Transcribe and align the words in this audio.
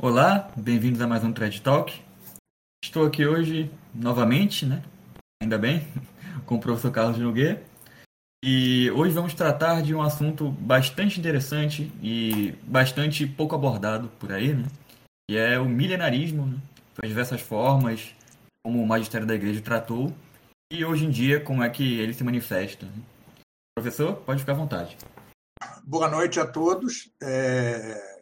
Olá, 0.00 0.48
bem-vindos 0.56 1.00
a 1.00 1.08
mais 1.08 1.24
um 1.24 1.32
Thread 1.32 1.60
Talk. 1.60 2.00
Estou 2.84 3.04
aqui 3.04 3.26
hoje 3.26 3.68
novamente, 3.92 4.64
né? 4.64 4.84
Ainda 5.42 5.58
bem, 5.58 5.88
com 6.46 6.54
o 6.54 6.60
professor 6.60 6.92
Carlos 6.92 7.18
Nogueira. 7.18 7.60
E 8.44 8.88
hoje 8.92 9.12
vamos 9.12 9.34
tratar 9.34 9.82
de 9.82 9.92
um 9.92 10.00
assunto 10.00 10.52
bastante 10.52 11.18
interessante 11.18 11.90
e 12.00 12.52
bastante 12.62 13.26
pouco 13.26 13.56
abordado 13.56 14.08
por 14.20 14.30
aí, 14.30 14.54
né? 14.54 14.68
Que 15.28 15.36
é 15.36 15.58
o 15.58 15.64
milenarismo, 15.64 16.46
né? 16.46 16.58
As 17.02 17.08
diversas 17.08 17.40
formas, 17.40 18.14
como 18.64 18.80
o 18.80 18.86
magistério 18.86 19.26
da 19.26 19.34
igreja 19.34 19.60
tratou 19.60 20.14
e 20.72 20.84
hoje 20.84 21.06
em 21.06 21.10
dia 21.10 21.40
como 21.40 21.64
é 21.64 21.68
que 21.68 21.98
ele 21.98 22.14
se 22.14 22.22
manifesta. 22.22 22.86
Né? 22.86 23.02
Professor, 23.76 24.14
pode 24.18 24.38
ficar 24.38 24.52
à 24.52 24.56
vontade. 24.56 24.96
Boa 25.82 26.08
noite 26.08 26.38
a 26.38 26.46
todos. 26.46 27.10
É... 27.20 28.17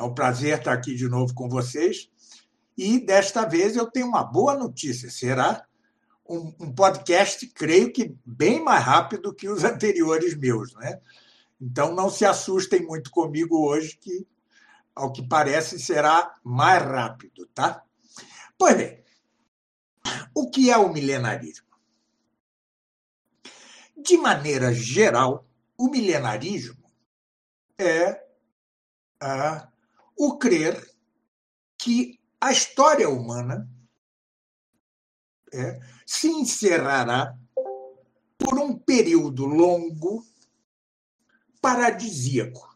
É 0.00 0.02
um 0.02 0.14
prazer 0.14 0.58
estar 0.58 0.72
aqui 0.72 0.94
de 0.94 1.06
novo 1.10 1.34
com 1.34 1.46
vocês. 1.46 2.08
E 2.74 2.98
desta 2.98 3.44
vez 3.44 3.76
eu 3.76 3.84
tenho 3.90 4.06
uma 4.06 4.24
boa 4.24 4.56
notícia. 4.56 5.10
Será 5.10 5.62
um, 6.26 6.54
um 6.58 6.74
podcast, 6.74 7.46
creio 7.48 7.92
que 7.92 8.16
bem 8.24 8.64
mais 8.64 8.82
rápido 8.82 9.34
que 9.34 9.46
os 9.46 9.62
anteriores 9.62 10.34
meus, 10.34 10.72
né? 10.72 10.98
Então 11.60 11.94
não 11.94 12.08
se 12.08 12.24
assustem 12.24 12.80
muito 12.80 13.10
comigo 13.10 13.68
hoje, 13.68 13.98
que 14.00 14.26
ao 14.94 15.12
que 15.12 15.22
parece 15.28 15.78
será 15.78 16.34
mais 16.42 16.82
rápido, 16.82 17.46
tá? 17.48 17.84
Pois 18.56 18.74
bem, 18.74 19.04
o 20.34 20.48
que 20.48 20.70
é 20.70 20.78
o 20.78 20.90
milenarismo? 20.90 21.68
De 23.94 24.16
maneira 24.16 24.72
geral, 24.72 25.46
o 25.76 25.90
milenarismo 25.90 26.90
é 27.78 28.24
a 29.20 29.70
o 30.22 30.36
crer 30.36 30.86
que 31.78 32.20
a 32.38 32.52
história 32.52 33.08
humana 33.08 33.66
é, 35.50 35.80
se 36.04 36.28
encerrará 36.28 37.34
por 38.36 38.58
um 38.58 38.78
período 38.78 39.46
longo 39.46 40.22
paradisíaco. 41.58 42.68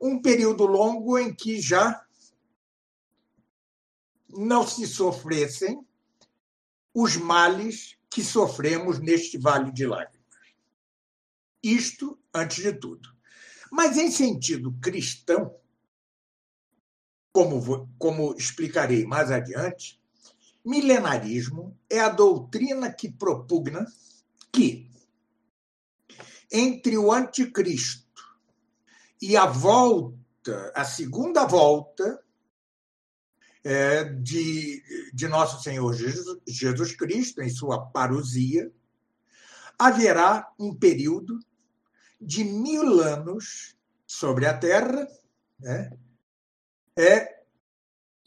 Um 0.00 0.22
período 0.22 0.64
longo 0.66 1.18
em 1.18 1.34
que 1.34 1.60
já 1.60 2.06
não 4.28 4.64
se 4.64 4.86
sofressem 4.86 5.84
os 6.94 7.16
males 7.16 7.98
que 8.08 8.22
sofremos 8.22 9.00
neste 9.00 9.36
vale 9.36 9.72
de 9.72 9.84
lágrimas. 9.84 10.28
Isto 11.60 12.16
antes 12.32 12.62
de 12.62 12.72
tudo. 12.72 13.17
Mas, 13.70 13.96
em 13.96 14.10
sentido 14.10 14.72
cristão, 14.80 15.54
como, 17.32 17.88
como 17.98 18.34
explicarei 18.34 19.04
mais 19.04 19.30
adiante, 19.30 20.00
milenarismo 20.64 21.78
é 21.88 22.00
a 22.00 22.08
doutrina 22.08 22.92
que 22.92 23.10
propugna 23.10 23.86
que, 24.52 24.90
entre 26.50 26.96
o 26.98 27.12
anticristo 27.12 28.06
e 29.20 29.36
a 29.36 29.46
volta, 29.46 30.72
a 30.74 30.84
segunda 30.84 31.46
volta 31.46 32.22
é, 33.64 34.04
de, 34.04 34.82
de 35.12 35.28
nosso 35.28 35.62
Senhor 35.62 35.92
Jesus, 35.94 36.38
Jesus 36.46 36.96
Cristo, 36.96 37.42
em 37.42 37.50
sua 37.50 37.86
parousia, 37.86 38.72
haverá 39.78 40.50
um 40.58 40.74
período 40.74 41.38
de 42.20 42.44
mil 42.44 43.00
anos 43.00 43.76
sobre 44.06 44.46
a 44.46 44.56
Terra, 44.56 45.06
né, 45.58 45.96
é 46.96 47.42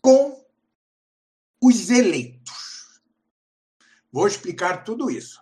com 0.02 0.46
os 1.62 1.90
eleitos. 1.90 3.02
Vou 4.12 4.28
explicar 4.28 4.84
tudo 4.84 5.10
isso. 5.10 5.42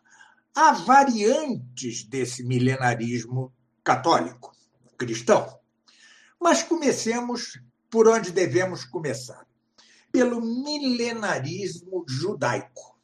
Há 0.53 0.73
variantes 0.73 2.03
desse 2.03 2.43
milenarismo 2.43 3.53
católico, 3.83 4.51
cristão. 4.97 5.59
Mas 6.39 6.63
comecemos 6.63 7.59
por 7.89 8.07
onde 8.07 8.31
devemos 8.31 8.83
começar 8.85 9.47
pelo 10.11 10.41
milenarismo 10.41 12.03
judaico. 12.07 12.99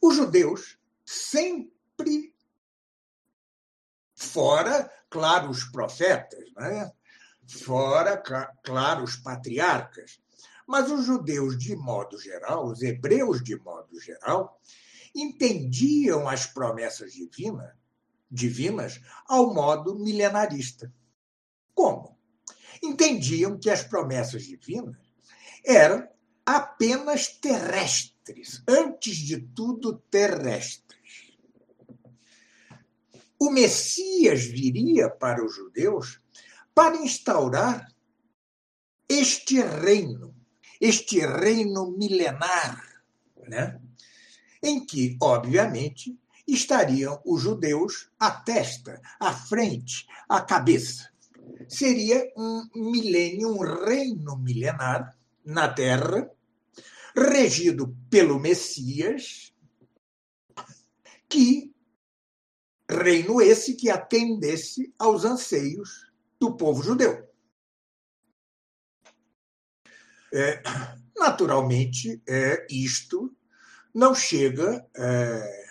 Os 0.00 0.16
judeus 0.16 0.78
sempre 1.04 2.31
fora, 4.22 4.90
claro, 5.10 5.50
os 5.50 5.64
profetas, 5.64 6.44
né? 6.56 6.90
fora, 7.46 8.16
claro, 8.62 9.04
os 9.04 9.16
patriarcas. 9.16 10.20
Mas 10.66 10.90
os 10.90 11.04
judeus, 11.04 11.58
de 11.58 11.76
modo 11.76 12.18
geral, 12.18 12.66
os 12.66 12.82
hebreus, 12.82 13.42
de 13.42 13.56
modo 13.56 14.00
geral, 14.00 14.60
entendiam 15.14 16.28
as 16.28 16.46
promessas 16.46 17.12
divinas, 17.12 17.74
divinas 18.30 19.00
ao 19.26 19.52
modo 19.52 19.98
milenarista. 19.98 20.92
Como? 21.74 22.16
Entendiam 22.82 23.58
que 23.58 23.68
as 23.68 23.82
promessas 23.82 24.44
divinas 24.44 24.96
eram 25.64 26.08
apenas 26.46 27.28
terrestres, 27.28 28.62
antes 28.66 29.16
de 29.16 29.38
tudo 29.38 29.98
terrestres 30.10 30.91
o 33.42 33.50
Messias 33.50 34.44
viria 34.44 35.10
para 35.10 35.44
os 35.44 35.52
judeus 35.56 36.20
para 36.72 36.96
instaurar 36.98 37.92
este 39.08 39.60
reino, 39.60 40.32
este 40.80 41.18
reino 41.26 41.90
milenar, 41.90 43.02
né? 43.48 43.80
em 44.62 44.86
que, 44.86 45.16
obviamente, 45.20 46.16
estariam 46.46 47.20
os 47.26 47.42
judeus 47.42 48.12
à 48.16 48.30
testa, 48.30 49.02
à 49.18 49.32
frente, 49.32 50.06
à 50.28 50.40
cabeça. 50.40 51.10
Seria 51.68 52.32
um 52.36 52.68
milênio, 52.76 53.48
um 53.48 53.58
reino 53.58 54.38
milenar 54.38 55.18
na 55.44 55.66
Terra, 55.68 56.30
regido 57.12 57.92
pelo 58.08 58.38
Messias, 58.38 59.52
que 61.28 61.71
reino 62.92 63.40
esse 63.40 63.74
que 63.74 63.90
atendesse 63.90 64.92
aos 64.98 65.24
anseios 65.24 66.06
do 66.38 66.56
povo 66.56 66.82
judeu. 66.82 67.28
É, 70.32 70.62
naturalmente, 71.16 72.22
é, 72.26 72.66
isto 72.70 73.34
não 73.94 74.14
chega 74.14 74.86
é, 74.96 75.66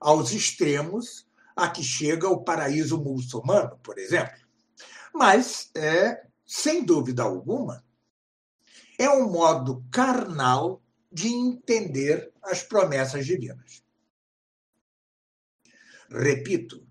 aos 0.00 0.32
extremos 0.32 1.26
a 1.54 1.68
que 1.68 1.82
chega 1.82 2.28
o 2.28 2.42
paraíso 2.42 2.98
muçulmano, 2.98 3.78
por 3.82 3.98
exemplo. 3.98 4.40
Mas, 5.12 5.70
é, 5.76 6.26
sem 6.46 6.84
dúvida 6.84 7.22
alguma, 7.22 7.84
é 8.98 9.08
um 9.10 9.30
modo 9.30 9.84
carnal 9.90 10.82
de 11.10 11.28
entender 11.28 12.32
as 12.42 12.62
promessas 12.62 13.26
divinas. 13.26 13.84
Repito, 16.12 16.86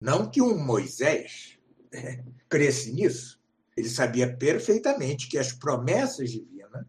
não 0.00 0.30
que 0.30 0.40
um 0.40 0.58
Moisés 0.58 1.58
é, 1.92 2.22
cresce 2.48 2.92
nisso. 2.92 3.40
Ele 3.76 3.88
sabia 3.88 4.34
perfeitamente 4.34 5.28
que 5.28 5.38
as 5.38 5.52
promessas 5.52 6.30
divinas, 6.30 6.86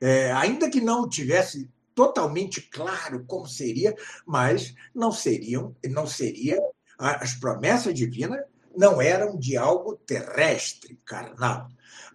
é, 0.00 0.32
ainda 0.32 0.70
que 0.70 0.80
não 0.80 1.08
tivesse 1.08 1.70
totalmente 1.94 2.62
claro 2.62 3.24
como 3.26 3.46
seria, 3.46 3.94
mas 4.24 4.74
não 4.94 5.12
seriam, 5.12 5.76
não 5.84 6.06
seria 6.06 6.58
as 7.00 7.34
promessas 7.34 7.94
divinas 7.94 8.44
não 8.76 9.00
eram 9.00 9.36
de 9.36 9.56
algo 9.56 9.96
terrestre, 9.96 11.00
carnal, 11.04 11.68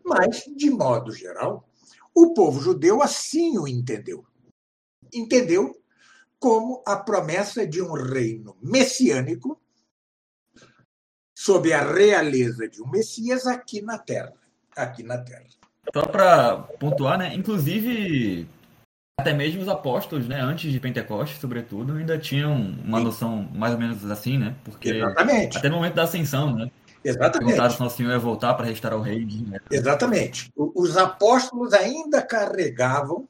mas 0.04 0.44
de 0.56 0.70
modo 0.70 1.12
geral, 1.12 1.68
o 2.14 2.34
povo 2.34 2.62
judeu 2.62 3.02
assim 3.02 3.58
o 3.58 3.68
entendeu. 3.68 4.26
Entendeu 5.14 5.76
como 6.40 6.84
a 6.86 6.96
promessa 6.96 7.66
de 7.66 7.82
um 7.82 7.94
reino 7.94 8.56
messiânico 8.62 9.60
sob 11.38 11.72
a 11.74 11.82
realeza 11.82 12.68
de 12.68 12.82
um 12.82 12.90
Messias 12.90 13.46
aqui 13.46 13.82
na 13.82 13.98
Terra, 13.98 14.34
aqui 14.76 15.04
na 15.04 15.18
Terra. 15.18 15.46
Só 15.94 16.06
para 16.08 16.58
pontuar, 16.80 17.18
né? 17.18 17.36
Inclusive 17.36 18.48
até 19.20 19.34
mesmo 19.34 19.62
os 19.62 19.70
apóstolos, 19.70 20.28
né, 20.28 20.42
antes 20.42 20.72
de 20.72 20.80
Pentecostes, 20.80 21.40
sobretudo, 21.40 21.94
ainda 21.94 22.18
tinham 22.18 22.54
uma 22.54 22.98
Sim. 22.98 23.04
noção 23.04 23.50
mais 23.54 23.74
ou 23.74 23.80
menos 23.80 24.04
assim, 24.12 24.38
né? 24.38 24.56
Porque 24.64 24.90
Exatamente. 24.90 25.58
até 25.58 25.70
no 25.70 25.78
momento 25.78 25.94
da 25.94 26.04
ascensão, 26.04 26.54
né? 26.54 26.70
Exatamente. 27.04 27.38
Perguntaram 27.38 27.70
se 27.72 27.80
Nosso 27.80 27.98
Senhor 27.98 28.12
ia 28.12 28.20
voltar 28.20 28.54
para 28.56 28.66
restaurar 28.66 29.00
o 29.00 29.02
reino. 29.02 29.48
Né? 29.48 29.60
Exatamente. 29.72 30.52
Os 30.56 30.98
apóstolos 30.98 31.72
ainda 31.74 32.22
carregavam 32.22 33.28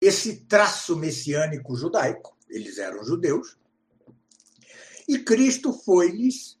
esse 0.00 0.44
traço 0.44 0.96
messiânico 0.96 1.76
judaico, 1.76 2.36
eles 2.48 2.78
eram 2.78 3.04
judeus, 3.04 3.56
e 5.08 5.18
Cristo 5.18 5.72
foi-lhes 5.72 6.58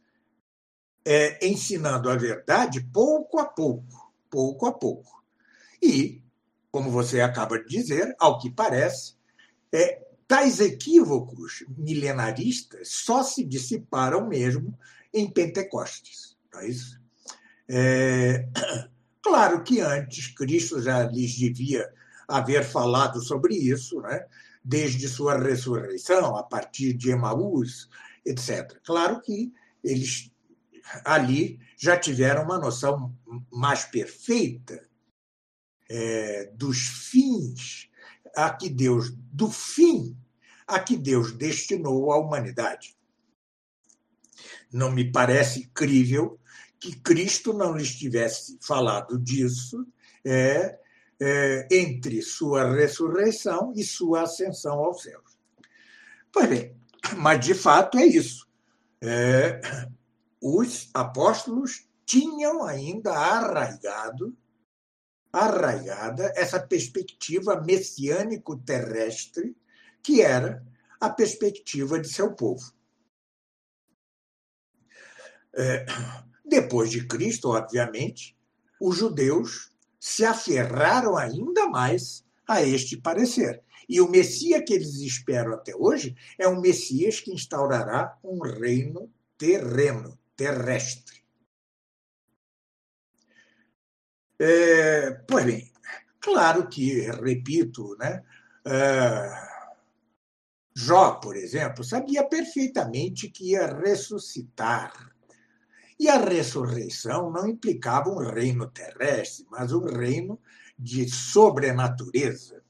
é, 1.04 1.46
ensinando 1.46 2.10
a 2.10 2.16
verdade 2.16 2.80
pouco 2.92 3.38
a 3.38 3.44
pouco, 3.44 4.12
pouco 4.30 4.66
a 4.66 4.72
pouco. 4.72 5.24
E, 5.82 6.22
como 6.70 6.90
você 6.90 7.20
acaba 7.20 7.58
de 7.58 7.68
dizer, 7.68 8.14
ao 8.18 8.38
que 8.38 8.50
parece, 8.50 9.14
é, 9.72 10.06
tais 10.26 10.60
equívocos 10.60 11.64
milenaristas 11.76 12.88
só 12.88 13.22
se 13.22 13.44
dissiparam 13.44 14.26
mesmo 14.26 14.76
em 15.12 15.30
Pentecostes. 15.30 16.36
Não 16.52 16.60
é 16.60 16.68
isso? 16.68 17.00
É, 17.68 18.48
claro 19.22 19.62
que 19.62 19.80
antes 19.80 20.28
Cristo 20.28 20.80
já 20.80 21.04
lhes 21.04 21.34
devia 21.34 21.92
haver 22.28 22.64
falado 22.64 23.22
sobre 23.22 23.54
isso, 23.54 24.00
né? 24.00 24.26
desde 24.64 25.08
sua 25.08 25.38
ressurreição, 25.38 26.36
a 26.36 26.42
partir 26.42 26.92
de 26.92 27.10
Emaús, 27.10 27.88
etc. 28.24 28.80
Claro 28.84 29.20
que 29.20 29.52
eles 29.82 30.32
ali 31.04 31.60
já 31.78 31.96
tiveram 31.96 32.42
uma 32.42 32.58
noção 32.58 33.14
mais 33.52 33.84
perfeita 33.84 34.84
é, 35.88 36.50
dos 36.54 36.78
fins 36.78 37.88
a 38.34 38.50
que 38.50 38.68
Deus, 38.68 39.12
do 39.16 39.50
fim 39.50 40.16
a 40.66 40.80
que 40.80 40.96
Deus 40.96 41.32
destinou 41.32 42.10
a 42.10 42.18
humanidade. 42.18 42.96
Não 44.72 44.90
me 44.90 45.10
parece 45.10 45.68
crível 45.68 46.40
que 46.80 46.96
Cristo 46.96 47.52
não 47.52 47.76
lhes 47.76 47.94
tivesse 47.94 48.58
falado 48.60 49.16
disso 49.16 49.86
é, 50.24 50.76
é, 51.20 51.66
entre 51.70 52.22
sua 52.22 52.72
ressurreição 52.74 53.72
e 53.74 53.82
sua 53.82 54.22
ascensão 54.22 54.74
aos 54.74 55.02
céus. 55.02 55.36
Pois 56.32 56.48
bem, 56.48 56.76
mas 57.16 57.44
de 57.44 57.54
fato 57.54 57.98
é 57.98 58.06
isso. 58.06 58.46
É, 59.00 59.60
os 60.40 60.90
apóstolos 60.94 61.86
tinham 62.04 62.64
ainda 62.64 63.12
arraigado, 63.12 64.36
arraigada 65.32 66.32
essa 66.36 66.60
perspectiva 66.60 67.60
messiânico-terrestre 67.60 69.56
que 70.02 70.22
era 70.22 70.64
a 71.00 71.10
perspectiva 71.10 71.98
de 71.98 72.08
seu 72.08 72.32
povo. 72.34 72.72
É, 75.54 75.86
depois 76.44 76.90
de 76.90 77.06
Cristo, 77.06 77.48
obviamente, 77.48 78.36
os 78.80 78.96
judeus 78.96 79.72
se 79.98 80.24
aferraram 80.24 81.16
ainda 81.16 81.66
mais 81.68 82.24
a 82.46 82.62
este 82.62 82.96
parecer. 82.96 83.62
E 83.88 84.00
o 84.00 84.08
Messias 84.08 84.62
que 84.66 84.74
eles 84.74 84.96
esperam 84.96 85.52
até 85.52 85.74
hoje 85.74 86.16
é 86.38 86.48
um 86.48 86.60
Messias 86.60 87.20
que 87.20 87.32
instaurará 87.32 88.18
um 88.22 88.40
reino 88.40 89.12
terreno, 89.38 90.18
terrestre. 90.36 91.24
É, 94.38 95.12
pois 95.26 95.44
bem, 95.46 95.72
claro 96.20 96.68
que, 96.68 97.10
repito, 97.10 97.96
né, 97.96 98.22
é, 98.66 99.46
Jó, 100.74 101.12
por 101.12 101.36
exemplo, 101.36 101.82
sabia 101.82 102.22
perfeitamente 102.22 103.30
que 103.30 103.52
ia 103.52 103.66
ressuscitar. 103.66 105.15
E 105.98 106.08
a 106.08 106.18
ressurreição 106.18 107.30
não 107.30 107.46
implicava 107.46 108.10
um 108.10 108.18
reino 108.18 108.68
terrestre, 108.68 109.46
mas 109.50 109.72
um 109.72 109.84
reino 109.84 110.38
de 110.78 111.08
sobrenatureza. 111.08 112.62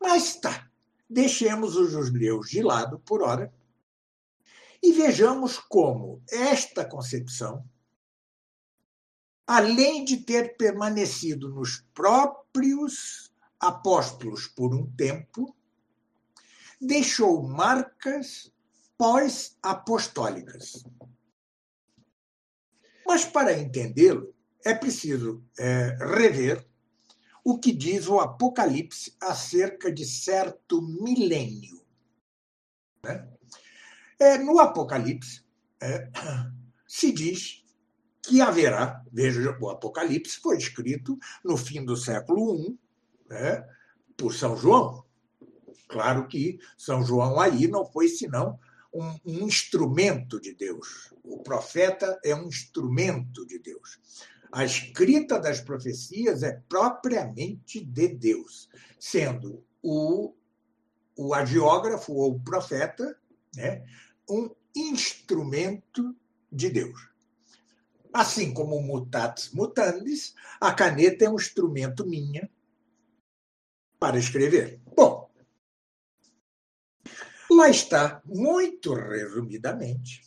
Mas 0.00 0.36
tá, 0.36 0.68
deixemos 1.08 1.76
os 1.76 1.90
judeus 1.90 2.48
de 2.48 2.62
lado 2.62 2.98
por 3.00 3.22
hora 3.22 3.52
e 4.82 4.92
vejamos 4.92 5.58
como 5.58 6.22
esta 6.30 6.84
concepção, 6.84 7.68
além 9.46 10.04
de 10.04 10.18
ter 10.18 10.56
permanecido 10.56 11.48
nos 11.48 11.84
próprios 11.92 13.32
apóstolos 13.58 14.46
por 14.46 14.74
um 14.74 14.86
tempo, 14.92 15.54
deixou 16.80 17.42
marcas 17.42 18.52
pós-apostólicas. 18.96 20.84
Mas 23.08 23.24
para 23.24 23.58
entendê-lo, 23.58 24.34
é 24.62 24.74
preciso 24.74 25.42
é, 25.58 25.96
rever 25.98 26.62
o 27.42 27.58
que 27.58 27.72
diz 27.72 28.06
o 28.06 28.20
Apocalipse 28.20 29.16
acerca 29.18 29.90
de 29.90 30.04
certo 30.04 30.82
milênio. 30.82 31.82
Né? 33.02 33.26
É, 34.20 34.36
no 34.36 34.58
Apocalipse, 34.60 35.42
é, 35.80 36.10
se 36.86 37.10
diz 37.10 37.64
que 38.22 38.42
haverá, 38.42 39.02
veja, 39.10 39.56
o 39.58 39.70
Apocalipse 39.70 40.38
foi 40.38 40.58
escrito 40.58 41.18
no 41.42 41.56
fim 41.56 41.82
do 41.82 41.96
século 41.96 42.54
I, 42.60 42.78
né, 43.30 43.66
por 44.16 44.34
São 44.34 44.54
João, 44.54 45.02
Claro 45.88 46.28
que 46.28 46.60
São 46.76 47.02
João 47.02 47.40
aí 47.40 47.66
não 47.66 47.84
foi 47.84 48.08
senão 48.08 48.60
um, 48.98 49.18
um 49.24 49.46
instrumento 49.46 50.40
de 50.40 50.54
Deus. 50.54 51.12
O 51.22 51.38
profeta 51.38 52.18
é 52.24 52.34
um 52.34 52.48
instrumento 52.48 53.46
de 53.46 53.58
Deus. 53.60 53.98
A 54.50 54.64
escrita 54.64 55.38
das 55.38 55.60
profecias 55.60 56.42
é 56.42 56.60
propriamente 56.68 57.84
de 57.84 58.08
Deus, 58.08 58.68
sendo 58.98 59.64
o, 59.82 60.34
o 61.16 61.32
agiógrafo 61.32 62.12
ou 62.12 62.32
o 62.32 62.40
profeta 62.40 63.16
né, 63.54 63.84
um 64.28 64.50
instrumento 64.74 66.16
de 66.50 66.70
Deus. 66.70 67.08
Assim 68.12 68.52
como 68.52 68.74
o 68.74 68.82
mutatis 68.82 69.52
mutandis, 69.52 70.34
a 70.60 70.72
caneta 70.72 71.24
é 71.26 71.30
um 71.30 71.36
instrumento 71.36 72.06
minha 72.06 72.50
para 73.98 74.18
escrever. 74.18 74.80
Bom, 74.96 75.07
Lá 77.58 77.68
está, 77.70 78.22
muito 78.24 78.94
resumidamente, 78.94 80.22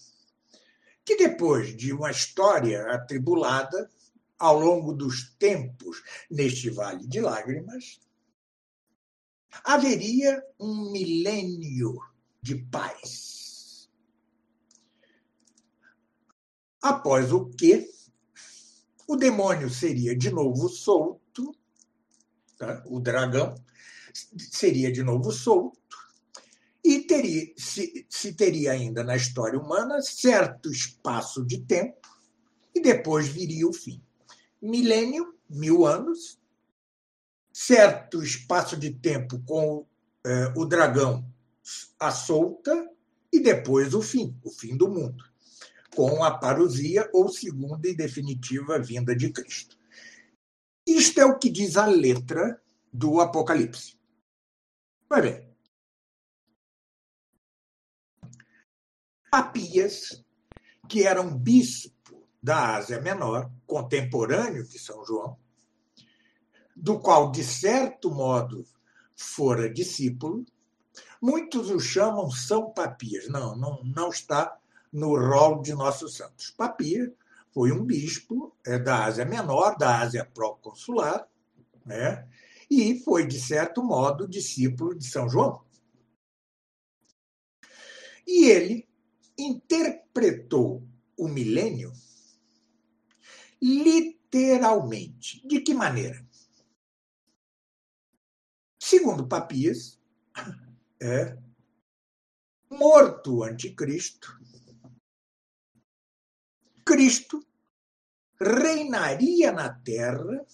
que 1.06 1.16
depois 1.16 1.74
de 1.78 1.94
uma 1.94 2.12
história 2.12 2.92
atribulada 2.92 3.89
ao 4.38 4.60
longo 4.60 4.92
dos 4.92 5.33
tempos 5.38 6.04
neste 6.30 6.69
vale 6.69 7.07
de 7.07 7.22
lágrimas, 7.22 8.01
haveria 9.63 10.44
um 10.60 10.92
milênio 10.92 11.98
de 12.42 12.56
paz. 12.66 13.89
Após 16.81 17.31
o 17.31 17.45
que 17.45 17.89
o 19.08 19.15
demônio 19.15 19.70
seria 19.70 20.13
de 20.17 20.29
novo 20.29 20.67
solto, 20.67 21.56
tá? 22.58 22.84
o 22.88 23.00
dragão 23.00 23.56
seria 24.38 24.91
de 24.91 25.01
novo 25.01 25.32
solto, 25.32 25.81
teria, 27.12 27.53
se, 27.58 28.06
se 28.10 28.34
teria 28.34 28.72
ainda 28.72 29.03
na 29.03 29.18
história 29.18 29.60
humana 29.60 30.01
certo 30.01 30.72
espaço 30.72 31.46
de 31.46 31.60
tempo 31.60 32.08
e 32.74 32.80
depois 32.80 33.27
viria 33.27 33.68
o 33.68 33.74
fim. 33.74 34.01
Milênio, 34.62 35.36
mil 35.50 35.86
anos, 35.86 36.39
certo 37.51 38.24
espaço 38.24 38.77
de 38.77 38.94
tempo 38.94 39.44
com 39.46 39.86
eh, 40.25 40.53
o 40.56 40.63
dragão 40.63 41.30
à 42.00 42.12
solta 42.12 42.89
e 43.30 43.41
depois 43.41 43.94
o 43.94 44.01
fim, 44.01 44.34
o 44.41 44.50
fim 44.50 44.77
do 44.77 44.88
mundo, 44.88 45.25
com 45.94 46.24
a 46.24 46.32
parousia 46.32 47.10
ou 47.12 47.27
segunda 47.27 47.89
e 47.89 47.96
definitiva 47.96 48.80
vinda 48.80 49.13
de 49.13 49.30
Cristo. 49.34 49.77
Isto 50.88 51.20
é 51.20 51.25
o 51.25 51.38
que 51.38 51.50
diz 51.50 51.75
a 51.75 51.88
letra 51.88 52.62
do 52.91 53.20
Apocalipse. 53.20 53.98
Vai 55.10 55.22
bem, 55.22 55.50
Papias, 59.32 60.22
que 60.90 61.08
era 61.08 61.22
um 61.22 61.34
bispo 61.34 62.22
da 62.44 62.76
Ásia 62.76 63.00
Menor, 63.00 63.50
contemporâneo 63.66 64.68
de 64.68 64.78
São 64.78 65.06
João, 65.06 65.38
do 66.76 67.00
qual, 67.00 67.32
de 67.32 67.42
certo 67.42 68.12
modo, 68.12 68.66
fora 69.16 69.74
discípulo. 69.74 70.46
Muitos 71.22 71.70
o 71.70 71.80
chamam 71.80 72.30
São 72.30 72.74
Papias. 72.74 73.30
Não, 73.30 73.56
não, 73.56 73.82
não 73.86 74.10
está 74.10 74.60
no 74.92 75.18
rol 75.18 75.62
de 75.62 75.74
nossos 75.74 76.18
santos. 76.18 76.50
Papia 76.50 77.14
foi 77.54 77.72
um 77.72 77.86
bispo 77.86 78.54
é, 78.66 78.78
da 78.78 79.06
Ásia 79.06 79.24
Menor, 79.24 79.78
da 79.78 80.00
Ásia 80.00 80.26
Proconsular, 80.26 81.26
né? 81.86 82.28
e 82.70 83.00
foi, 83.00 83.26
de 83.26 83.40
certo 83.40 83.82
modo, 83.82 84.28
discípulo 84.28 84.94
de 84.94 85.06
São 85.06 85.30
João. 85.30 85.62
E 88.28 88.50
ele 88.50 88.90
interpretou 89.41 90.88
o 91.17 91.27
milênio 91.27 91.91
literalmente. 93.62 95.45
De 95.48 95.62
que 95.62 95.74
maneira? 95.74 96.25
Segundo 98.79 99.27
Papias, 99.27 100.00
é, 101.00 101.38
morto 102.69 103.38
o 103.38 103.43
anticristo, 103.43 104.39
Cristo 106.83 107.45
reinaria 108.39 109.51
na 109.51 109.74
terra 109.74 110.45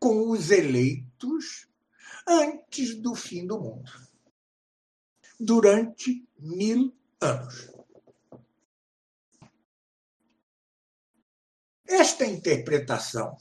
com 0.00 0.30
os 0.30 0.50
eleitos 0.50 1.68
antes 2.26 2.94
do 2.96 3.14
fim 3.14 3.46
do 3.46 3.60
mundo, 3.60 3.90
durante 5.38 6.26
mil 6.38 6.96
anos. 7.20 7.77
Esta 11.88 12.26
interpretação 12.26 13.34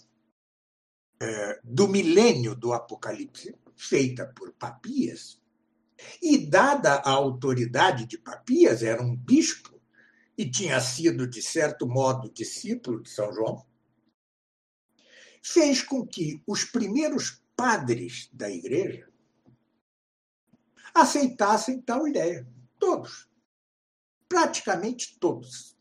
é, 1.19 1.59
do 1.63 1.87
milênio 1.87 2.55
do 2.55 2.71
Apocalipse, 2.71 3.53
feita 3.75 4.25
por 4.25 4.53
Papias, 4.53 5.37
e 6.21 6.37
dada 6.37 6.93
a 6.93 7.09
autoridade 7.09 8.05
de 8.05 8.17
Papias, 8.17 8.83
era 8.83 9.01
um 9.01 9.15
bispo 9.15 9.77
e 10.37 10.49
tinha 10.49 10.79
sido, 10.79 11.27
de 11.27 11.41
certo 11.41 11.87
modo, 11.87 12.31
discípulo 12.31 13.01
de 13.01 13.09
São 13.09 13.33
João, 13.33 13.65
fez 15.43 15.81
com 15.81 16.05
que 16.05 16.41
os 16.47 16.63
primeiros 16.63 17.41
padres 17.55 18.29
da 18.31 18.49
igreja 18.49 19.09
aceitassem 20.93 21.81
tal 21.81 22.07
ideia. 22.07 22.47
Todos. 22.79 23.27
Praticamente 24.29 25.17
todos. 25.19 25.76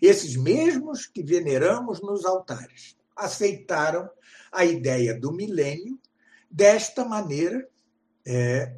Esses 0.00 0.36
mesmos 0.36 1.06
que 1.06 1.22
veneramos 1.22 2.00
nos 2.00 2.24
altares 2.24 2.96
aceitaram 3.14 4.10
a 4.52 4.64
ideia 4.64 5.18
do 5.18 5.32
milênio 5.32 5.98
desta 6.50 7.04
maneira 7.04 7.68
é, 8.26 8.76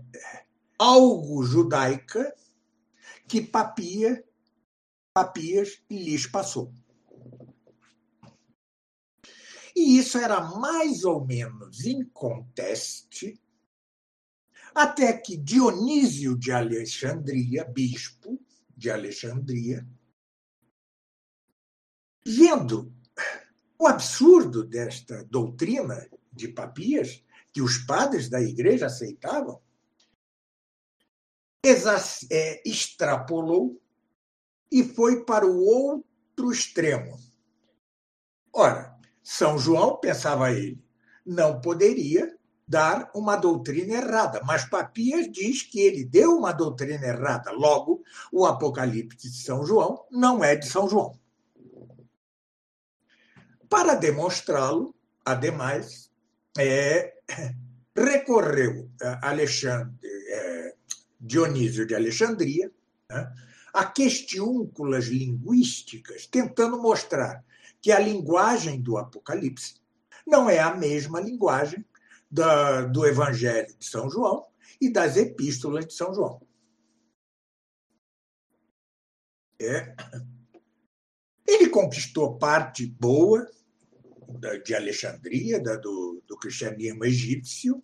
algo 0.78 1.42
judaica 1.42 2.34
que 3.26 3.40
Papia, 3.40 4.24
Papias 5.12 5.82
lhes 5.90 6.26
passou. 6.26 6.72
E 9.74 9.98
isso 9.98 10.18
era 10.18 10.40
mais 10.40 11.04
ou 11.04 11.24
menos 11.24 11.84
inconteste 11.84 13.40
até 14.74 15.12
que 15.12 15.36
Dionísio 15.36 16.36
de 16.36 16.52
Alexandria, 16.52 17.64
bispo 17.64 18.40
de 18.76 18.90
Alexandria, 18.90 19.86
vendo 22.28 22.92
o 23.78 23.86
absurdo 23.86 24.62
desta 24.62 25.24
doutrina 25.24 26.06
de 26.30 26.48
Papias, 26.48 27.24
que 27.50 27.62
os 27.62 27.78
padres 27.78 28.28
da 28.28 28.40
igreja 28.40 28.86
aceitavam, 28.86 29.60
é, 32.30 32.68
extrapolou 32.68 33.80
e 34.70 34.84
foi 34.84 35.24
para 35.24 35.46
o 35.46 35.58
outro 35.58 36.52
extremo. 36.52 37.18
Ora, 38.52 38.94
São 39.22 39.58
João, 39.58 39.96
pensava 39.96 40.52
ele, 40.52 40.82
não 41.24 41.60
poderia 41.60 42.36
dar 42.66 43.10
uma 43.14 43.36
doutrina 43.36 43.94
errada, 43.94 44.42
mas 44.44 44.68
Papias 44.68 45.30
diz 45.30 45.62
que 45.62 45.80
ele 45.80 46.04
deu 46.04 46.36
uma 46.36 46.52
doutrina 46.52 47.06
errada. 47.06 47.50
Logo, 47.52 48.02
o 48.30 48.44
Apocalipse 48.44 49.30
de 49.30 49.42
São 49.42 49.64
João 49.64 50.04
não 50.10 50.44
é 50.44 50.54
de 50.54 50.66
São 50.66 50.88
João. 50.88 51.18
Para 53.68 53.94
demonstrá-lo, 53.94 54.94
ademais, 55.24 56.10
é, 56.58 57.14
recorreu 57.96 58.90
Alexandre, 59.22 59.96
é, 60.04 60.74
Dionísio 61.20 61.86
de 61.86 61.94
Alexandria 61.94 62.70
né, 63.10 63.32
a 63.72 63.84
questiúnculas 63.84 65.06
linguísticas, 65.06 66.26
tentando 66.26 66.80
mostrar 66.80 67.44
que 67.80 67.92
a 67.92 67.98
linguagem 67.98 68.80
do 68.80 68.96
Apocalipse 68.96 69.76
não 70.26 70.48
é 70.48 70.58
a 70.58 70.74
mesma 70.74 71.20
linguagem 71.20 71.84
da, 72.30 72.82
do 72.82 73.06
Evangelho 73.06 73.74
de 73.78 73.84
São 73.84 74.10
João 74.10 74.46
e 74.80 74.90
das 74.90 75.16
epístolas 75.16 75.86
de 75.86 75.94
São 75.94 76.14
João. 76.14 76.40
É. 79.60 79.94
Ele 81.46 81.68
conquistou 81.68 82.38
parte 82.38 82.86
boa 82.86 83.48
de 84.64 84.74
Alexandria, 84.74 85.60
do, 85.60 86.22
do 86.26 86.36
cristianismo 86.36 87.04
egípcio, 87.04 87.82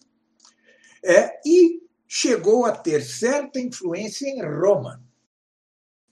é, 1.02 1.40
e 1.46 1.82
chegou 2.06 2.64
a 2.64 2.72
ter 2.72 3.02
certa 3.02 3.58
influência 3.58 4.28
em 4.28 4.42
Roma, 4.42 5.02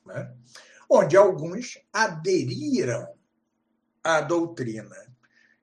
né, 0.07 0.35
onde 0.89 1.17
alguns 1.17 1.79
aderiram 1.93 3.07
à 4.03 4.21
doutrina 4.21 4.97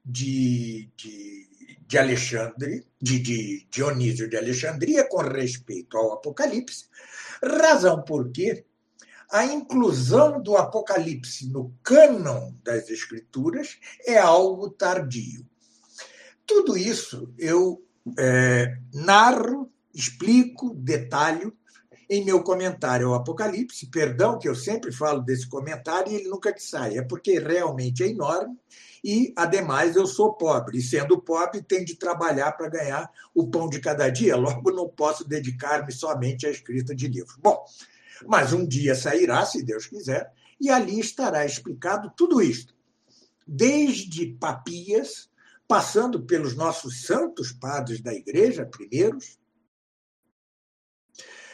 de, 0.04 0.90
de, 0.96 1.78
de 1.86 1.98
Alexandre, 1.98 2.86
de, 3.02 3.20
de 3.20 3.68
Dionísio 3.70 4.30
de 4.30 4.38
Alexandria, 4.38 5.08
com 5.08 5.22
respeito 5.22 5.98
ao 5.98 6.14
Apocalipse, 6.14 6.88
razão 7.44 8.04
porque 8.04 8.66
a 9.32 9.46
inclusão 9.46 10.42
do 10.42 10.58
Apocalipse 10.58 11.50
no 11.52 11.74
cânon 11.84 12.54
das 12.64 12.90
Escrituras 12.90 13.78
é 14.06 14.18
algo 14.18 14.70
tardio. 14.70 15.46
Tudo 16.46 16.76
isso 16.78 17.32
eu 17.38 17.84
é, 18.18 18.78
narro, 18.94 19.72
explico, 19.94 20.74
detalho 20.74 21.56
em 22.10 22.26
meu 22.26 22.42
comentário 22.42 23.10
ao 23.10 23.14
Apocalipse. 23.14 23.86
Perdão 23.92 24.40
que 24.40 24.50
eu 24.50 24.56
sempre 24.56 24.92
falo 24.92 25.22
desse 25.22 25.48
comentário 25.48 26.12
e 26.12 26.16
ele 26.16 26.30
nunca 26.30 26.52
que 26.52 26.64
sai, 26.64 26.98
é 26.98 27.04
porque 27.04 27.40
realmente 27.40 28.04
é 28.04 28.08
enorme 28.08 28.58
e, 29.04 29.34
ademais, 29.36 29.96
eu 29.96 30.06
sou 30.06 30.34
pobre. 30.34 30.80
E, 30.80 30.82
sendo 30.82 31.22
pobre, 31.22 31.62
tenho 31.62 31.86
de 31.86 31.96
trabalhar 31.96 32.52
para 32.54 32.70
ganhar 32.70 33.10
o 33.34 33.48
pão 33.48 33.70
de 33.70 33.80
cada 33.80 34.10
dia. 34.10 34.36
Logo, 34.36 34.72
não 34.72 34.90
posso 34.90 35.28
dedicar-me 35.28 35.92
somente 35.92 36.46
à 36.46 36.50
escrita 36.50 36.96
de 36.96 37.08
livros. 37.08 37.38
Bom, 37.42 37.64
mas 38.28 38.54
um 38.54 38.66
dia 38.66 38.96
sairá, 38.96 39.46
se 39.46 39.64
Deus 39.64 39.86
quiser, 39.86 40.32
e 40.60 40.70
ali 40.70 41.00
estará 41.00 41.46
explicado 41.46 42.12
tudo 42.16 42.42
isto. 42.42 42.76
Desde 43.48 44.34
Papias, 44.34 45.30
passando 45.68 46.24
pelos 46.24 46.56
nossos 46.56 47.04
santos 47.04 47.52
padres 47.52 48.02
da 48.02 48.14
igreja, 48.14 48.66
primeiros, 48.66 49.40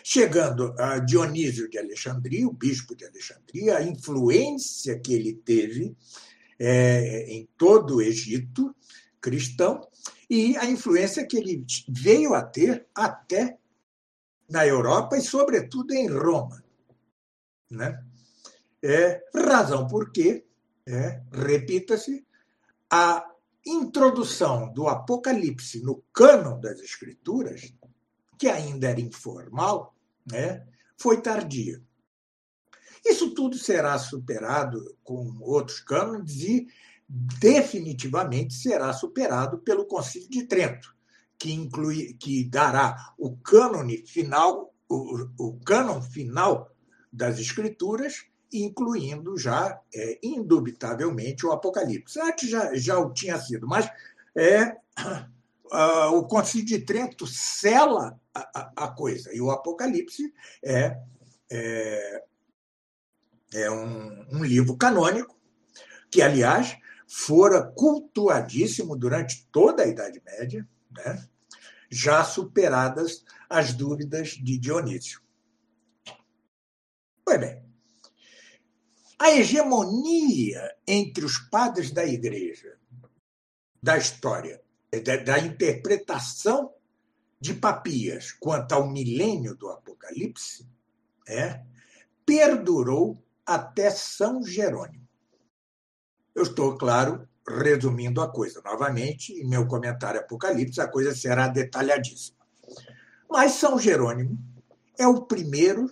chegando 0.03 0.73
a 0.79 0.99
Dionísio 0.99 1.69
de 1.69 1.77
Alexandria, 1.77 2.47
o 2.47 2.53
bispo 2.53 2.95
de 2.95 3.05
Alexandria, 3.05 3.77
a 3.77 3.83
influência 3.83 4.99
que 4.99 5.13
ele 5.13 5.33
teve 5.33 5.95
é, 6.59 7.25
em 7.31 7.47
todo 7.57 7.95
o 7.95 8.01
Egito 8.01 8.75
cristão 9.25 9.81
e 10.29 10.55
a 10.57 10.65
influência 10.65 11.25
que 11.25 11.35
ele 11.35 11.65
veio 11.89 12.35
a 12.35 12.43
ter 12.43 12.85
até 12.93 13.57
na 14.49 14.65
Europa 14.65 15.17
e, 15.17 15.21
sobretudo, 15.21 15.93
em 15.93 16.07
Roma. 16.07 16.63
Né? 17.69 18.03
É, 18.83 19.23
razão 19.35 19.87
porque, 19.87 20.45
é, 20.85 21.21
repita-se, 21.31 22.25
a 22.89 23.25
introdução 23.65 24.71
do 24.71 24.87
Apocalipse 24.87 25.81
no 25.81 26.03
cânon 26.13 26.59
das 26.59 26.79
Escrituras, 26.79 27.73
que 28.37 28.47
ainda 28.47 28.89
era 28.89 29.01
informal, 29.01 29.95
né, 30.31 30.67
foi 30.97 31.21
tardia. 31.21 31.81
Isso 33.03 33.33
tudo 33.33 33.57
será 33.57 33.97
superado 33.97 34.95
com 35.03 35.37
outros 35.41 35.79
cânones 35.79 36.41
e 36.41 36.67
definitivamente 37.07 38.53
será 38.53 38.91
superado 38.93 39.59
pelo 39.59 39.85
Concílio 39.85 40.29
de 40.29 40.43
Trento, 40.43 40.94
que 41.37 41.51
inclui, 41.51 42.13
que 42.13 42.43
dará 42.45 43.13
o 43.17 43.35
cânone 43.37 44.05
final, 44.05 44.73
o, 44.87 45.27
o 45.37 45.59
cânon 45.65 46.01
final 46.01 46.71
das 47.11 47.39
Escrituras, 47.39 48.25
incluindo 48.51 49.37
já, 49.37 49.79
é, 49.93 50.19
indubitavelmente, 50.23 51.45
o 51.45 51.51
Apocalipse. 51.51 52.19
Antes 52.19 52.49
já, 52.49 52.73
já 52.75 52.99
o 52.99 53.11
tinha 53.11 53.37
sido, 53.39 53.67
mas 53.67 53.89
é, 54.35 54.77
uh, 55.71 56.15
o 56.17 56.25
Concílio 56.27 56.65
de 56.65 56.79
Trento 56.79 57.25
sela 57.27 58.19
a, 58.33 58.59
a, 58.59 58.85
a, 58.85 58.87
coisa, 58.89 59.33
e 59.33 59.41
o 59.41 59.51
Apocalipse 59.51 60.33
é, 60.63 60.97
é, 61.51 62.23
é 63.53 63.71
um, 63.71 64.37
um 64.37 64.43
livro 64.43 64.77
canônico, 64.77 65.35
que, 66.09 66.21
aliás, 66.21 66.77
fora 67.07 67.61
cultuadíssimo 67.61 68.95
durante 68.95 69.47
toda 69.51 69.83
a 69.83 69.87
Idade 69.87 70.21
Média, 70.25 70.67
né? 70.95 71.27
já 71.89 72.23
superadas 72.23 73.23
as 73.49 73.73
dúvidas 73.73 74.29
de 74.29 74.57
Dionísio. 74.57 75.21
Pois 77.23 77.39
bem, 77.39 77.63
a 79.17 79.31
hegemonia 79.31 80.75
entre 80.87 81.25
os 81.25 81.37
padres 81.37 81.91
da 81.91 82.05
igreja, 82.05 82.77
da 83.81 83.97
história, 83.97 84.61
da, 85.03 85.17
da 85.17 85.39
interpretação 85.39 86.73
de 87.39 87.53
Papias 87.53 88.31
quanto 88.31 88.73
ao 88.73 88.89
milênio 88.89 89.55
do 89.55 89.69
Apocalipse, 89.69 90.67
é, 91.27 91.63
perdurou 92.25 93.23
até 93.45 93.89
São 93.89 94.43
Jerônimo. 94.43 95.07
Eu 96.33 96.43
estou, 96.43 96.77
claro, 96.77 97.27
resumindo 97.47 98.21
a 98.21 98.31
coisa. 98.31 98.61
Novamente, 98.63 99.33
em 99.33 99.47
meu 99.47 99.67
comentário 99.67 100.19
Apocalipse, 100.19 100.81
a 100.81 100.87
coisa 100.87 101.15
será 101.15 101.47
detalhadíssima. 101.47 102.37
Mas 103.29 103.53
São 103.53 103.79
Jerônimo 103.79 104.37
é 104.97 105.07
o 105.07 105.25
primeiro 105.25 105.89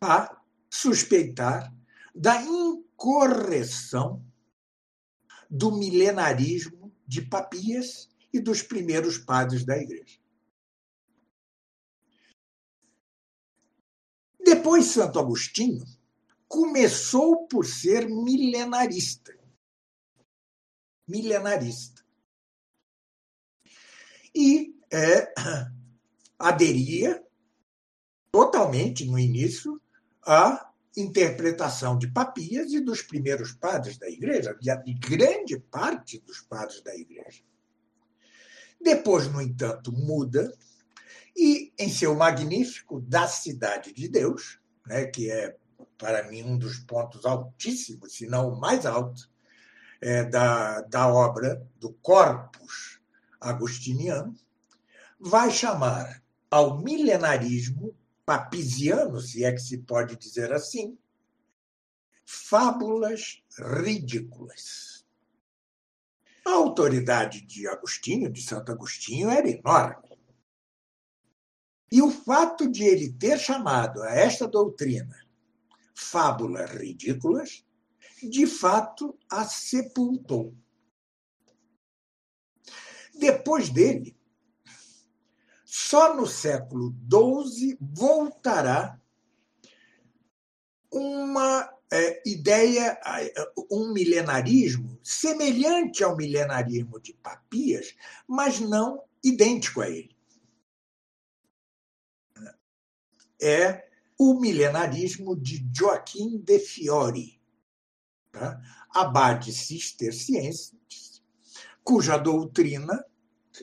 a 0.00 0.36
suspeitar 0.68 1.72
da 2.14 2.42
incorreção 2.42 4.24
do 5.48 5.70
milenarismo 5.72 6.92
de 7.06 7.22
Papias 7.22 8.08
e 8.32 8.40
dos 8.40 8.62
primeiros 8.62 9.18
padres 9.18 9.64
da 9.64 9.76
igreja. 9.76 10.18
Depois, 14.44 14.86
Santo 14.86 15.18
Agostinho 15.18 15.84
começou 16.48 17.46
por 17.46 17.64
ser 17.64 18.08
milenarista. 18.08 19.41
Milenarista. 21.06 22.02
E 24.34 24.74
é, 24.90 25.32
aderia 26.38 27.22
totalmente, 28.30 29.04
no 29.04 29.18
início, 29.18 29.80
à 30.26 30.72
interpretação 30.96 31.98
de 31.98 32.10
Papias 32.10 32.72
e 32.72 32.80
dos 32.80 33.02
primeiros 33.02 33.52
padres 33.52 33.98
da 33.98 34.08
igreja, 34.08 34.54
de 34.54 34.94
grande 34.94 35.58
parte 35.58 36.18
dos 36.20 36.40
padres 36.40 36.82
da 36.82 36.94
igreja. 36.94 37.42
Depois, 38.80 39.30
no 39.30 39.40
entanto, 39.40 39.92
muda 39.92 40.52
e, 41.36 41.72
em 41.78 41.88
seu 41.88 42.14
magnífico 42.14 43.00
Da 43.00 43.26
Cidade 43.26 43.92
de 43.92 44.08
Deus, 44.08 44.58
né, 44.86 45.06
que 45.06 45.30
é, 45.30 45.56
para 45.96 46.28
mim, 46.28 46.42
um 46.42 46.58
dos 46.58 46.78
pontos 46.78 47.24
altíssimos, 47.24 48.14
se 48.14 48.26
não 48.26 48.48
o 48.48 48.60
mais 48.60 48.84
alto, 48.84 49.30
é, 50.02 50.24
da, 50.24 50.80
da 50.82 51.06
obra 51.06 51.64
do 51.76 51.92
Corpus 51.94 53.00
Agostiniano, 53.40 54.34
vai 55.18 55.50
chamar 55.50 56.22
ao 56.50 56.82
milenarismo 56.82 57.96
papisiano, 58.26 59.20
se 59.20 59.44
é 59.44 59.52
que 59.52 59.60
se 59.60 59.78
pode 59.78 60.16
dizer 60.16 60.52
assim, 60.52 60.98
fábulas 62.26 63.42
ridículas. 63.56 65.04
A 66.44 66.50
autoridade 66.50 67.40
de 67.42 67.68
Agostinho, 67.68 68.30
de 68.30 68.42
Santo 68.42 68.72
Agostinho, 68.72 69.30
era 69.30 69.48
enorme. 69.48 70.18
E 71.90 72.02
o 72.02 72.10
fato 72.10 72.68
de 72.68 72.82
ele 72.84 73.12
ter 73.12 73.38
chamado 73.38 74.02
a 74.02 74.10
esta 74.10 74.48
doutrina 74.48 75.16
fábulas 75.94 76.70
ridículas, 76.70 77.64
de 78.28 78.46
fato 78.46 79.18
a 79.30 79.44
sepultou. 79.44 80.54
Depois 83.14 83.68
dele, 83.68 84.16
só 85.64 86.16
no 86.16 86.26
século 86.26 86.94
XII 87.10 87.76
voltará 87.80 89.00
uma 90.90 91.72
é, 91.90 92.22
ideia, 92.26 92.98
um 93.70 93.92
milenarismo 93.92 94.98
semelhante 95.02 96.02
ao 96.02 96.16
milenarismo 96.16 96.98
de 96.98 97.12
Papias, 97.14 97.94
mas 98.26 98.60
não 98.60 99.02
idêntico 99.22 99.82
a 99.82 99.88
ele. 99.88 100.16
É 103.40 103.88
o 104.18 104.38
milenarismo 104.38 105.36
de 105.36 105.68
Joaquim 105.74 106.38
de 106.38 106.58
Fiori, 106.60 107.41
tá? 108.32 108.60
abade 108.90 109.52
cisterciense, 109.52 110.72
cuja 111.84 112.16
doutrina 112.16 113.04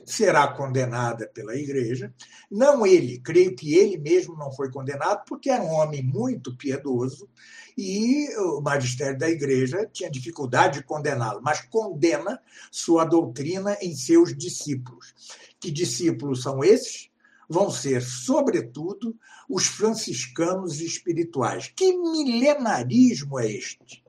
será 0.06 0.46
condenada 0.48 1.28
pela 1.28 1.56
igreja. 1.56 2.14
Não 2.50 2.86
ele, 2.86 3.18
creio 3.18 3.54
que 3.54 3.74
ele 3.74 3.98
mesmo 3.98 4.36
não 4.36 4.52
foi 4.52 4.70
condenado, 4.70 5.24
porque 5.26 5.50
era 5.50 5.62
um 5.62 5.72
homem 5.72 6.02
muito 6.02 6.56
piedoso 6.56 7.28
e 7.76 8.28
o 8.36 8.60
magistério 8.60 9.18
da 9.18 9.28
igreja 9.28 9.88
tinha 9.92 10.10
dificuldade 10.10 10.78
de 10.78 10.84
condená-lo, 10.84 11.40
mas 11.42 11.62
condena 11.62 12.40
sua 12.70 13.04
doutrina 13.04 13.76
em 13.80 13.94
seus 13.94 14.36
discípulos. 14.36 15.14
Que 15.58 15.70
discípulos 15.70 16.42
são 16.42 16.62
esses? 16.62 17.10
Vão 17.48 17.68
ser, 17.70 18.00
sobretudo, 18.02 19.16
os 19.48 19.66
franciscanos 19.66 20.80
espirituais. 20.80 21.72
Que 21.74 21.92
milenarismo 21.96 23.40
é 23.40 23.50
este? 23.50 24.04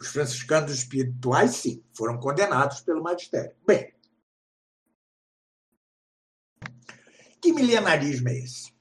Os 0.00 0.08
franciscanos 0.08 0.72
espirituais, 0.72 1.52
sim, 1.52 1.82
foram 1.94 2.18
condenados 2.18 2.80
pelo 2.80 3.02
magistério. 3.02 3.54
Bem, 3.66 3.96
Que 7.46 7.52
milenarismo 7.52 8.28
é 8.28 8.38
esse? 8.38 8.74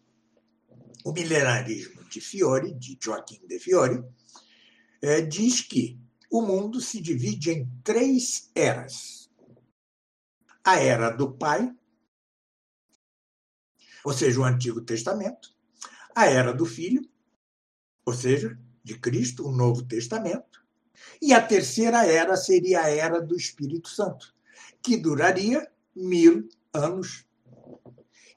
O 1.04 1.12
milenarismo 1.12 2.04
de 2.06 2.20
Fiore, 2.20 2.74
de 2.74 2.98
Joaquim 3.00 3.46
de 3.46 3.60
Fiore, 3.60 4.04
é, 5.04 5.22
diz 5.22 5.62
que 5.62 6.00
o 6.32 6.42
mundo 6.42 6.82
se 6.82 7.00
divide 7.00 7.52
em 7.52 7.70
três 7.84 8.50
eras. 8.56 9.30
A 10.64 10.80
era 10.80 11.12
do 11.12 11.32
Pai, 11.32 11.72
ou 14.04 14.14
seja, 14.14 14.40
o 14.40 14.44
Antigo 14.44 14.82
Testamento, 14.82 15.56
a 16.16 16.26
era 16.26 16.52
do 16.52 16.66
Filho, 16.66 17.08
ou 18.04 18.14
seja, 18.14 18.60
de 18.84 18.98
Cristo, 18.98 19.48
o 19.48 19.52
Novo 19.52 19.86
Testamento, 19.86 20.55
e 21.22 21.34
a 21.34 21.42
terceira 21.42 22.06
era 22.06 22.36
seria 22.36 22.82
a 22.82 22.90
era 22.90 23.22
do 23.22 23.36
Espírito 23.36 23.90
Santo, 23.90 24.34
que 24.82 24.98
duraria 24.98 25.70
mil 25.96 26.48
anos 26.74 27.26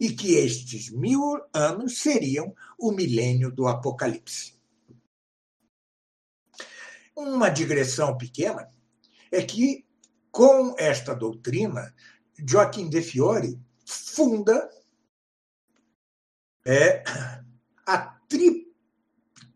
e 0.00 0.12
que 0.12 0.34
estes 0.34 0.90
mil 0.90 1.40
anos 1.52 1.98
seriam 1.98 2.54
o 2.78 2.92
milênio 2.92 3.50
do 3.50 3.66
Apocalipse. 3.66 4.54
Uma 7.16 7.48
digressão 7.48 8.16
pequena 8.16 8.70
é 9.32 9.42
que, 9.42 9.84
com 10.30 10.74
esta 10.78 11.14
doutrina, 11.14 11.92
Joaquim 12.46 12.88
de 12.88 13.02
Fiore 13.02 13.60
funda 13.84 14.70
é, 16.64 17.02
a 17.84 17.98
tri, 18.28 18.72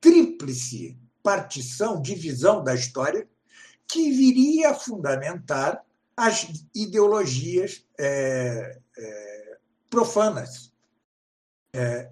tríplice 0.01 0.99
partição, 1.23 2.01
divisão 2.01 2.63
da 2.63 2.75
história, 2.75 3.29
que 3.87 4.11
viria 4.11 4.71
a 4.71 4.75
fundamentar 4.75 5.85
as 6.17 6.47
ideologias 6.75 7.87
é, 7.99 8.79
é, 8.99 9.59
profanas, 9.89 10.73
é, 11.75 12.11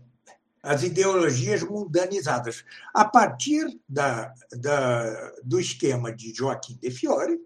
as 0.63 0.83
ideologias 0.83 1.63
mundanizadas. 1.63 2.65
A 2.95 3.05
partir 3.05 3.79
da, 3.89 4.35
da, 4.53 5.33
do 5.43 5.59
esquema 5.59 6.13
de 6.13 6.35
Joaquim 6.35 6.77
de 6.77 6.91
Fiore, 6.91 7.41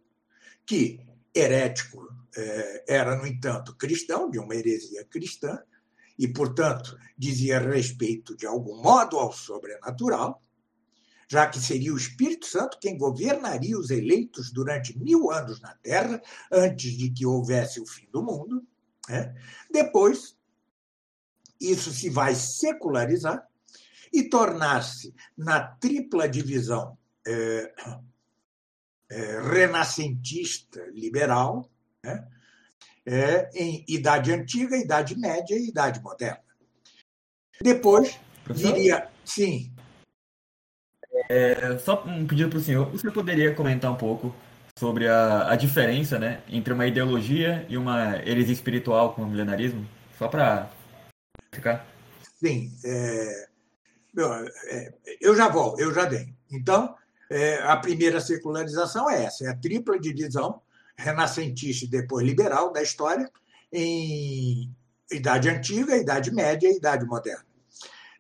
que 0.67 1.01
herético 1.35 2.09
é, 2.37 2.85
era, 2.89 3.17
no 3.17 3.27
entanto, 3.27 3.77
cristão, 3.77 4.31
de 4.31 4.39
uma 4.39 4.55
heresia 4.55 5.05
cristã, 5.05 5.63
e, 6.19 6.29
portanto, 6.29 6.97
dizia 7.19 7.59
respeito, 7.59 8.37
de 8.37 8.47
algum 8.47 8.81
modo, 8.81 9.19
ao 9.19 9.33
sobrenatural, 9.33 10.41
já 11.29 11.47
que 11.47 11.59
seria 11.59 11.93
o 11.93 11.97
Espírito 11.97 12.47
Santo 12.47 12.79
quem 12.81 12.97
governaria 12.97 13.79
os 13.79 13.91
eleitos 13.91 14.51
durante 14.53 14.99
mil 14.99 15.31
anos 15.31 15.61
na 15.61 15.75
Terra, 15.75 16.21
antes 16.51 16.93
de 16.93 17.11
que 17.11 17.27
houvesse 17.27 17.81
o 17.81 17.87
fim 17.87 18.09
do 18.13 18.23
mundo. 18.23 18.67
Né? 19.09 19.35
Depois, 19.71 20.37
isso 21.61 21.91
se 21.91 22.11
vai 22.11 22.35
secularizar 22.35 23.47
e 24.13 24.29
tornar-se 24.29 25.15
na 25.37 25.61
tripla 25.61 26.29
divisão 26.29 26.97
é, 27.27 27.75
é, 29.11 29.41
renascentista 29.41 30.85
liberal, 30.93 31.69
né? 32.03 32.29
é, 33.07 33.51
em 33.55 33.85
Idade 33.89 34.33
Antiga, 34.33 34.77
Idade 34.77 35.19
Média 35.19 35.57
e 35.57 35.69
Idade 35.69 36.01
Moderna. 36.01 36.43
Depois 37.61 38.19
viria. 38.47 39.09
Sim. 39.25 39.74
É, 41.29 41.79
só 41.79 42.05
um 42.07 42.27
pedido 42.27 42.51
para 42.51 42.59
o 42.59 42.63
senhor: 42.63 42.91
você 42.91 43.11
poderia 43.11 43.55
comentar 43.55 43.91
um 43.91 43.97
pouco 43.97 44.35
sobre 44.79 45.09
a, 45.09 45.51
a 45.51 45.57
diferença 45.57 46.19
né, 46.19 46.43
entre 46.49 46.73
uma 46.73 46.87
ideologia 46.87 47.65
e 47.69 47.77
uma 47.77 48.17
heresia 48.17 48.53
espiritual 48.53 49.15
como 49.15 49.27
o 49.27 49.31
milenarismo? 49.31 49.87
Só 50.19 50.29
para 50.29 50.71
ficar? 51.53 51.87
Sim. 52.41 52.73
É, 52.85 53.49
é, 54.69 54.95
eu 55.21 55.35
já 55.35 55.49
volto, 55.49 55.81
eu 55.81 55.93
já 55.93 56.07
venho. 56.07 56.37
Então, 56.51 56.95
é, 57.31 57.63
a 57.63 57.77
primeira 57.77 58.21
secularização 58.21 59.11
é 59.11 59.25
essa: 59.25 59.47
é 59.47 59.49
a 59.49 59.57
tripla 59.57 59.99
divisão 59.99 60.61
renascentista 60.97 61.85
e 61.85 61.89
depois 61.89 62.25
liberal 62.25 62.73
da 62.73 62.83
história 62.83 63.29
em 63.73 64.73
Idade 65.11 65.49
Antiga, 65.49 65.97
Idade 65.97 66.33
Média 66.33 66.69
e 66.69 66.77
Idade 66.77 67.05
Moderna. 67.05 67.45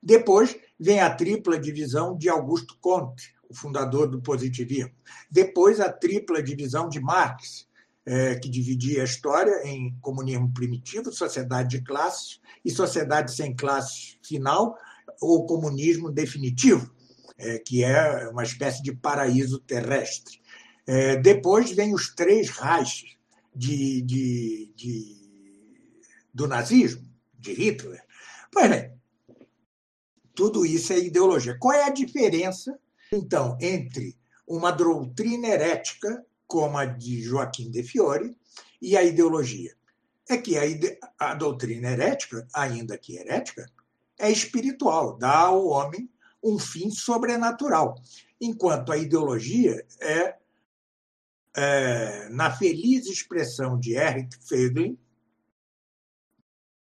Depois 0.03 0.57
vem 0.79 1.01
a 1.01 1.15
tripla 1.15 1.59
divisão 1.59 2.17
de 2.17 2.29
Augusto 2.29 2.77
Comte, 2.81 3.35
o 3.49 3.55
fundador 3.55 4.09
do 4.09 4.21
positivismo. 4.21 4.93
Depois, 5.31 5.81
a 5.81 5.93
tripla 5.93 6.43
divisão 6.43 6.89
de 6.89 7.01
Marx, 7.01 7.69
é, 8.07 8.35
que 8.35 8.49
dividia 8.49 9.03
a 9.03 9.05
história 9.05 9.67
em 9.67 9.97
comunismo 10.01 10.53
primitivo, 10.53 11.13
sociedade 11.13 11.79
de 11.79 11.85
classes 11.85 12.41
e 12.65 12.71
sociedade 12.71 13.35
sem 13.35 13.55
classes 13.55 14.19
final, 14.23 14.77
ou 15.21 15.47
comunismo 15.47 16.11
definitivo, 16.11 16.93
é, 17.39 17.59
que 17.59 17.83
é 17.83 18.29
uma 18.29 18.43
espécie 18.43 18.83
de 18.83 18.95
paraíso 18.95 19.59
terrestre. 19.61 20.41
É, 20.87 21.17
depois 21.17 21.73
vem 21.73 21.95
os 21.95 22.15
três 22.15 22.51
Reiches 22.51 23.17
de, 23.55 24.03
de, 24.03 24.73
de, 24.77 25.17
do 26.33 26.47
nazismo, 26.47 27.09
de 27.39 27.53
Hitler. 27.53 28.03
Pois 28.53 28.69
bem, 28.69 28.93
tudo 30.35 30.66
isso 30.66 30.92
é 30.92 30.99
ideologia. 30.99 31.57
Qual 31.59 31.73
é 31.73 31.85
a 31.85 31.90
diferença, 31.90 32.79
então, 33.12 33.57
entre 33.61 34.16
uma 34.47 34.70
doutrina 34.70 35.49
herética, 35.49 36.25
como 36.47 36.77
a 36.77 36.85
de 36.85 37.23
Joaquim 37.23 37.70
de 37.70 37.83
Fiore, 37.83 38.37
e 38.81 38.97
a 38.97 39.03
ideologia? 39.03 39.75
É 40.29 40.37
que 40.37 40.59
a, 40.59 40.66
ide... 40.66 40.99
a 41.18 41.35
doutrina 41.35 41.90
herética, 41.90 42.47
ainda 42.53 42.99
que 42.99 43.16
herética, 43.16 43.66
é 44.18 44.31
espiritual, 44.31 45.16
dá 45.16 45.38
ao 45.38 45.66
homem 45.66 46.09
um 46.42 46.59
fim 46.59 46.90
sobrenatural, 46.90 47.94
enquanto 48.40 48.92
a 48.92 48.99
ideologia 48.99 49.85
é, 50.01 50.37
é 51.57 52.29
na 52.29 52.55
feliz 52.55 53.07
expressão 53.07 53.79
de 53.79 53.94
Eric 53.94 54.37
Feiglin, 54.47 54.99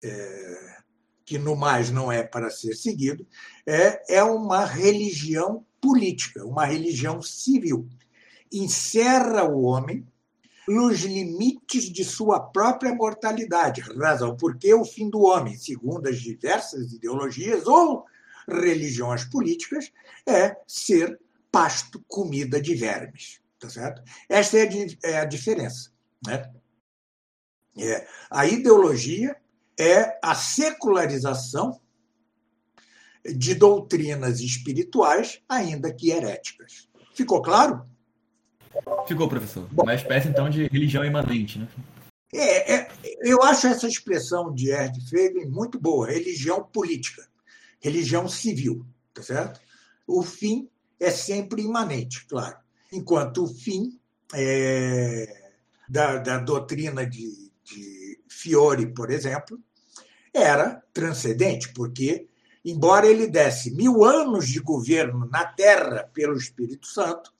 é, 0.03 0.82
que 1.25 1.37
no 1.37 1.55
mais 1.55 1.89
não 1.89 2.11
é 2.11 2.23
para 2.23 2.49
ser 2.49 2.75
seguido, 2.75 3.25
é, 3.65 4.17
é 4.17 4.23
uma 4.23 4.65
religião 4.65 5.65
política, 5.79 6.45
uma 6.45 6.65
religião 6.65 7.21
civil. 7.21 7.87
Encerra 8.51 9.43
o 9.43 9.63
homem 9.63 10.05
nos 10.67 11.01
limites 11.01 11.85
de 11.85 12.03
sua 12.03 12.39
própria 12.39 12.93
mortalidade, 12.93 13.81
razão 13.81 14.35
porque 14.37 14.73
o 14.73 14.85
fim 14.85 15.09
do 15.09 15.21
homem, 15.21 15.57
segundo 15.57 16.07
as 16.07 16.21
diversas 16.21 16.93
ideologias 16.93 17.65
ou 17.67 18.05
religiões 18.47 19.25
políticas, 19.25 19.91
é 20.25 20.55
ser 20.67 21.19
pasto, 21.51 22.03
comida 22.07 22.61
de 22.61 22.75
vermes. 22.75 23.41
Tá 23.59 23.69
certo? 23.69 24.03
Esta 24.27 24.57
é 24.57 24.63
a, 24.63 25.09
é 25.09 25.19
a 25.19 25.25
diferença. 25.25 25.91
Né? 26.25 26.51
É, 27.77 28.07
a 28.29 28.45
ideologia 28.45 29.35
é 29.79 30.17
a 30.21 30.35
secularização 30.35 31.79
de 33.25 33.55
doutrinas 33.55 34.39
espirituais, 34.39 35.41
ainda 35.47 35.93
que 35.93 36.11
heréticas. 36.11 36.89
Ficou 37.13 37.41
claro? 37.41 37.85
Ficou, 39.07 39.29
professor. 39.29 39.67
Bom, 39.71 39.83
Uma 39.83 39.95
espécie, 39.95 40.27
então, 40.27 40.49
de 40.49 40.67
religião 40.67 41.05
imanente, 41.05 41.59
né? 41.59 41.67
É, 42.33 42.73
é, 42.75 42.91
eu 43.21 43.43
acho 43.43 43.67
essa 43.67 43.87
expressão 43.87 44.51
de 44.51 44.71
Erd 44.71 44.99
Feiglin 45.07 45.45
muito 45.45 45.79
boa, 45.79 46.09
religião 46.09 46.63
política, 46.63 47.27
religião 47.79 48.27
civil, 48.27 48.83
tá 49.13 49.21
certo? 49.21 49.61
O 50.07 50.23
fim 50.23 50.67
é 50.99 51.11
sempre 51.11 51.61
imanente, 51.61 52.25
claro. 52.25 52.57
Enquanto 52.91 53.43
o 53.43 53.47
fim 53.47 53.99
é, 54.33 55.51
da, 55.87 56.17
da 56.17 56.39
doutrina 56.39 57.05
de, 57.05 57.51
de 57.63 58.02
Fiore, 58.43 58.87
por 58.87 59.09
exemplo, 59.09 59.57
era 60.33 60.83
transcendente, 60.93 61.71
porque, 61.71 62.27
embora 62.65 63.07
ele 63.07 63.27
desse 63.27 63.71
mil 63.71 64.03
anos 64.03 64.49
de 64.49 64.59
governo 64.59 65.29
na 65.31 65.45
Terra 65.45 66.09
pelo 66.13 66.35
Espírito 66.35 66.85
Santo, 66.85 67.33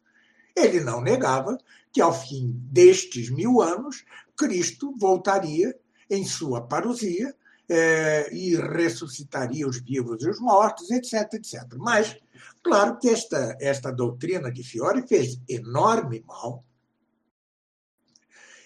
ele 0.55 0.79
não 0.79 1.01
negava 1.01 1.57
que, 1.91 1.99
ao 1.99 2.13
fim 2.13 2.53
destes 2.71 3.29
mil 3.29 3.61
anos, 3.61 4.05
Cristo 4.37 4.95
voltaria 4.97 5.77
em 6.09 6.23
sua 6.23 6.61
parousia 6.61 7.35
é, 7.67 8.33
e 8.33 8.55
ressuscitaria 8.55 9.67
os 9.67 9.81
vivos 9.81 10.23
e 10.23 10.29
os 10.29 10.39
mortos, 10.39 10.89
etc, 10.89 11.33
etc. 11.33 11.63
Mas, 11.75 12.15
claro 12.63 12.97
que 12.97 13.09
esta, 13.09 13.57
esta 13.59 13.91
doutrina 13.91 14.49
de 14.49 14.63
Fiore 14.63 15.05
fez 15.05 15.37
enorme 15.49 16.23
mal 16.25 16.63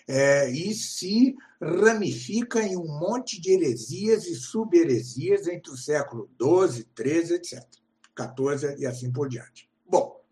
é, 0.08 0.50
e 0.50 0.74
se 0.74 1.36
ramifica 1.62 2.62
em 2.62 2.78
um 2.78 2.88
monte 2.88 3.42
de 3.42 3.52
heresias 3.52 4.26
e 4.26 4.36
sub-heresias 4.36 5.48
entre 5.48 5.72
o 5.72 5.78
século 5.78 6.30
XII, 6.42 6.88
XIII, 6.96 7.36
etc. 7.36 7.64
XIV 8.18 8.80
e 8.80 8.86
assim 8.86 9.12
por 9.12 9.28
diante. 9.28 9.70
Bom, 9.86 10.24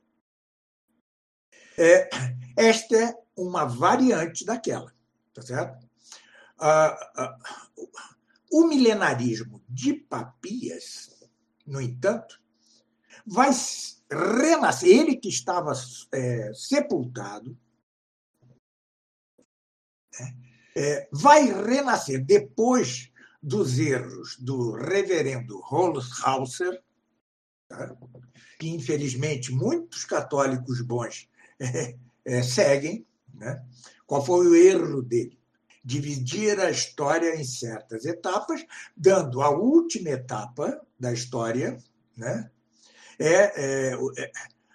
é, 1.77 2.09
esta 2.55 2.95
é 2.95 3.13
uma 3.35 3.65
variante 3.65 4.45
daquela, 4.45 4.93
tá 5.33 5.41
certo? 5.41 5.85
Ah, 6.57 6.95
ah, 7.17 7.37
o 8.51 8.67
milenarismo 8.67 9.61
de 9.67 9.93
Papias, 9.93 11.09
no 11.67 11.81
entanto, 11.81 12.41
vai 13.25 13.49
renascer. 14.09 14.87
Ele 14.87 15.17
que 15.17 15.27
estava 15.27 15.73
é, 16.13 16.51
sepultado, 16.53 17.57
é, 20.75 21.07
vai 21.11 21.45
renascer 21.45 22.23
depois 22.23 23.11
dos 23.41 23.79
erros 23.79 24.37
do 24.39 24.71
reverendo 24.73 25.59
Holshauser, 25.61 26.81
tá? 27.67 27.95
que 28.59 28.69
infelizmente 28.69 29.51
muitos 29.51 30.03
católicos 30.03 30.81
bons 30.81 31.29
é, 31.59 31.95
é, 32.25 32.41
seguem. 32.41 33.05
Né? 33.33 33.63
Qual 34.05 34.25
foi 34.25 34.47
o 34.47 34.55
erro 34.55 35.01
dele? 35.01 35.39
Dividir 35.83 36.59
a 36.59 36.71
história 36.71 37.35
em 37.35 37.43
certas 37.43 38.05
etapas, 38.05 38.65
dando 38.97 39.41
a 39.41 39.49
última 39.51 40.09
etapa 40.09 40.81
da 40.99 41.13
história 41.13 41.77
né? 42.17 42.49
é, 43.19 43.91
é, 43.91 43.93
é 43.93 44.31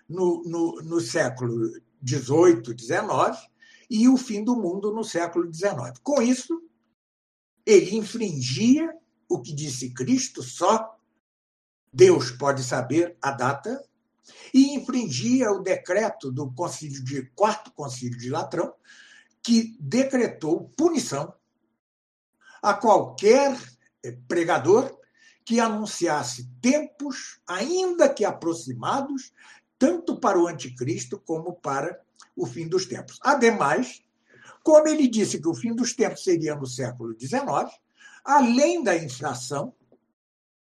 no, 0.08 0.42
no, 0.44 0.82
no 0.82 1.00
século 1.00 1.72
XVIII, 2.06 2.76
XIX, 2.78 3.50
e 3.90 4.08
o 4.08 4.16
fim 4.16 4.44
do 4.44 4.54
mundo 4.54 4.94
no 4.94 5.02
século 5.02 5.52
XIX. 5.52 5.98
Com 6.00 6.22
isso, 6.22 6.62
ele 7.66 7.96
infringia 7.96 8.88
o 9.28 9.42
que 9.42 9.52
disse 9.52 9.92
Cristo, 9.92 10.42
só 10.42 10.96
Deus 11.92 12.30
pode 12.30 12.62
saber 12.62 13.16
a 13.20 13.32
data, 13.32 13.84
e 14.54 14.74
infringia 14.74 15.50
o 15.50 15.60
decreto 15.60 16.30
do 16.30 16.52
concílio 16.52 17.02
de 17.02 17.22
quarto 17.34 17.72
concílio 17.72 18.16
de 18.16 18.30
Latrão, 18.30 18.72
que 19.42 19.76
decretou 19.80 20.70
punição 20.76 21.34
a 22.62 22.74
qualquer 22.74 23.58
eh, 24.04 24.16
pregador 24.28 24.96
que 25.44 25.58
anunciasse 25.58 26.48
tempos, 26.60 27.40
ainda 27.46 28.08
que 28.08 28.24
aproximados, 28.24 29.32
tanto 29.78 30.20
para 30.20 30.38
o 30.38 30.46
anticristo 30.46 31.18
como 31.18 31.54
para 31.54 31.98
o 32.36 32.46
fim 32.46 32.68
dos 32.68 32.86
tempos. 32.86 33.18
Ademais, 33.22 34.02
como 34.62 34.88
ele 34.88 35.08
disse 35.08 35.40
que 35.40 35.48
o 35.48 35.54
fim 35.54 35.74
dos 35.74 35.94
tempos 35.94 36.22
seria 36.22 36.54
no 36.54 36.66
século 36.66 37.16
XIX, 37.18 37.44
além 38.24 38.82
da 38.82 38.96
inflação, 38.96 39.74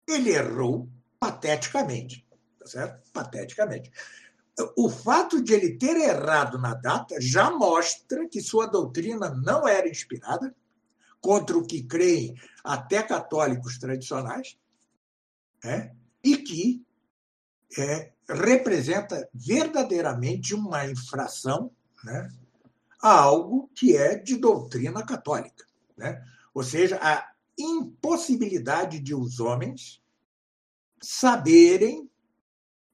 ele 0.08 0.32
errou 0.32 0.90
pateticamente. 1.20 2.26
Tá 2.60 2.66
certo? 2.66 3.12
Pateticamente. 3.12 3.92
O 4.78 4.90
fato 4.90 5.42
de 5.42 5.54
ele 5.54 5.78
ter 5.78 5.96
errado 5.96 6.60
na 6.60 6.76
data 6.76 7.20
já 7.20 7.50
mostra 7.50 8.28
que 8.28 8.42
sua 8.42 8.68
doutrina 8.68 9.30
não 9.30 9.68
era 9.68 9.90
inspirada 9.90 10.56
contra 11.20 11.58
o 11.58 11.66
que 11.66 11.82
creem 11.82 12.36
até 12.64 13.02
católicos 13.02 13.80
tradicionais, 13.80 14.58
né? 15.64 15.96
e 16.24 16.38
que 16.38 16.86
é, 17.78 18.12
representa 18.28 19.30
verdadeiramente 19.34 20.54
uma 20.54 20.86
infração 20.86 21.72
né, 22.04 22.30
a 23.02 23.20
algo 23.20 23.70
que 23.76 23.96
é 23.98 24.16
de 24.16 24.38
doutrina 24.38 25.06
católica. 25.06 25.66
Né? 25.98 26.24
Ou 26.54 26.64
seja, 26.64 26.98
a 27.02 27.32
impossibilidade 27.58 29.00
de 29.00 29.14
os 29.14 29.40
homens 29.40 30.02
saberem 31.02 32.10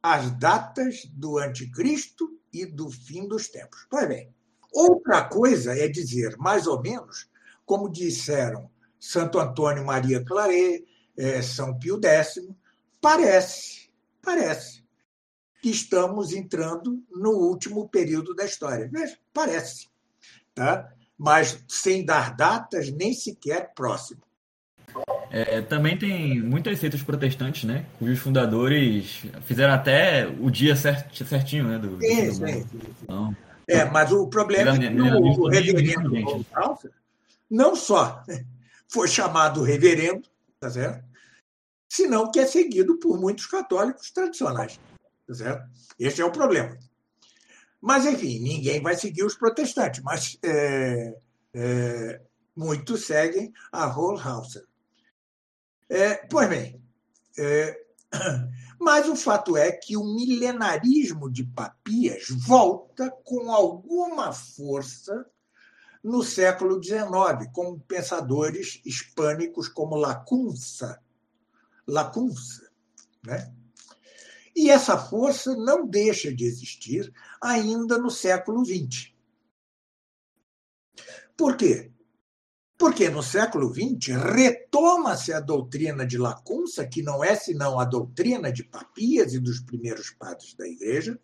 as 0.02 0.32
datas 0.32 1.06
do 1.06 1.38
anticristo 1.38 2.40
e 2.52 2.66
do 2.66 2.90
fim 2.90 3.28
dos 3.28 3.48
tempos. 3.48 3.86
Pois 3.90 4.08
bem, 4.08 4.34
outra 4.72 5.24
coisa 5.24 5.78
é 5.78 5.88
dizer, 5.88 6.36
mais 6.38 6.68
ou 6.68 6.82
menos, 6.82 7.30
como 7.66 7.90
disseram 7.90 8.70
Santo 9.00 9.40
Antônio 9.40 9.86
Maria 9.86 10.24
Claret, 10.24 10.86
é, 11.18 11.42
São 11.42 11.78
Pio 11.78 12.00
X, 12.04 12.40
parece, 13.00 13.89
parece 14.30 14.84
que 15.60 15.70
estamos 15.72 16.34
entrando 16.34 17.04
no 17.12 17.32
último 17.32 17.90
período 17.90 18.36
da 18.36 18.46
história. 18.46 18.90
Parece. 19.34 19.88
Tá? 20.54 20.94
Mas 21.18 21.64
sem 21.68 22.06
dar 22.06 22.36
datas 22.36 22.92
nem 22.92 23.12
sequer 23.12 23.74
próximo. 23.74 24.22
É, 25.32 25.62
também 25.62 25.98
tem 25.98 26.42
muitas 26.42 26.80
seitas 26.80 27.02
protestantes, 27.02 27.64
né? 27.64 27.86
Cujos 27.98 28.20
fundadores 28.20 29.24
fizeram 29.46 29.74
até 29.74 30.28
o 30.28 30.50
dia 30.50 30.76
cert, 30.76 31.24
certinho, 31.24 31.68
né? 31.68 31.78
Do, 31.78 32.00
sim, 32.00 32.32
sim, 32.32 32.64
sim. 32.64 32.82
Então, 33.04 33.36
é, 33.68 33.86
mas 33.86 34.12
o 34.12 34.28
problema 34.28 34.76
é 34.76 34.80
que 34.80 35.02
o, 35.02 35.42
o 35.42 35.50
reverendo 35.50 36.12
não 37.50 37.76
só 37.76 38.24
foi 38.90 39.08
chamado 39.08 39.62
reverendo, 39.62 40.24
tá 40.60 40.70
certo? 40.70 41.09
Senão 41.90 42.30
que 42.32 42.40
é 42.40 42.46
seguido 42.46 43.00
por 43.00 43.20
muitos 43.20 43.48
católicos 43.48 44.12
tradicionais, 44.12 44.80
tá 45.28 45.34
certo? 45.34 45.68
Esse 45.98 46.22
é 46.22 46.26
o 46.26 46.32
problema. 46.32 46.78
Mas, 47.82 48.06
enfim, 48.06 48.40
ninguém 48.40 48.82
vai 48.82 48.96
seguir 48.96 49.24
os 49.24 49.36
protestantes, 49.36 50.04
mas 50.04 50.38
é, 50.44 51.18
é, 51.54 52.22
muitos 52.56 53.06
seguem 53.06 53.52
a 53.72 53.86
Rollhauser. 53.86 54.66
É, 55.90 56.16
pois 56.28 56.48
bem, 56.48 56.80
é, 57.38 57.82
mas 58.80 59.10
o 59.10 59.16
fato 59.16 59.58
é 59.58 59.72
que 59.72 59.98
o 59.98 60.04
milenarismo 60.04 61.32
de 61.32 61.44
Papias 61.44 62.28
volta 62.30 63.10
com 63.24 63.52
alguma 63.52 64.32
força 64.32 65.26
no 66.04 66.24
século 66.24 66.82
XIX, 66.82 67.50
com 67.52 67.80
pensadores 67.80 68.82
hispânicos 68.86 69.68
como 69.68 69.96
Lacunza. 69.96 71.02
Lacunza 71.90 72.70
né? 73.24 73.54
E 74.56 74.70
essa 74.70 74.98
força 74.98 75.56
não 75.56 75.88
deixa 75.88 76.34
de 76.34 76.44
existir 76.46 77.14
ainda 77.42 77.98
no 77.98 78.10
século 78.10 78.66
XX. 78.66 79.14
Por 81.38 81.56
quê? 81.56 81.92
Porque 82.78 83.10
no 83.10 83.22
século 83.22 83.74
XX 83.74 84.16
retoma-se 84.16 85.32
a 85.32 85.40
doutrina 85.40 86.06
de 86.06 86.18
Lacunça, 86.18 86.88
que 86.88 87.02
não 87.02 87.24
é 87.24 87.36
senão 87.36 87.80
a 87.80 87.86
doutrina 87.86 88.52
de 88.52 88.64
Papias 88.64 89.34
e 89.34 89.40
dos 89.40 89.60
primeiros 89.60 90.12
padres 90.12 90.54
da 90.54 90.68
Igreja, 90.68 91.20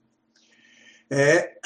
é, 1.10 1.60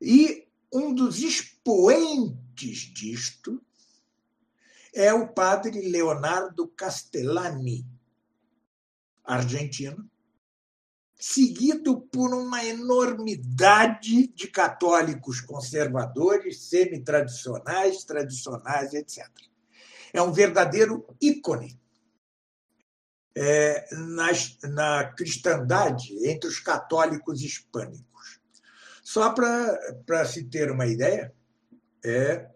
e 0.00 0.46
um 0.72 0.94
dos 0.94 1.18
expoentes 1.18 2.92
disto 2.92 3.60
é 4.94 5.12
o 5.12 5.28
padre 5.28 5.88
Leonardo 5.88 6.66
Castellani, 6.68 7.86
argentino, 9.26 10.08
seguido 11.18 12.00
por 12.00 12.34
uma 12.34 12.64
enormidade 12.64 14.28
de 14.28 14.48
católicos 14.48 15.40
conservadores, 15.40 16.64
semi-tradicionais, 16.68 18.04
tradicionais, 18.04 18.92
etc. 18.92 19.26
É 20.12 20.20
um 20.20 20.32
verdadeiro 20.32 21.06
ícone 21.20 21.78
é, 23.34 23.86
na, 23.94 24.28
na 24.70 25.04
cristandade 25.12 26.14
entre 26.28 26.48
os 26.48 26.58
católicos 26.58 27.42
hispânicos. 27.42 28.40
Só 29.02 29.32
para 29.32 30.24
se 30.26 30.44
ter 30.44 30.70
uma 30.70 30.86
ideia, 30.86 31.34
é, 32.04 32.50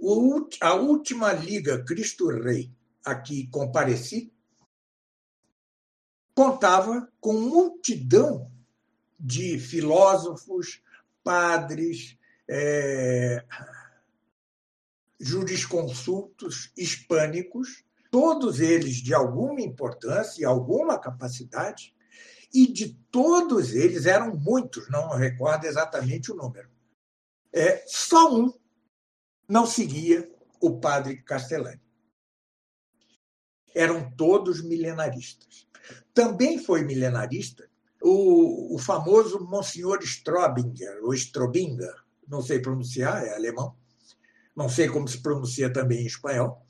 o, 0.00 0.48
a 0.60 0.74
última 0.74 1.32
Liga 1.32 1.84
Cristo 1.84 2.28
Rei 2.28 2.72
a 3.04 3.14
que 3.14 3.48
compareci 3.48 4.31
contava 6.34 7.08
com 7.20 7.32
multidão 7.34 8.50
de 9.18 9.58
filósofos, 9.58 10.82
padres, 11.22 12.18
é, 12.48 13.44
jurisconsultos 15.20 16.72
hispânicos, 16.76 17.84
todos 18.10 18.60
eles 18.60 18.96
de 18.96 19.14
alguma 19.14 19.60
importância 19.60 20.42
e 20.42 20.44
alguma 20.44 20.98
capacidade, 20.98 21.94
e 22.52 22.66
de 22.70 22.94
todos 23.10 23.72
eles, 23.72 24.04
eram 24.04 24.36
muitos, 24.36 24.90
não 24.90 25.08
recordo 25.10 25.64
exatamente 25.64 26.30
o 26.30 26.34
número. 26.34 26.68
É, 27.52 27.82
só 27.86 28.34
um 28.34 28.52
não 29.48 29.66
seguia 29.66 30.30
o 30.60 30.78
padre 30.78 31.22
Castellani. 31.22 31.80
Eram 33.74 34.10
todos 34.16 34.62
milenaristas. 34.62 35.66
Também 36.14 36.58
foi 36.58 36.82
milenarista 36.82 37.68
o, 38.02 38.74
o 38.74 38.78
famoso 38.78 39.40
Monsenhor 39.40 40.02
Strobinger, 40.02 40.98
ou 41.02 41.14
Strobinger, 41.14 41.94
não 42.28 42.42
sei 42.42 42.58
pronunciar, 42.60 43.24
é 43.24 43.34
alemão, 43.34 43.74
não 44.54 44.68
sei 44.68 44.88
como 44.88 45.06
se 45.08 45.22
pronuncia 45.22 45.72
também 45.72 46.02
em 46.02 46.06
espanhol, 46.06 46.64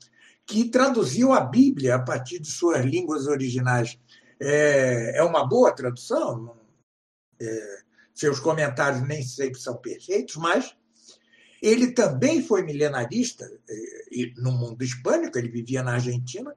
que 0.45 0.69
traduziu 0.69 1.33
a 1.33 1.41
Bíblia 1.41 1.95
a 1.95 1.99
partir 1.99 2.39
de 2.39 2.47
suas 2.47 2.85
línguas 2.85 3.27
originais. 3.27 3.97
É, 4.39 5.17
é 5.17 5.23
uma 5.23 5.47
boa 5.47 5.73
tradução, 5.73 6.55
é, 7.41 7.79
seus 8.13 8.39
comentários 8.39 9.01
nem 9.07 9.23
sempre 9.23 9.59
são 9.59 9.77
perfeitos, 9.77 10.35
mas 10.35 10.75
ele 11.61 11.91
também 11.93 12.43
foi 12.43 12.61
milenarista 12.61 13.49
é, 13.69 14.33
no 14.37 14.51
mundo 14.51 14.83
hispânico, 14.83 15.37
ele 15.37 15.49
vivia 15.49 15.81
na 15.81 15.93
Argentina, 15.93 16.53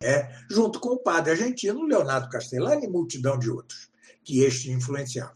é, 0.00 0.30
junto 0.48 0.80
com 0.80 0.90
o 0.90 0.98
padre 0.98 1.32
argentino 1.32 1.84
Leonardo 1.84 2.28
Castellani 2.28 2.86
e 2.86 2.90
multidão 2.90 3.38
de 3.38 3.50
outros 3.50 3.88
que 4.22 4.40
este 4.42 4.70
influenciava. 4.70 5.34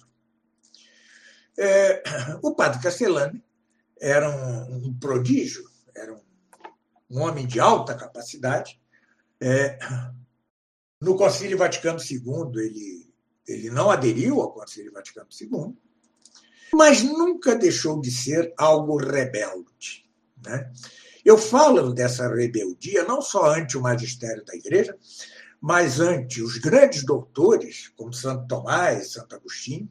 É, 1.58 2.02
o 2.42 2.54
padre 2.54 2.82
Castellani 2.82 3.42
era 4.00 4.28
um, 4.28 4.88
um 4.88 4.98
prodígio, 4.98 5.64
era 5.94 6.12
um, 6.12 6.20
um, 7.10 7.20
homem 7.20 7.46
de 7.46 7.60
alta 7.60 7.94
capacidade. 7.94 8.80
É, 9.40 9.78
no 11.00 11.16
Concílio 11.16 11.58
Vaticano 11.58 11.98
II, 11.98 12.62
ele, 12.62 13.12
ele 13.46 13.70
não 13.70 13.90
aderiu 13.90 14.40
ao 14.40 14.52
Concílio 14.52 14.92
Vaticano 14.92 15.28
II, 15.40 15.76
mas 16.74 17.02
nunca 17.02 17.54
deixou 17.54 18.00
de 18.00 18.10
ser 18.10 18.52
algo 18.56 18.96
rebelde. 18.96 20.08
Né? 20.44 20.72
Eu 21.24 21.38
falo 21.38 21.92
dessa 21.92 22.28
rebeldia 22.28 23.04
não 23.04 23.22
só 23.22 23.52
ante 23.52 23.78
o 23.78 23.80
magistério 23.80 24.44
da 24.44 24.54
igreja, 24.54 24.96
mas 25.60 26.00
ante 26.00 26.42
os 26.42 26.58
grandes 26.58 27.04
doutores, 27.04 27.92
como 27.96 28.12
Santo 28.12 28.48
Tomás, 28.48 29.12
Santo 29.12 29.36
Agostinho. 29.36 29.88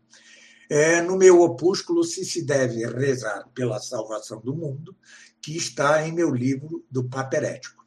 É, 0.69 1.01
no 1.01 1.17
meu 1.17 1.41
opúsculo, 1.41 2.03
Se 2.03 2.25
se 2.25 2.43
deve 2.43 2.85
rezar 2.85 3.47
pela 3.53 3.79
salvação 3.79 4.41
do 4.41 4.53
mundo, 4.53 4.95
que 5.41 5.55
está 5.55 6.05
em 6.05 6.11
meu 6.11 6.33
livro 6.33 6.83
do 6.91 7.05
Papa 7.05 7.37
Herético. 7.37 7.85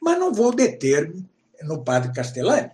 Mas 0.00 0.18
não 0.18 0.32
vou 0.32 0.52
deter-me 0.52 1.28
no 1.62 1.84
padre 1.84 2.12
Castellani. 2.12 2.70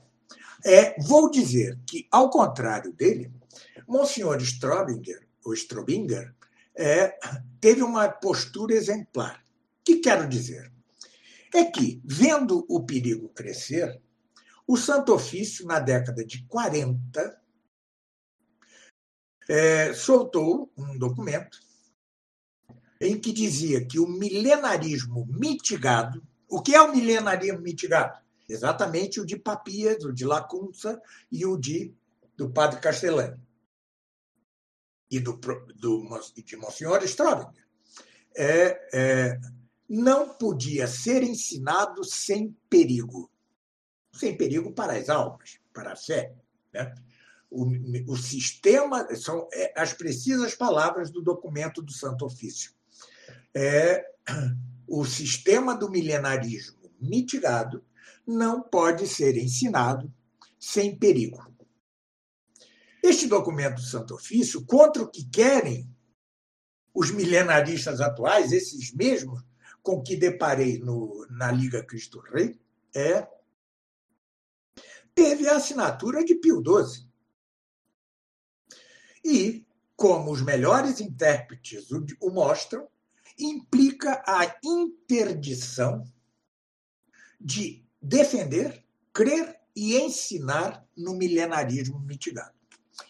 É, 0.65 1.01
vou 1.03 1.31
dizer 1.31 1.79
que, 1.87 2.07
ao 2.11 2.31
contrário 2.31 2.93
dele, 2.93 3.31
Monsenhor 3.87 4.41
Strobinger, 4.41 5.27
ou 5.45 5.53
Strobinger, 5.55 6.35
é, 6.75 7.15
teve 7.61 7.83
uma 7.83 8.09
postura 8.09 8.75
exemplar 8.75 9.43
que 9.89 9.97
quero 10.01 10.29
dizer? 10.29 10.71
É 11.55 11.65
que, 11.65 12.03
vendo 12.05 12.67
o 12.69 12.85
perigo 12.85 13.31
crescer, 13.31 13.99
o 14.67 14.77
Santo 14.77 15.15
Ofício, 15.15 15.67
na 15.67 15.81
década 15.81 16.23
de 16.23 16.45
40, 16.47 17.41
é, 19.49 19.95
soltou 19.95 20.71
um 20.77 20.99
documento 20.99 21.59
em 23.01 23.19
que 23.19 23.33
dizia 23.33 23.83
que 23.83 23.99
o 23.99 24.07
milenarismo 24.07 25.27
mitigado. 25.31 26.23
O 26.47 26.61
que 26.61 26.75
é 26.75 26.83
o 26.83 26.93
milenarismo 26.93 27.61
mitigado? 27.61 28.23
Exatamente 28.47 29.21
o 29.21 29.25
de 29.25 29.39
Papias, 29.39 30.05
o 30.05 30.13
de 30.13 30.27
Lacunza 30.27 31.01
e 31.33 31.47
o 31.47 31.57
de, 31.57 31.95
do 32.37 32.51
padre 32.51 32.79
Castellani. 32.79 33.41
E 35.11 35.19
do, 35.19 35.33
do, 35.77 36.21
de 36.45 36.57
Monsenhor 36.59 37.03
Strobinger. 37.05 37.67
É, 38.37 38.89
é, 38.93 39.41
não 39.89 40.29
podia 40.29 40.87
ser 40.87 41.23
ensinado 41.23 42.05
sem 42.05 42.55
perigo. 42.69 43.31
Sem 44.13 44.37
perigo 44.37 44.73
para 44.73 44.95
as 44.95 45.09
almas, 45.09 45.59
para 45.73 45.93
a 45.93 45.97
fé. 45.97 46.35
Né? 46.73 46.95
O, 47.51 47.65
o 48.13 48.17
sistema, 48.17 49.07
são 49.17 49.49
é, 49.53 49.73
as 49.81 49.95
precisas 49.95 50.55
palavras 50.55 51.11
do 51.11 51.23
documento 51.23 51.81
do 51.81 51.93
Santo 51.93 52.27
Ofício. 52.27 52.73
É, 53.55 54.05
o 54.87 55.05
sistema 55.07 55.75
do 55.75 55.91
milenarismo 55.91 56.79
mitigado 57.01 57.83
não 58.27 58.61
pode 58.61 59.07
ser 59.07 59.37
ensinado 59.37 60.13
sem 60.59 60.99
perigo. 60.99 61.47
Este 63.03 63.27
documento 63.27 63.77
do 63.77 63.87
Santo 63.87 64.15
Ofício, 64.15 64.67
contra 64.67 65.03
o 65.03 65.11
que 65.11 65.25
querem 65.25 65.89
os 66.93 67.11
milenaristas 67.11 68.01
atuais, 68.01 68.53
esses 68.53 68.93
mesmos 68.93 69.48
com 69.89 70.03
que 70.03 70.17
deparei 70.17 70.79
no, 70.79 71.27
na 71.31 71.51
Liga 71.51 71.83
Cristo 71.83 72.21
Rei 72.21 72.61
é 72.95 73.27
teve 75.15 75.49
a 75.49 75.57
assinatura 75.57 76.23
de 76.23 76.35
Pio 76.35 76.63
XII. 76.63 77.09
E, 79.25 79.67
como 79.97 80.31
os 80.31 80.43
melhores 80.43 81.01
intérpretes 81.01 81.91
o, 81.91 82.05
o 82.21 82.31
mostram, 82.31 82.87
implica 83.39 84.23
a 84.27 84.59
interdição 84.63 86.05
de 87.41 87.83
defender, 87.99 88.85
crer 89.11 89.59
e 89.75 89.97
ensinar 89.97 90.87
no 90.95 91.15
milenarismo 91.15 91.99
mitigado. 91.99 92.53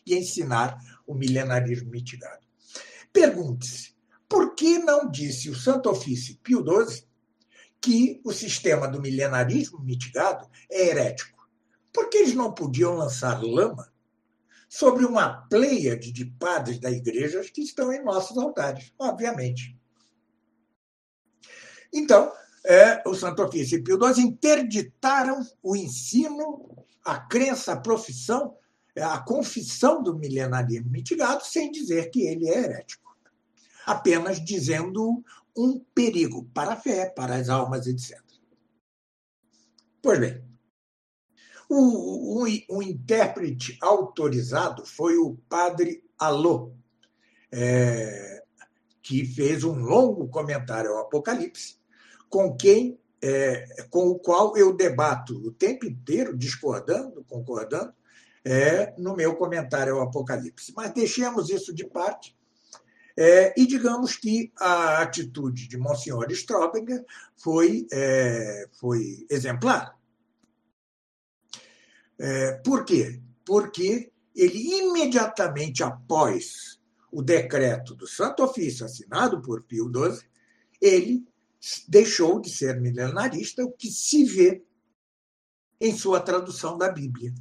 E 0.07 0.15
ensinar 0.15 0.79
o 1.05 1.13
milenarismo 1.13 1.91
mitigado. 1.91 2.47
Pergunte-se, 3.13 3.98
por 4.29 4.55
que 4.55 4.79
não 4.79 5.11
disse 5.11 5.49
o 5.49 5.57
Santo 5.57 5.89
Ofício 5.89 6.39
Pio 6.43 6.63
XII 6.63 7.03
que 7.81 8.21
o 8.25 8.33
sistema 8.33 8.87
do 8.87 9.01
milenarismo 9.01 9.81
mitigado 9.81 10.49
é 10.71 10.89
herético? 10.89 11.49
Por 11.93 12.11
que 12.11 12.19
eles 12.19 12.35
não 12.35 12.53
podiam 12.53 12.95
lançar 12.95 13.43
lama 13.43 13.91
sobre 14.69 15.07
uma 15.07 15.47
pleiade 15.49 16.13
de 16.13 16.27
padres 16.27 16.79
da 16.79 16.91
igreja 16.91 17.43
que 17.43 17.63
estão 17.63 17.91
em 17.93 18.05
nossos 18.05 18.37
altares, 18.37 18.93
obviamente? 18.99 19.75
Então, 21.93 22.31
é, 22.67 23.03
o 23.07 23.15
Santo 23.15 23.43
Ofício 23.43 23.79
e 23.79 23.83
Pio 23.83 23.99
XII 23.99 24.23
interditaram 24.23 25.41
o 25.63 25.75
ensino, 25.75 26.85
a 27.03 27.19
crença, 27.19 27.73
a 27.73 27.81
profissão, 27.81 28.55
a 28.95 29.19
confissão 29.21 30.03
do 30.03 30.15
milenarismo 30.15 30.91
mitigado, 30.91 31.45
sem 31.47 31.71
dizer 31.71 32.11
que 32.11 32.27
ele 32.27 32.47
é 32.47 32.59
herético. 32.59 33.08
Apenas 33.89 34.45
dizendo 34.45 35.25
um 35.57 35.81
perigo 35.95 36.45
para 36.53 36.75
a 36.75 36.77
fé, 36.77 37.09
para 37.09 37.37
as 37.37 37.49
almas, 37.49 37.87
etc. 37.87 38.21
Pois 40.03 40.21
bem, 40.21 40.45
o, 41.71 42.45
o, 42.45 42.47
o 42.69 42.83
intérprete 42.83 43.79
autorizado 43.81 44.85
foi 44.85 45.17
o 45.17 45.39
padre 45.49 46.05
Alô, 46.19 46.75
é, 47.51 48.45
que 49.03 49.25
fez 49.25 49.65
um 49.65 49.79
longo 49.79 50.29
comentário 50.29 50.91
ao 50.91 51.05
Apocalipse, 51.05 51.79
com 52.29 52.55
quem 52.55 53.01
é, 53.23 53.87
com 53.89 54.09
o 54.09 54.19
qual 54.19 54.55
eu 54.55 54.77
debato 54.77 55.35
o 55.35 55.51
tempo 55.51 55.87
inteiro, 55.87 56.37
discordando, 56.37 57.25
concordando, 57.25 57.95
é, 58.45 58.95
no 58.99 59.17
meu 59.17 59.35
comentário 59.35 59.95
ao 59.95 60.03
Apocalipse. 60.03 60.75
Mas 60.77 60.93
deixemos 60.93 61.49
isso 61.49 61.75
de 61.75 61.87
parte 61.87 62.38
é, 63.21 63.53
e 63.61 63.67
digamos 63.67 64.15
que 64.15 64.53
a 64.57 65.03
atitude 65.03 65.67
de 65.67 65.77
Monsenhor 65.77 66.31
Strobinger 66.31 67.05
foi, 67.37 67.85
é, 67.91 68.69
foi 68.79 69.27
exemplar. 69.29 69.99
É, 72.17 72.53
por 72.59 72.85
quê? 72.85 73.21
Porque 73.45 74.13
ele, 74.37 74.79
imediatamente 74.79 75.83
após 75.83 76.81
o 77.11 77.21
decreto 77.21 77.93
do 77.97 78.07
Santo 78.07 78.45
Ofício 78.45 78.87
assinado 78.87 79.43
por 79.43 79.65
Pio 79.65 79.91
XII, 79.93 80.25
ele 80.81 81.27
deixou 81.89 82.41
de 82.41 82.49
ser 82.49 82.81
milenarista, 82.81 83.65
o 83.65 83.73
que 83.73 83.91
se 83.91 84.23
vê 84.23 84.63
em 85.81 85.93
sua 85.93 86.21
tradução 86.21 86.79
da 86.79 86.89
Bíblia. 86.89 87.35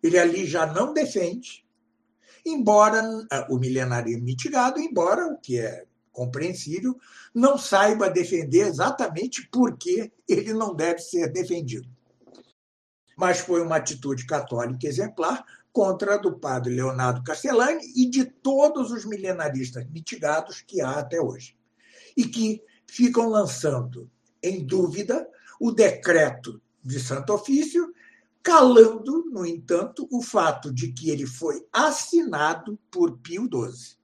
Ele 0.00 0.20
ali 0.20 0.46
já 0.46 0.72
não 0.72 0.94
defende, 0.94 1.66
embora 2.44 3.02
ah, 3.30 3.46
o 3.50 3.58
milenarismo 3.58 4.24
mitigado, 4.24 4.80
embora 4.80 5.26
o 5.26 5.38
que 5.38 5.58
é 5.58 5.84
compreensível, 6.12 6.98
não 7.34 7.56
saiba 7.56 8.10
defender 8.10 8.66
exatamente 8.66 9.48
por 9.48 9.76
que 9.76 10.12
ele 10.28 10.52
não 10.52 10.74
deve 10.74 11.00
ser 11.00 11.32
defendido. 11.32 11.88
Mas 13.16 13.40
foi 13.40 13.62
uma 13.62 13.76
atitude 13.76 14.26
católica 14.26 14.86
exemplar 14.86 15.44
contra 15.72 16.14
a 16.14 16.18
do 16.18 16.38
padre 16.38 16.74
Leonardo 16.74 17.24
Castellani 17.24 17.82
e 17.96 18.08
de 18.08 18.24
todos 18.24 18.90
os 18.90 19.06
milenaristas 19.06 19.88
mitigados 19.88 20.60
que 20.60 20.82
há 20.82 20.98
até 20.98 21.20
hoje 21.20 21.56
e 22.16 22.24
que 22.24 22.62
ficam 22.86 23.28
lançando 23.28 24.10
em 24.42 24.64
dúvida 24.64 25.26
o 25.58 25.70
decreto 25.70 26.60
de 26.82 27.00
Santo 27.00 27.32
Ofício, 27.32 27.94
calando, 28.42 29.24
no 29.30 29.46
entanto, 29.46 30.08
o 30.10 30.20
fato 30.20 30.72
de 30.72 30.92
que 30.92 31.10
ele 31.10 31.26
foi 31.26 31.66
assinado 31.72 32.78
por 32.90 33.18
Pio 33.18 33.44
XII. 33.44 33.96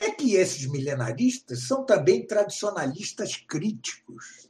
É 0.00 0.10
que 0.10 0.34
esses 0.34 0.66
milenaristas 0.66 1.66
são 1.66 1.84
também 1.84 2.26
tradicionalistas 2.26 3.36
críticos. 3.36 4.48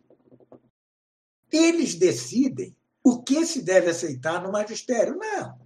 Eles 1.51 1.95
decidem 1.95 2.77
o 3.03 3.23
que 3.23 3.47
se 3.47 3.63
deve 3.63 3.91
aceitar 3.91 4.43
no 4.43 4.51
magistério. 4.51 5.17
Não. 5.17 5.65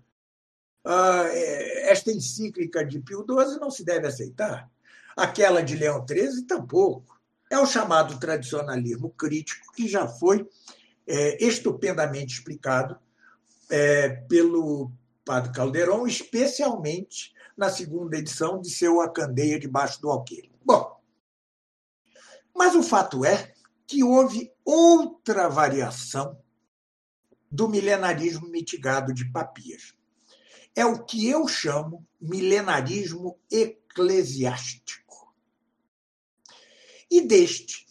Ah, 0.85 1.25
é, 1.29 1.91
esta 1.91 2.13
encíclica 2.13 2.85
de 2.85 3.01
Pio 3.01 3.25
XII 3.29 3.59
não 3.59 3.71
se 3.71 3.85
deve 3.85 4.07
aceitar. 4.07 4.71
Aquela 5.17 5.63
de 5.63 5.77
Leão 5.77 6.05
XIII, 6.07 6.47
tampouco. 6.47 7.19
É 7.51 7.59
o 7.59 7.67
chamado 7.67 8.21
tradicionalismo 8.21 9.11
crítico, 9.11 9.73
que 9.73 9.89
já 9.89 10.07
foi 10.07 10.47
é, 11.09 11.43
estupendamente 11.43 12.35
explicado 12.35 12.99
é, 13.71 14.11
pelo 14.29 14.93
Padre 15.25 15.53
Calderon, 15.53 16.07
especialmente 16.07 17.33
na 17.57 17.71
segunda 17.71 18.19
edição 18.19 18.61
de 18.61 18.71
seu 18.71 19.01
A 19.01 19.11
Candeia 19.11 19.59
Debaixo 19.59 20.01
do 20.01 20.11
Alqueire. 20.11 20.53
Bom, 20.63 21.01
mas 22.55 22.75
o 22.75 22.83
fato 22.83 23.25
é 23.25 23.55
que 23.87 24.05
houve 24.05 24.53
outra 24.65 25.49
variação 25.49 26.39
do 27.51 27.69
milenarismo 27.69 28.47
mitigado 28.49 29.15
de 29.15 29.31
Papias. 29.33 29.95
É 30.77 30.85
o 30.85 31.05
que 31.05 31.27
eu 31.29 31.49
chamo 31.49 32.07
milenarismo 32.21 33.39
eclesiástico. 33.51 35.35
E 37.11 37.23
deste 37.23 37.89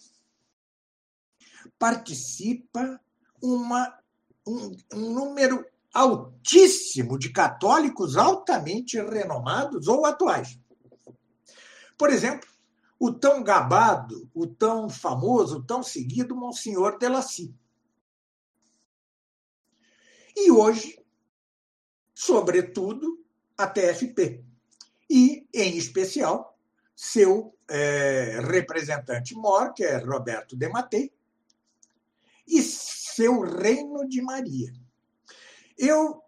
participa 1.80 3.02
uma, 3.42 3.98
um, 4.46 4.76
um 4.94 5.14
número 5.14 5.66
altíssimo 5.94 7.18
de 7.18 7.30
católicos 7.30 8.18
altamente 8.18 9.00
renomados 9.02 9.88
ou 9.88 10.06
atuais. 10.06 10.60
Por 11.98 12.10
exemplo, 12.10 12.48
o 13.00 13.12
tão 13.12 13.44
gabado, 13.44 14.30
o 14.34 14.46
tão 14.46 14.90
famoso, 14.90 15.58
o 15.58 15.64
tão 15.64 15.82
seguido 15.82 16.36
Monsenhor 16.36 16.98
Delacy. 16.98 17.54
E 20.36 20.52
hoje, 20.52 21.04
sobretudo, 22.14 23.24
a 23.58 23.66
TFP. 23.66 24.44
E, 25.10 25.48
em 25.54 25.78
especial, 25.78 26.58
seu 26.96 27.56
é, 27.68 28.40
representante 28.42 29.34
mor, 29.34 29.74
que 29.74 29.84
é 29.84 29.98
Roberto 29.98 30.56
de 30.56 30.70
Matei, 30.70 31.12
e 33.18 33.24
seu 33.24 33.42
Reino 33.42 34.08
de 34.08 34.22
Maria. 34.22 34.72
Eu 35.78 36.22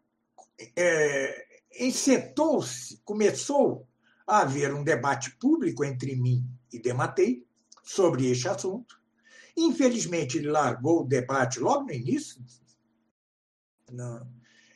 é, 0.76 1.46
encetou-se, 1.80 3.00
começou 3.06 3.88
a 4.26 4.40
haver 4.40 4.74
um 4.74 4.84
debate 4.84 5.36
público 5.38 5.84
entre 5.84 6.16
mim 6.16 6.44
e 6.74 6.80
Dematei 6.80 7.46
sobre 7.84 8.30
este 8.30 8.48
assunto. 8.48 9.00
Infelizmente, 9.56 10.38
ele 10.38 10.50
largou 10.50 11.02
o 11.02 11.08
debate 11.08 11.60
logo 11.60 11.86
no 11.86 11.94
início, 11.94 12.44
não, 13.92 14.28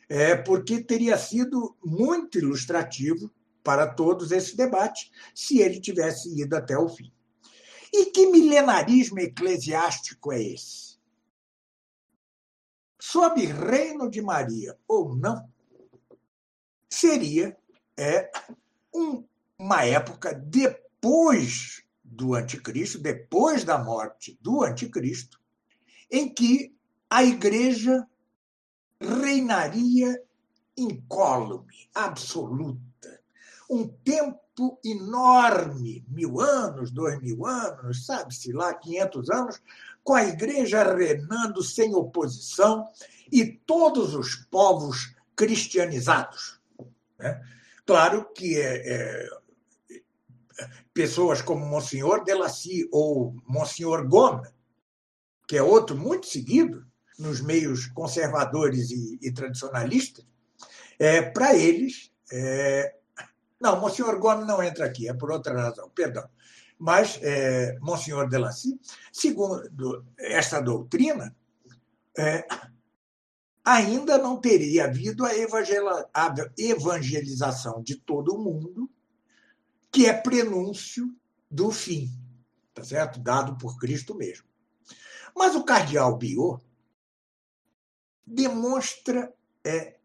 é, 0.08 0.36
porque 0.36 0.82
teria 0.82 1.16
sido 1.16 1.76
muito 1.84 2.38
ilustrativo 2.38 3.30
para 3.62 3.86
todos 3.86 4.30
esse 4.30 4.56
debate, 4.56 5.10
se 5.34 5.60
ele 5.60 5.80
tivesse 5.80 6.28
ido 6.38 6.54
até 6.54 6.76
o 6.76 6.88
fim. 6.88 7.10
E 7.92 8.06
que 8.06 8.26
milenarismo 8.26 9.20
eclesiástico 9.20 10.32
é 10.32 10.42
esse? 10.42 10.83
Sob 13.06 13.44
reino 13.44 14.08
de 14.08 14.22
Maria 14.22 14.78
ou 14.88 15.14
não, 15.14 15.46
seria 16.88 17.54
é, 17.94 18.30
um, 18.94 19.22
uma 19.58 19.84
época 19.84 20.32
depois 20.32 21.84
do 22.02 22.34
anticristo, 22.34 22.98
depois 22.98 23.62
da 23.62 23.76
morte 23.76 24.38
do 24.40 24.64
anticristo, 24.64 25.38
em 26.10 26.32
que 26.32 26.74
a 27.10 27.22
igreja 27.22 28.08
reinaria 28.98 30.22
incólume, 30.74 31.90
absoluta. 31.94 33.20
Um 33.68 33.86
tempo 33.86 34.80
enorme, 34.82 36.02
mil 36.08 36.40
anos, 36.40 36.90
dois 36.90 37.20
mil 37.20 37.44
anos, 37.44 38.06
sabe-se 38.06 38.50
lá, 38.50 38.72
quinhentos 38.72 39.28
anos, 39.28 39.60
com 40.04 40.14
a 40.14 40.24
igreja 40.24 40.94
reinando 40.94 41.62
sem 41.62 41.94
oposição 41.94 42.86
e 43.32 43.44
todos 43.44 44.14
os 44.14 44.36
povos 44.50 45.16
cristianizados. 45.34 46.60
Né? 47.18 47.42
Claro 47.86 48.30
que 48.32 48.60
é, 48.60 48.92
é, 48.92 49.28
pessoas 50.92 51.42
como 51.42 51.66
Monsenhor 51.66 52.22
Delacy 52.22 52.88
ou 52.92 53.34
Monsenhor 53.48 54.06
Gomes, 54.06 54.52
que 55.48 55.56
é 55.56 55.62
outro 55.62 55.96
muito 55.96 56.26
seguido 56.26 56.86
nos 57.18 57.40
meios 57.40 57.86
conservadores 57.86 58.90
e, 58.90 59.18
e 59.22 59.32
tradicionalistas, 59.32 60.24
é, 60.98 61.22
para 61.22 61.56
eles, 61.56 62.12
é, 62.30 62.94
não, 63.60 63.82
o 63.82 63.90
senhor 63.90 64.18
Gomes 64.18 64.46
não 64.46 64.62
entra 64.62 64.84
aqui, 64.84 65.08
é 65.08 65.14
por 65.14 65.30
outra 65.30 65.54
razão, 65.60 65.88
perdão. 65.90 66.28
Mas 66.78 67.18
é, 67.22 67.78
Monsenhor 67.80 68.28
Delacy, 68.28 68.78
segundo 69.12 70.04
esta 70.18 70.60
doutrina, 70.60 71.34
é, 72.16 72.46
ainda 73.64 74.18
não 74.18 74.40
teria 74.40 74.84
havido 74.84 75.24
a 75.24 75.30
evangelização 76.58 77.82
de 77.82 77.96
todo 77.96 78.34
o 78.34 78.38
mundo, 78.38 78.90
que 79.90 80.06
é 80.06 80.12
prenúncio 80.12 81.14
do 81.50 81.70
fim, 81.70 82.10
tá 82.74 82.84
certo? 82.84 83.20
Dado 83.20 83.56
por 83.56 83.78
Cristo 83.78 84.14
mesmo. 84.14 84.46
Mas 85.34 85.54
o 85.54 85.64
cardeal 85.64 86.16
Biot 86.16 86.62
demonstra 88.26 89.32
é, 89.64 89.98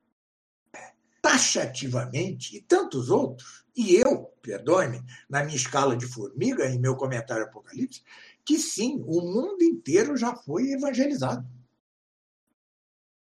taxativamente, 1.29 2.57
e 2.57 2.61
tantos 2.61 3.11
outros, 3.11 3.63
e 3.75 3.95
eu, 3.97 4.33
perdoe-me, 4.41 4.99
na 5.29 5.43
minha 5.43 5.55
escala 5.55 5.95
de 5.95 6.07
formiga, 6.07 6.65
em 6.67 6.79
meu 6.79 6.95
comentário 6.95 7.43
Apocalipse, 7.43 8.03
que 8.43 8.57
sim, 8.57 8.99
o 9.05 9.21
mundo 9.21 9.61
inteiro 9.61 10.17
já 10.17 10.35
foi 10.35 10.71
evangelizado. 10.71 11.47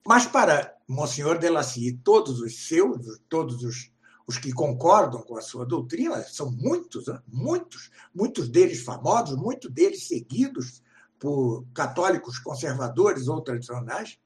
Mas 0.07 0.27
para 0.27 0.77
Monsenhor 0.87 1.39
Delacy 1.39 1.89
e 1.89 1.97
todos 1.97 2.39
os 2.41 2.69
seus, 2.69 3.19
todos 3.31 3.65
os, 3.65 3.91
os 4.27 4.37
que 4.37 4.53
concordam 4.53 5.23
com 5.23 5.39
a 5.39 5.41
sua 5.41 5.65
doutrina, 5.65 6.23
são 6.23 6.53
muitos, 6.53 7.07
né? 7.07 7.19
muitos, 7.27 7.91
muitos 8.15 8.47
deles 8.51 8.85
famosos, 8.85 9.37
muitos 9.37 9.73
deles 9.73 10.07
seguidos 10.07 10.83
por 11.19 11.65
católicos 11.73 12.39
conservadores 12.39 13.27
ou 13.27 13.41
tradicionais, 13.41 14.19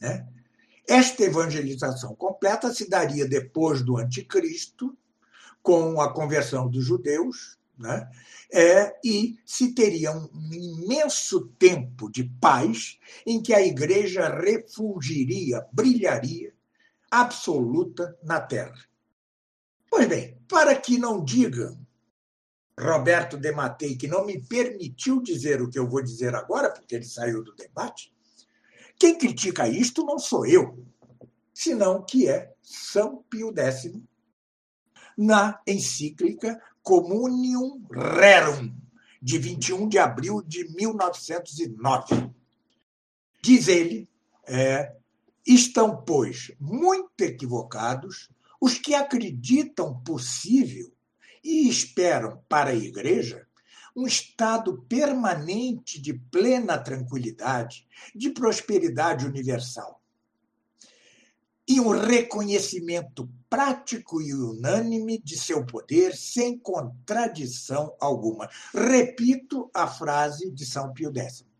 né? 0.00 0.28
Esta 0.88 1.24
evangelização 1.24 2.14
completa 2.14 2.72
se 2.72 2.88
daria 2.88 3.26
depois 3.26 3.82
do 3.82 3.96
anticristo, 3.96 4.96
com 5.62 6.00
a 6.00 6.12
conversão 6.12 6.68
dos 6.68 6.84
judeus, 6.84 7.56
né? 7.78 8.10
É, 8.52 8.94
e 9.02 9.38
se 9.46 9.74
teria 9.74 10.12
um 10.12 10.28
imenso 10.52 11.48
tempo 11.58 12.10
de 12.10 12.24
paz 12.40 12.98
em 13.24 13.40
que 13.40 13.54
a 13.54 13.64
igreja 13.64 14.28
refulgiria, 14.28 15.66
brilharia, 15.72 16.52
absoluta 17.10 18.16
na 18.22 18.40
terra. 18.40 18.78
Pois 19.88 20.06
bem, 20.06 20.38
para 20.48 20.76
que 20.76 20.98
não 20.98 21.24
digam 21.24 21.78
Roberto 22.78 23.36
Dematei, 23.36 23.96
que 23.96 24.08
não 24.08 24.24
me 24.24 24.40
permitiu 24.40 25.22
dizer 25.22 25.60
o 25.62 25.68
que 25.68 25.78
eu 25.78 25.88
vou 25.88 26.02
dizer 26.02 26.34
agora, 26.34 26.70
porque 26.70 26.94
ele 26.94 27.04
saiu 27.04 27.42
do 27.42 27.54
debate, 27.54 28.12
quem 29.02 29.18
critica 29.18 29.66
isto 29.66 30.04
não 30.04 30.16
sou 30.16 30.46
eu, 30.46 30.78
senão 31.52 32.04
que 32.04 32.28
é 32.28 32.54
São 32.62 33.20
Pio 33.28 33.52
X, 33.52 34.00
na 35.18 35.60
encíclica 35.66 36.62
Communium 36.84 37.84
Rerum, 37.90 38.72
de 39.20 39.38
21 39.38 39.88
de 39.88 39.98
abril 39.98 40.40
de 40.40 40.68
1909. 40.76 42.30
Diz 43.42 43.66
ele, 43.66 44.08
é, 44.46 44.94
estão, 45.44 46.04
pois, 46.04 46.52
muito 46.60 47.22
equivocados 47.22 48.30
os 48.60 48.78
que 48.78 48.94
acreditam 48.94 50.00
possível 50.04 50.92
e 51.42 51.68
esperam 51.68 52.40
para 52.48 52.70
a 52.70 52.76
Igreja 52.76 53.48
um 53.94 54.06
estado 54.06 54.82
permanente 54.88 56.00
de 56.00 56.14
plena 56.14 56.78
tranquilidade, 56.78 57.86
de 58.14 58.30
prosperidade 58.30 59.26
universal. 59.26 60.00
E 61.68 61.80
um 61.80 61.90
reconhecimento 61.90 63.30
prático 63.48 64.20
e 64.20 64.34
unânime 64.34 65.20
de 65.22 65.38
seu 65.38 65.64
poder, 65.64 66.16
sem 66.16 66.58
contradição 66.58 67.94
alguma. 68.00 68.48
Repito 68.74 69.70
a 69.72 69.86
frase 69.86 70.50
de 70.50 70.66
São 70.66 70.92
Pio 70.92 71.12
X. 71.16 71.51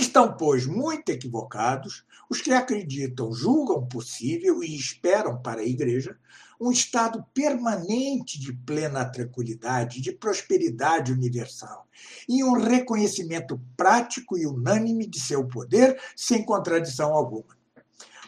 Estão, 0.00 0.34
pois, 0.34 0.64
muito 0.64 1.10
equivocados 1.10 2.06
os 2.30 2.40
que 2.40 2.50
acreditam, 2.52 3.34
julgam 3.34 3.86
possível 3.86 4.64
e 4.64 4.74
esperam 4.74 5.42
para 5.42 5.60
a 5.60 5.66
Igreja 5.66 6.18
um 6.58 6.72
estado 6.72 7.22
permanente 7.34 8.40
de 8.40 8.50
plena 8.50 9.04
tranquilidade, 9.04 10.00
de 10.00 10.10
prosperidade 10.10 11.12
universal, 11.12 11.86
e 12.26 12.42
um 12.42 12.52
reconhecimento 12.52 13.60
prático 13.76 14.38
e 14.38 14.46
unânime 14.46 15.06
de 15.06 15.20
seu 15.20 15.46
poder, 15.46 16.00
sem 16.16 16.46
contradição 16.46 17.12
alguma. 17.12 17.54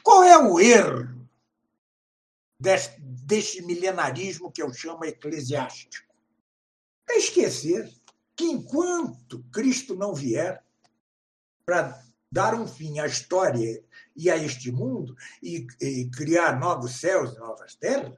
Qual 0.02 0.22
é 0.22 0.36
o 0.36 0.60
erro 0.60 1.26
deste, 2.60 3.62
milenarismo 3.62 4.52
que 4.52 4.62
eu 4.62 4.70
chamo 4.74 5.06
eclesiástico? 5.06 6.12
É 7.08 7.16
esquecer 7.16 7.90
que 8.36 8.44
enquanto 8.44 9.42
Cristo 9.50 9.94
não 9.94 10.14
vier 10.14 10.62
para 11.64 12.02
dar 12.30 12.54
um 12.54 12.66
fim 12.66 12.98
à 12.98 13.06
história 13.06 13.84
e 14.16 14.30
a 14.30 14.36
este 14.36 14.72
mundo 14.72 15.14
e, 15.42 15.66
e 15.80 16.10
criar 16.10 16.58
novos 16.58 16.98
céus 16.98 17.34
e 17.34 17.38
novas 17.38 17.74
terras, 17.74 18.16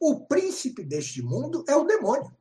o 0.00 0.26
príncipe 0.26 0.84
deste 0.84 1.22
mundo 1.22 1.64
é 1.66 1.74
o 1.74 1.84
demônio. 1.84 2.36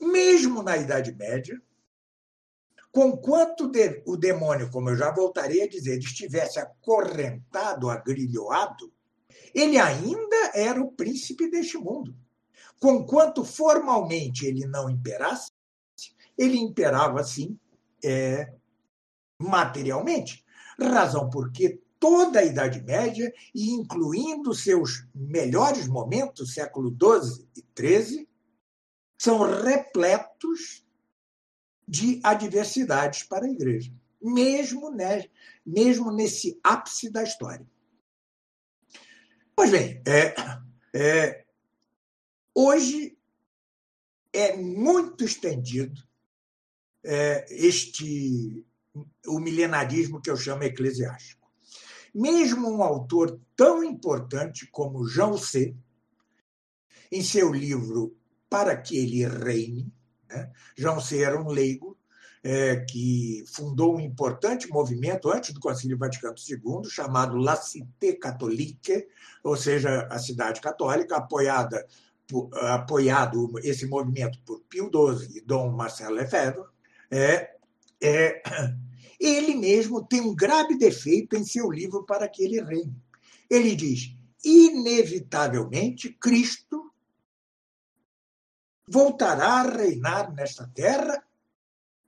Mesmo 0.00 0.62
na 0.62 0.78
Idade 0.78 1.14
Média, 1.14 1.60
conquanto 2.90 3.70
o 4.06 4.16
demônio, 4.16 4.70
como 4.70 4.88
eu 4.88 4.96
já 4.96 5.10
voltarei 5.10 5.62
a 5.62 5.68
dizer, 5.68 5.98
estivesse 5.98 6.58
acorrentado, 6.58 7.90
agrilhoado, 7.90 8.90
ele 9.54 9.78
ainda 9.78 10.52
era 10.54 10.80
o 10.80 10.92
príncipe 10.92 11.50
deste 11.50 11.76
mundo. 11.76 12.16
Conquanto 12.78 13.44
formalmente 13.44 14.46
ele 14.46 14.66
não 14.66 14.88
imperasse, 14.88 15.52
ele 16.40 16.56
imperava, 16.56 17.22
sim, 17.22 17.58
é, 18.02 18.50
materialmente. 19.38 20.42
Razão 20.80 21.28
porque 21.28 21.82
toda 21.98 22.40
a 22.40 22.44
Idade 22.44 22.80
Média 22.82 23.30
e 23.54 23.72
incluindo 23.72 24.54
seus 24.54 25.06
melhores 25.14 25.86
momentos, 25.86 26.54
século 26.54 26.88
XII 26.90 27.46
e 27.54 27.64
XIII, 27.78 28.28
são 29.18 29.40
repletos 29.62 30.82
de 31.86 32.20
adversidades 32.22 33.24
para 33.24 33.44
a 33.44 33.50
Igreja, 33.50 33.92
mesmo, 34.18 34.90
né, 34.90 35.28
mesmo 35.66 36.10
nesse 36.10 36.58
ápice 36.64 37.10
da 37.10 37.22
história. 37.22 37.68
Pois 39.54 39.70
bem, 39.70 40.02
é, 40.06 40.34
é, 40.94 41.44
hoje 42.54 43.18
é 44.32 44.56
muito 44.56 45.22
estendido 45.22 46.08
é, 47.04 47.46
este 47.48 48.64
o 49.26 49.38
milenarismo 49.38 50.20
que 50.20 50.30
eu 50.30 50.36
chamo 50.36 50.64
eclesiástico. 50.64 51.48
Mesmo 52.14 52.68
um 52.68 52.82
autor 52.82 53.40
tão 53.54 53.84
importante 53.84 54.66
como 54.66 55.06
João 55.06 55.38
C., 55.38 55.74
em 57.12 57.22
seu 57.22 57.52
livro 57.52 58.16
Para 58.48 58.76
que 58.76 58.96
ele 58.96 59.26
reine, 59.26 59.92
né? 60.28 60.50
João 60.76 61.00
C. 61.00 61.22
era 61.22 61.40
um 61.40 61.48
leigo 61.48 61.96
é, 62.42 62.76
que 62.76 63.44
fundou 63.46 63.96
um 63.96 64.00
importante 64.00 64.68
movimento 64.68 65.30
antes 65.30 65.52
do 65.52 65.60
Concílio 65.60 65.98
Vaticano 65.98 66.34
II, 66.36 66.88
chamado 66.88 67.36
La 67.36 67.56
Cité 67.56 68.14
Catholique, 68.14 69.06
ou 69.42 69.56
seja, 69.56 70.06
a 70.10 70.18
cidade 70.18 70.60
católica, 70.60 71.16
apoiada 71.16 71.86
apoiado 72.52 73.58
esse 73.58 73.86
movimento 73.86 74.38
por 74.44 74.60
Pio 74.68 74.88
XII 74.88 75.38
e 75.38 75.40
Dom 75.40 75.72
Marcelo 75.72 76.14
Lefebvre, 76.14 76.69
é, 77.10 77.56
é, 78.00 78.42
ele 79.18 79.54
mesmo 79.54 80.04
tem 80.04 80.20
um 80.20 80.34
grave 80.34 80.78
defeito 80.78 81.36
em 81.36 81.44
seu 81.44 81.70
livro 81.70 82.04
para 82.04 82.28
que 82.28 82.42
ele 82.42 82.62
reine. 82.62 82.96
Ele 83.48 83.74
diz: 83.74 84.14
inevitavelmente, 84.44 86.10
Cristo 86.10 86.92
voltará 88.88 89.60
a 89.60 89.62
reinar 89.62 90.32
nesta 90.34 90.66
terra 90.68 91.24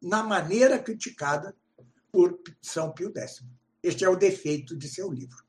na 0.00 0.22
maneira 0.22 0.78
criticada 0.78 1.54
por 2.10 2.40
São 2.60 2.92
Pio 2.92 3.12
X. 3.14 3.44
Este 3.82 4.04
é 4.04 4.08
o 4.08 4.16
defeito 4.16 4.76
de 4.76 4.88
seu 4.88 5.10
livro. 5.10 5.44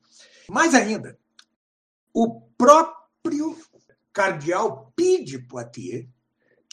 Mais 0.50 0.74
ainda, 0.76 1.18
o 2.14 2.42
próprio 2.58 3.58
cardeal 4.12 4.92
Pide 4.96 5.40
Poitiers 5.40 6.08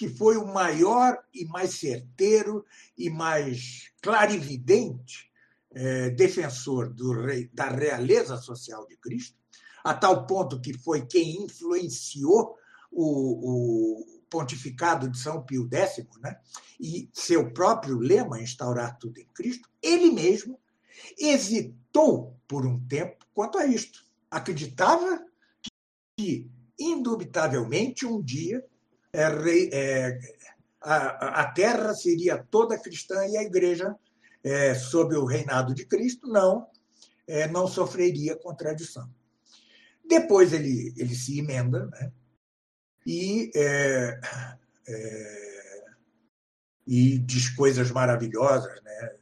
que 0.00 0.08
foi 0.08 0.38
o 0.38 0.46
maior 0.46 1.22
e 1.34 1.44
mais 1.44 1.74
certeiro 1.74 2.64
e 2.96 3.10
mais 3.10 3.92
clarividente 4.00 5.30
é, 5.72 6.08
defensor 6.08 6.88
do 6.88 7.12
rei, 7.12 7.50
da 7.52 7.68
realeza 7.68 8.38
social 8.38 8.86
de 8.86 8.96
Cristo, 8.96 9.36
a 9.84 9.92
tal 9.92 10.26
ponto 10.26 10.58
que 10.58 10.72
foi 10.72 11.04
quem 11.04 11.44
influenciou 11.44 12.56
o, 12.90 14.00
o 14.00 14.22
pontificado 14.30 15.06
de 15.06 15.18
São 15.18 15.42
Pio 15.42 15.68
X, 15.70 16.06
né? 16.22 16.40
e 16.80 17.10
seu 17.12 17.52
próprio 17.52 17.98
lema, 17.98 18.40
instaurar 18.40 18.96
tudo 18.96 19.20
em 19.20 19.28
Cristo, 19.34 19.68
ele 19.82 20.10
mesmo 20.10 20.58
hesitou 21.18 22.40
por 22.48 22.64
um 22.64 22.80
tempo 22.86 23.26
quanto 23.34 23.58
a 23.58 23.66
isto. 23.66 24.02
Acreditava 24.30 25.22
que, 26.16 26.50
indubitavelmente, 26.78 28.06
um 28.06 28.22
dia 28.22 28.64
é, 29.12 29.22
é, 29.72 30.18
a, 30.80 31.40
a 31.42 31.52
terra 31.52 31.94
seria 31.94 32.38
toda 32.38 32.78
cristã 32.78 33.26
e 33.26 33.36
a 33.36 33.42
igreja, 33.42 33.94
é, 34.42 34.74
sob 34.74 35.14
o 35.16 35.24
reinado 35.24 35.74
de 35.74 35.84
Cristo, 35.84 36.26
não, 36.28 36.66
é, 37.26 37.46
não 37.48 37.66
sofreria 37.66 38.36
contradição. 38.36 39.08
Depois 40.04 40.52
ele, 40.52 40.94
ele 40.96 41.14
se 41.14 41.38
emenda 41.38 41.86
né, 41.86 42.12
e, 43.06 43.50
é, 43.54 44.20
é, 44.88 45.84
e 46.86 47.18
diz 47.18 47.50
coisas 47.50 47.90
maravilhosas, 47.90 48.80
né, 48.82 49.16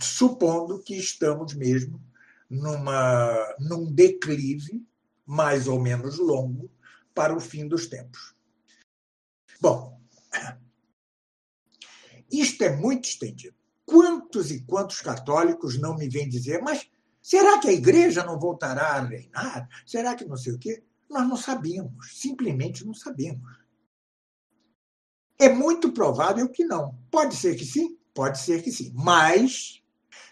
supondo 0.00 0.82
que 0.82 0.94
estamos 0.96 1.54
mesmo 1.54 2.00
numa, 2.48 3.56
num 3.58 3.92
declive 3.92 4.86
mais 5.26 5.66
ou 5.66 5.80
menos 5.80 6.16
longo 6.18 6.70
para 7.18 7.34
o 7.34 7.40
fim 7.40 7.66
dos 7.66 7.88
tempos. 7.88 8.32
Bom, 9.60 10.00
isto 12.30 12.62
é 12.62 12.76
muito 12.76 13.08
estendido. 13.08 13.56
Quantos 13.84 14.52
e 14.52 14.60
quantos 14.60 15.00
católicos 15.00 15.76
não 15.80 15.96
me 15.96 16.08
vêm 16.08 16.28
dizer, 16.28 16.62
mas 16.62 16.88
será 17.20 17.58
que 17.58 17.66
a 17.66 17.72
igreja 17.72 18.24
não 18.24 18.38
voltará 18.38 18.90
a 18.90 19.02
reinar? 19.04 19.68
Será 19.84 20.14
que 20.14 20.24
não 20.24 20.36
sei 20.36 20.52
o 20.52 20.58
quê? 20.60 20.84
Nós 21.10 21.28
não 21.28 21.36
sabemos, 21.36 22.20
simplesmente 22.20 22.86
não 22.86 22.94
sabemos. 22.94 23.58
É 25.40 25.48
muito 25.48 25.90
provável 25.90 26.48
que 26.48 26.64
não. 26.64 26.96
Pode 27.10 27.34
ser 27.34 27.56
que 27.56 27.64
sim, 27.64 27.98
pode 28.14 28.38
ser 28.38 28.62
que 28.62 28.70
sim. 28.70 28.92
Mas 28.94 29.82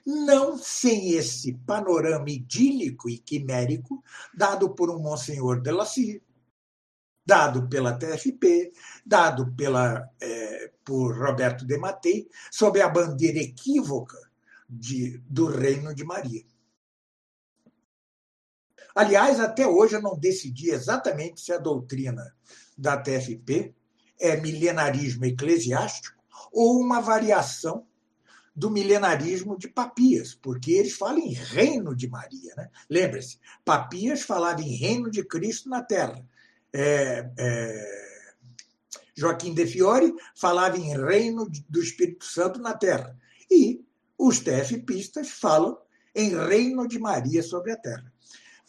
não 0.07 0.57
sem 0.57 1.15
esse 1.15 1.53
panorama 1.67 2.31
idílico 2.31 3.11
e 3.11 3.19
quimérico 3.19 4.05
dado 4.33 4.73
por 4.73 4.89
um 4.89 5.01
Monsenhor 5.01 5.61
de 5.61 5.73
dado 7.27 7.69
pela 7.69 7.99
TFP, 7.99 8.73
dado 9.05 9.53
pela, 9.55 10.09
é, 10.21 10.71
por 10.85 11.19
Roberto 11.19 11.67
de 11.67 11.77
Matei, 11.77 12.29
sob 12.53 12.81
a 12.81 12.89
bandeira 12.89 13.41
equívoca 13.41 14.17
de, 14.69 15.19
do 15.29 15.47
Reino 15.47 15.93
de 15.93 16.05
Maria. 16.05 16.45
Aliás, 18.95 19.41
até 19.41 19.67
hoje 19.67 19.97
eu 19.97 20.03
não 20.03 20.19
decidi 20.19 20.71
exatamente 20.71 21.41
se 21.41 21.53
a 21.53 21.59
doutrina 21.59 22.35
da 22.79 22.97
TFP 22.97 23.75
é 24.19 24.41
milenarismo 24.41 25.27
eclesiástico 25.27 26.17
ou 26.53 26.81
uma 26.81 27.01
variação 27.01 27.87
do 28.55 28.71
milenarismo 28.71 29.59
de 29.59 29.69
Papias, 29.69 30.35
porque 30.35 30.73
eles 30.73 30.95
falam 30.95 31.19
em 31.19 31.33
reino 31.35 31.95
de 31.95 32.09
Maria. 32.09 32.55
Né? 32.57 32.71
Lembre-se, 32.89 33.39
Papias 33.63 34.23
falava 34.23 34.63
em 34.63 34.75
reino 34.75 35.11
de 35.11 35.23
Cristo 35.23 35.69
na 35.69 35.83
terra. 35.83 36.25
É, 36.79 37.31
é, 37.39 38.07
Joaquim 39.17 39.55
de 39.55 39.67
Fiore 39.67 40.15
falava 40.35 40.77
em 40.77 40.95
reino 40.95 41.51
do 41.71 41.81
Espírito 41.81 42.27
Santo 42.27 42.61
na 42.61 42.75
terra. 42.75 43.17
E 43.51 43.83
os 44.19 44.41
TFPistas 44.41 45.31
falam 45.31 45.79
em 46.15 46.37
reino 46.37 46.87
de 46.87 46.99
Maria 46.99 47.43
sobre 47.43 47.73
a 47.73 47.77
terra. 47.79 48.13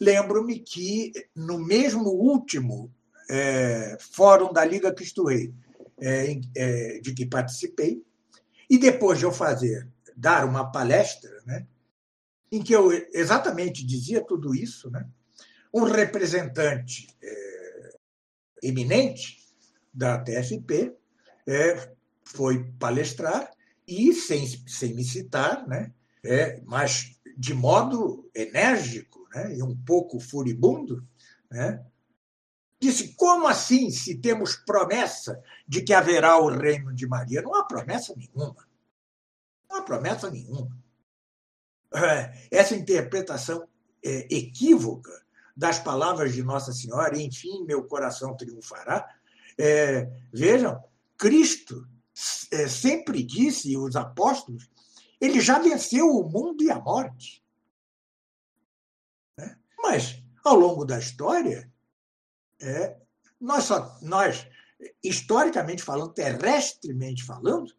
Lembro-me 0.00 0.58
que 0.58 1.12
no 1.36 1.58
mesmo 1.58 2.08
último 2.08 2.90
é, 3.28 3.98
fórum 4.00 4.52
da 4.54 4.64
Liga 4.64 4.92
Cristo 4.94 5.24
Rei, 5.24 5.52
é, 6.00 6.40
é, 6.56 7.00
de 7.00 7.12
que 7.12 7.26
participei, 7.26 8.02
e 8.70 8.78
depois 8.78 9.18
de 9.18 9.24
eu 9.24 9.32
fazer, 9.32 9.86
dar 10.16 10.46
uma 10.46 10.70
palestra, 10.70 11.42
né, 11.44 11.66
em 12.50 12.62
que 12.62 12.72
eu 12.72 12.90
exatamente 13.12 13.84
dizia 13.84 14.24
tudo 14.24 14.54
isso, 14.54 14.90
né, 14.90 15.06
um 15.74 15.82
representante 15.82 17.08
é, 17.22 17.47
eminente 18.62 19.38
da 19.92 20.18
TFP 20.18 20.96
é, 21.46 21.92
foi 22.24 22.64
palestrar 22.78 23.50
e, 23.86 24.12
sem, 24.12 24.46
sem 24.66 24.94
me 24.94 25.04
citar, 25.04 25.66
né, 25.66 25.92
é, 26.24 26.60
mas 26.64 27.18
de 27.36 27.54
modo 27.54 28.28
enérgico 28.34 29.26
né, 29.34 29.56
e 29.56 29.62
um 29.62 29.76
pouco 29.76 30.20
furibundo, 30.20 31.06
né, 31.50 31.84
disse: 32.80 33.14
como 33.14 33.46
assim, 33.46 33.90
se 33.90 34.16
temos 34.16 34.56
promessa 34.56 35.42
de 35.66 35.82
que 35.82 35.92
haverá 35.92 36.38
o 36.38 36.48
reino 36.48 36.94
de 36.94 37.06
Maria? 37.06 37.42
Não 37.42 37.54
há 37.54 37.64
promessa 37.64 38.14
nenhuma. 38.16 38.68
Não 39.68 39.78
há 39.78 39.82
promessa 39.82 40.30
nenhuma. 40.30 40.76
É, 41.94 42.48
essa 42.50 42.76
interpretação 42.76 43.66
é, 44.04 44.26
equívoca 44.34 45.10
das 45.58 45.80
palavras 45.80 46.32
de 46.32 46.42
Nossa 46.44 46.72
Senhora, 46.72 47.20
enfim, 47.20 47.64
meu 47.64 47.82
coração 47.82 48.36
triunfará. 48.36 49.04
É, 49.58 50.08
vejam, 50.32 50.80
Cristo 51.16 51.84
é, 52.52 52.68
sempre 52.68 53.24
disse, 53.24 53.76
os 53.76 53.96
apóstolos, 53.96 54.70
ele 55.20 55.40
já 55.40 55.58
venceu 55.58 56.06
o 56.06 56.30
mundo 56.30 56.62
e 56.62 56.70
a 56.70 56.78
morte. 56.78 57.42
Né? 59.36 59.58
Mas, 59.82 60.22
ao 60.44 60.54
longo 60.54 60.84
da 60.84 61.00
história, 61.00 61.68
é, 62.60 62.96
nós, 63.40 63.64
só, 63.64 63.98
nós, 64.00 64.46
historicamente 65.02 65.82
falando, 65.82 66.14
terrestremente 66.14 67.24
falando, 67.24 67.74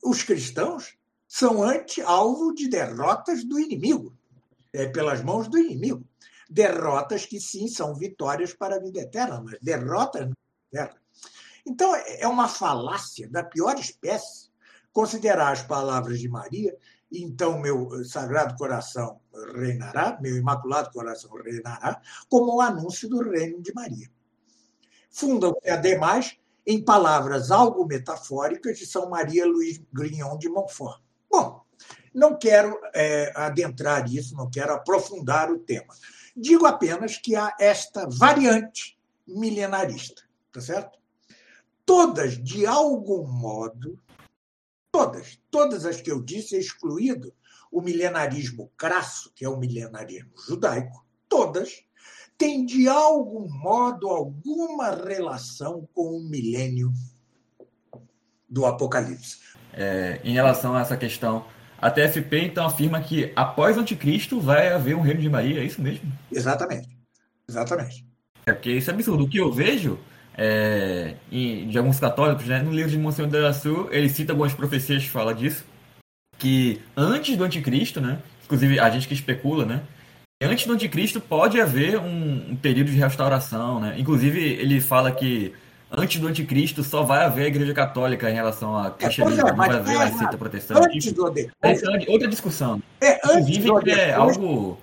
os 0.00 0.22
cristãos 0.22 0.96
são 1.26 1.60
anti-alvo 1.60 2.54
de 2.54 2.68
derrotas 2.68 3.42
do 3.42 3.58
inimigo, 3.58 4.16
é, 4.72 4.86
pelas 4.86 5.24
mãos 5.24 5.48
do 5.48 5.58
inimigo. 5.58 6.08
Derrotas 6.50 7.24
que, 7.24 7.40
sim, 7.40 7.68
são 7.68 7.94
vitórias 7.94 8.52
para 8.52 8.76
a 8.76 8.80
vida 8.80 9.00
eterna, 9.00 9.40
mas 9.40 9.58
derrotas 9.62 10.28
na 10.28 10.34
terra. 10.70 11.00
Então, 11.64 11.94
é 11.94 12.26
uma 12.26 12.48
falácia 12.48 13.28
da 13.28 13.44
pior 13.44 13.78
espécie 13.78 14.50
considerar 14.92 15.52
as 15.52 15.62
palavras 15.62 16.18
de 16.18 16.28
Maria, 16.28 16.76
então 17.12 17.58
meu 17.58 18.04
sagrado 18.04 18.56
coração 18.56 19.20
reinará, 19.54 20.18
meu 20.20 20.36
imaculado 20.36 20.90
coração 20.90 21.30
reinará, 21.42 22.00
como 22.28 22.56
o 22.56 22.60
anúncio 22.60 23.08
do 23.08 23.30
reino 23.30 23.62
de 23.62 23.72
Maria. 23.72 24.10
Fundam-se, 25.10 25.68
ademais, 25.68 26.36
em 26.66 26.84
palavras 26.84 27.50
algo 27.50 27.86
metafóricas 27.86 28.78
de 28.78 28.86
São 28.86 29.08
Maria 29.08 29.46
Luís 29.46 29.80
Grignon 29.92 30.36
de 30.38 30.48
Montfort. 30.48 31.00
Bom, 31.30 31.62
não 32.14 32.36
quero 32.36 32.78
é, 32.94 33.32
adentrar 33.34 34.08
isso, 34.12 34.36
não 34.36 34.50
quero 34.50 34.72
aprofundar 34.72 35.50
o 35.50 35.58
tema. 35.58 35.94
Digo 36.36 36.66
apenas 36.66 37.16
que 37.16 37.34
há 37.36 37.54
esta 37.58 38.08
variante 38.08 38.98
milenarista, 39.26 40.22
tá 40.52 40.60
certo? 40.60 40.98
Todas, 41.84 42.42
de 42.42 42.66
algum 42.66 43.26
modo, 43.26 43.98
todas, 44.92 45.40
todas 45.50 45.84
as 45.84 46.00
que 46.00 46.10
eu 46.10 46.22
disse, 46.22 46.56
excluído 46.56 47.32
o 47.70 47.80
milenarismo 47.80 48.70
crasso, 48.76 49.32
que 49.34 49.44
é 49.44 49.48
o 49.48 49.56
milenarismo 49.56 50.32
judaico, 50.46 51.04
todas 51.28 51.84
têm 52.36 52.64
de 52.64 52.88
algum 52.88 53.48
modo 53.48 54.08
alguma 54.08 54.90
relação 54.90 55.86
com 55.92 56.16
o 56.16 56.22
milênio 56.22 56.92
do 58.48 58.66
Apocalipse. 58.66 59.38
É, 59.72 60.20
em 60.24 60.32
relação 60.32 60.74
a 60.74 60.80
essa 60.80 60.96
questão, 60.96 61.46
a 61.80 61.90
TFP 61.90 62.44
então 62.44 62.66
afirma 62.66 63.00
que 63.00 63.32
após 63.34 63.76
o 63.76 63.80
anticristo 63.80 64.40
vai 64.40 64.72
haver 64.72 64.96
um 64.96 65.00
reino 65.00 65.20
de 65.20 65.28
Maria, 65.28 65.60
é 65.60 65.64
isso 65.64 65.80
mesmo? 65.80 66.12
Exatamente. 66.30 66.88
Exatamente. 67.48 68.04
É 68.46 68.52
porque 68.52 68.72
isso 68.72 68.90
é 68.90 68.94
absurdo. 68.94 69.24
O 69.24 69.28
que 69.28 69.38
eu 69.38 69.52
vejo 69.52 69.98
é, 70.36 71.14
em, 71.30 71.68
de 71.68 71.78
alguns 71.78 71.98
católicos, 71.98 72.46
né, 72.46 72.62
no 72.62 72.72
livro 72.72 72.90
de 72.90 72.98
Monsenhor 72.98 73.30
de 73.30 73.54
Sul, 73.54 73.88
ele 73.90 74.08
cita 74.08 74.32
algumas 74.32 74.54
profecias 74.54 75.02
que 75.02 75.10
fala 75.10 75.34
disso, 75.34 75.64
que 76.38 76.80
antes 76.96 77.36
do 77.36 77.44
anticristo, 77.44 78.00
né, 78.00 78.18
inclusive 78.44 78.78
a 78.78 78.88
gente 78.90 79.08
que 79.08 79.14
especula, 79.14 79.64
né, 79.64 79.82
antes 80.42 80.66
do 80.66 80.72
anticristo 80.72 81.20
pode 81.20 81.60
haver 81.60 81.98
um, 81.98 82.52
um, 82.52 82.56
período 82.56 82.90
de 82.90 82.96
restauração, 82.96 83.78
né? 83.78 83.94
Inclusive 83.98 84.40
ele 84.40 84.80
fala 84.80 85.12
que 85.12 85.52
antes 85.90 86.20
do 86.20 86.28
anticristo 86.28 86.82
só 86.84 87.02
vai 87.02 87.24
haver 87.24 87.44
a 87.44 87.48
igreja 87.48 87.74
católica 87.74 88.30
em 88.30 88.34
relação 88.34 88.76
a 88.76 88.90
cristianismo, 88.90 89.46
é, 89.46 89.50
não 89.50 89.56
vai 89.56 89.70
haver 89.70 89.96
a 89.96 90.12
seita 90.12 90.38
protestante. 90.38 90.86
Antes 90.86 91.12
do 91.12 91.30
depois, 91.30 91.82
é 91.82 92.10
outra 92.10 92.28
discussão. 92.28 92.82
É, 93.00 93.20
antes 93.24 93.58
do 93.58 93.80
depois, 93.80 93.98
é 93.98 94.12
algo 94.12 94.78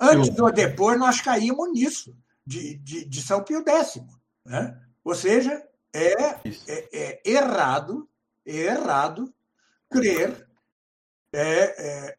antes 0.00 0.28
do 0.30 0.50
depois 0.50 0.98
nós 0.98 1.20
caímos 1.20 1.72
nisso 1.72 2.14
de, 2.46 2.76
de, 2.78 3.04
de 3.04 3.22
São 3.22 3.42
Pio 3.42 3.64
X, 3.66 4.02
né? 4.44 4.76
Ou 5.04 5.14
seja, 5.14 5.62
é, 5.92 6.12
é, 6.68 6.88
é 6.92 7.20
errado, 7.24 8.08
é 8.46 8.56
errado 8.56 9.32
crer 9.90 10.46
é, 11.34 11.40
é, 11.40 12.16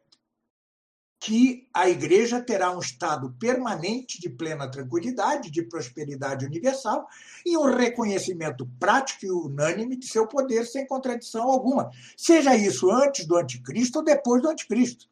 que 1.24 1.66
a 1.72 1.88
igreja 1.88 2.38
terá 2.38 2.70
um 2.70 2.80
estado 2.80 3.34
permanente 3.40 4.20
de 4.20 4.28
plena 4.28 4.70
tranquilidade, 4.70 5.50
de 5.50 5.62
prosperidade 5.62 6.44
universal 6.44 7.08
e 7.46 7.56
um 7.56 7.74
reconhecimento 7.74 8.68
prático 8.78 9.24
e 9.24 9.30
unânime 9.30 9.96
de 9.96 10.06
seu 10.06 10.26
poder 10.26 10.66
sem 10.66 10.86
contradição 10.86 11.44
alguma, 11.44 11.90
seja 12.14 12.54
isso 12.54 12.90
antes 12.90 13.26
do 13.26 13.38
anticristo 13.38 14.00
ou 14.00 14.04
depois 14.04 14.42
do 14.42 14.50
anticristo. 14.50 15.08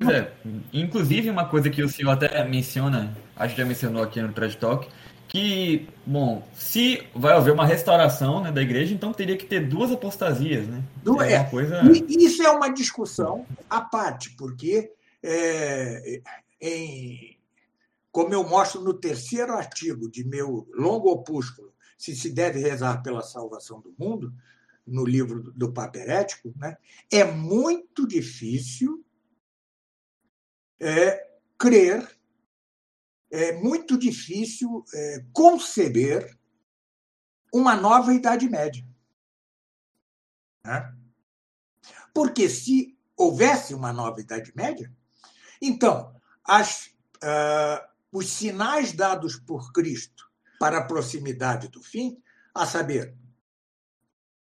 É, 0.00 0.32
inclusive 0.72 1.30
uma 1.30 1.48
coisa 1.48 1.70
que 1.70 1.84
o 1.84 1.88
senhor 1.88 2.10
até 2.10 2.42
menciona, 2.42 3.16
acho 3.36 3.54
que 3.54 3.60
já 3.60 3.66
mencionou 3.66 4.02
aqui 4.02 4.20
no 4.20 4.32
Trash 4.32 4.56
Talk, 4.56 4.88
que, 5.28 5.88
bom, 6.06 6.46
se 6.54 7.06
vai 7.14 7.34
haver 7.34 7.52
uma 7.52 7.66
restauração 7.66 8.42
né, 8.42 8.52
da 8.52 8.62
igreja, 8.62 8.94
então 8.94 9.12
teria 9.12 9.36
que 9.36 9.46
ter 9.46 9.68
duas 9.68 9.90
apostasias, 9.90 10.66
né? 10.66 10.82
É, 11.20 11.32
é 11.34 11.44
coisa... 11.44 11.82
Isso 12.08 12.42
é 12.42 12.50
uma 12.50 12.68
discussão 12.68 13.46
à 13.68 13.80
parte, 13.80 14.30
porque, 14.36 14.92
é, 15.22 16.20
em, 16.60 17.36
como 18.10 18.32
eu 18.32 18.48
mostro 18.48 18.80
no 18.80 18.94
terceiro 18.94 19.52
artigo 19.52 20.10
de 20.10 20.24
meu 20.24 20.68
longo 20.74 21.10
opúsculo, 21.10 21.74
Se 21.98 22.14
se 22.14 22.30
deve 22.30 22.60
rezar 22.60 23.02
pela 23.02 23.22
salvação 23.22 23.80
do 23.80 23.94
mundo, 23.98 24.32
no 24.86 25.04
livro 25.04 25.50
do 25.56 25.72
Papa 25.72 25.98
Herético, 25.98 26.52
né, 26.56 26.76
é 27.10 27.24
muito 27.24 28.06
difícil 28.06 29.04
é, 30.78 31.26
crer 31.58 32.15
é 33.30 33.52
muito 33.52 33.98
difícil 33.98 34.84
é, 34.94 35.24
conceber 35.32 36.38
uma 37.52 37.74
nova 37.74 38.14
Idade 38.14 38.48
Média. 38.48 38.86
Né? 40.64 40.94
Porque 42.14 42.48
se 42.48 42.96
houvesse 43.16 43.74
uma 43.74 43.92
nova 43.92 44.20
Idade 44.20 44.52
Média, 44.54 44.92
então 45.60 46.14
as, 46.44 46.86
uh, 47.16 47.86
os 48.12 48.28
sinais 48.30 48.92
dados 48.92 49.36
por 49.36 49.72
Cristo 49.72 50.30
para 50.58 50.78
a 50.78 50.84
proximidade 50.84 51.68
do 51.68 51.82
fim, 51.82 52.22
a 52.54 52.66
saber, 52.66 53.14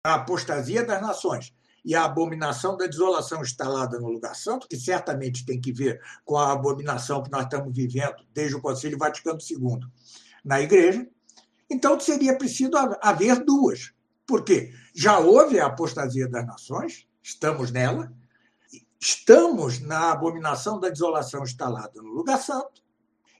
a 0.04 0.14
apostasia 0.14 0.84
das 0.84 1.00
nações 1.00 1.55
e 1.86 1.94
a 1.94 2.04
abominação 2.04 2.76
da 2.76 2.88
desolação 2.88 3.40
instalada 3.42 4.00
no 4.00 4.08
lugar 4.08 4.34
santo, 4.34 4.66
que 4.66 4.76
certamente 4.76 5.46
tem 5.46 5.60
que 5.60 5.72
ver 5.72 6.02
com 6.24 6.36
a 6.36 6.50
abominação 6.50 7.22
que 7.22 7.30
nós 7.30 7.44
estamos 7.44 7.72
vivendo 7.72 8.16
desde 8.34 8.56
o 8.56 8.60
Concílio 8.60 8.98
Vaticano 8.98 9.38
II 9.40 9.78
na 10.44 10.60
Igreja, 10.60 11.08
então 11.70 11.98
seria 12.00 12.36
preciso 12.36 12.72
haver 13.00 13.44
duas. 13.44 13.92
Por 14.26 14.42
quê? 14.42 14.74
Já 14.92 15.20
houve 15.20 15.60
a 15.60 15.66
apostasia 15.66 16.28
das 16.28 16.44
nações, 16.44 17.06
estamos 17.22 17.70
nela, 17.70 18.12
estamos 19.00 19.78
na 19.78 20.10
abominação 20.10 20.80
da 20.80 20.88
desolação 20.88 21.44
instalada 21.44 22.02
no 22.02 22.10
lugar 22.10 22.42
santo, 22.42 22.82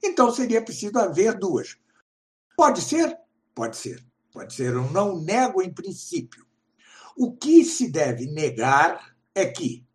então 0.01 0.31
seria 0.31 0.63
preciso 0.63 0.97
haver 1.01 1.37
duas. 1.37 1.77
Pode 2.57 2.81
ser? 2.81 3.19
Pode 3.53 3.77
ser. 3.77 4.07
Pode 4.33 4.55
ser. 4.55 4.73
Eu 4.73 4.89
não 4.93 5.21
nego 5.21 5.61
em 5.61 5.73
princípio. 5.73 6.46
O 7.17 7.35
que 7.35 7.65
se 7.65 7.91
deve 7.91 8.27
negar 8.27 9.17
é 9.35 9.47
que, 9.47 9.87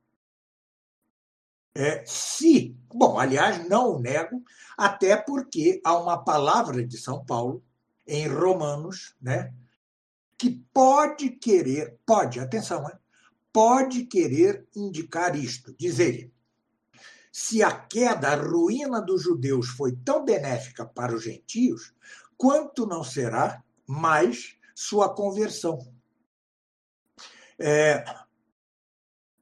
é, 1.75 2.03
se. 2.05 2.75
Bom, 2.93 3.17
aliás, 3.17 3.67
não 3.69 3.95
o 3.95 3.99
nego, 3.99 4.43
até 4.77 5.15
porque 5.15 5.79
há 5.85 5.97
uma 5.97 6.21
palavra 6.21 6.85
de 6.85 6.97
São 6.97 7.23
Paulo, 7.23 7.63
em 8.05 8.27
Romanos, 8.27 9.15
né, 9.21 9.53
que 10.37 10.49
pode 10.73 11.29
querer, 11.29 11.97
pode, 12.05 12.39
atenção, 12.39 12.83
pode 13.53 14.05
querer 14.05 14.67
indicar 14.75 15.35
isto, 15.35 15.73
dizer 15.77 16.15
ele. 16.15 16.33
Se 17.31 17.63
a 17.63 17.71
queda, 17.71 18.29
a 18.29 18.35
ruína 18.35 18.99
dos 18.99 19.21
judeus 19.23 19.69
foi 19.69 19.95
tão 19.95 20.25
benéfica 20.25 20.85
para 20.85 21.15
os 21.15 21.23
gentios, 21.23 21.93
quanto 22.35 22.85
não 22.85 23.03
será 23.03 23.63
mais 23.87 24.57
sua 24.75 25.13
conversão? 25.13 25.79
É, 27.61 28.03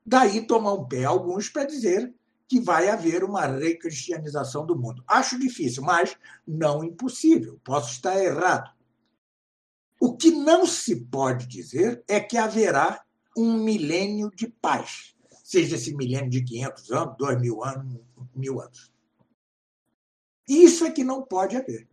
daí 0.05 0.45
tomar 0.45 0.73
um 0.73 0.87
pé 0.87 1.05
alguns 1.05 1.49
para 1.49 1.65
dizer 1.65 2.13
que 2.47 2.59
vai 2.59 2.89
haver 2.89 3.23
uma 3.23 3.45
recristianização 3.45 4.65
do 4.65 4.75
mundo. 4.75 5.03
Acho 5.07 5.39
difícil, 5.39 5.83
mas 5.83 6.17
não 6.45 6.83
impossível. 6.83 7.59
Posso 7.63 7.91
estar 7.91 8.21
errado. 8.21 8.71
O 10.01 10.17
que 10.17 10.31
não 10.31 10.65
se 10.65 10.95
pode 10.95 11.45
dizer 11.45 12.03
é 12.07 12.19
que 12.19 12.37
haverá 12.37 13.05
um 13.37 13.53
milênio 13.53 14.31
de 14.31 14.47
paz, 14.47 15.15
seja 15.43 15.75
esse 15.75 15.95
milênio 15.95 16.29
de 16.29 16.43
500 16.43 16.91
anos, 16.91 17.15
2 17.17 17.41
mil 17.41 17.63
anos, 17.63 18.01
mil 18.35 18.59
anos. 18.59 18.91
Isso 20.47 20.85
é 20.85 20.91
que 20.91 21.03
não 21.03 21.21
pode 21.21 21.55
haver. 21.55 21.87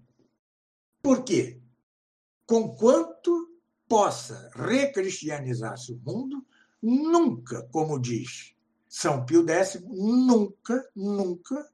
Por 1.03 1.23
quê? 1.23 1.61
Conquanto 2.47 3.56
possa 3.89 4.51
recristianizar-se 4.55 5.93
o 5.93 6.01
mundo, 6.05 6.45
nunca, 6.83 7.63
como 7.73 7.99
diz 7.99 8.55
São 8.89 9.25
Pio 9.25 9.49
X, 9.49 9.83
nunca, 9.85 10.89
nunca 10.95 11.69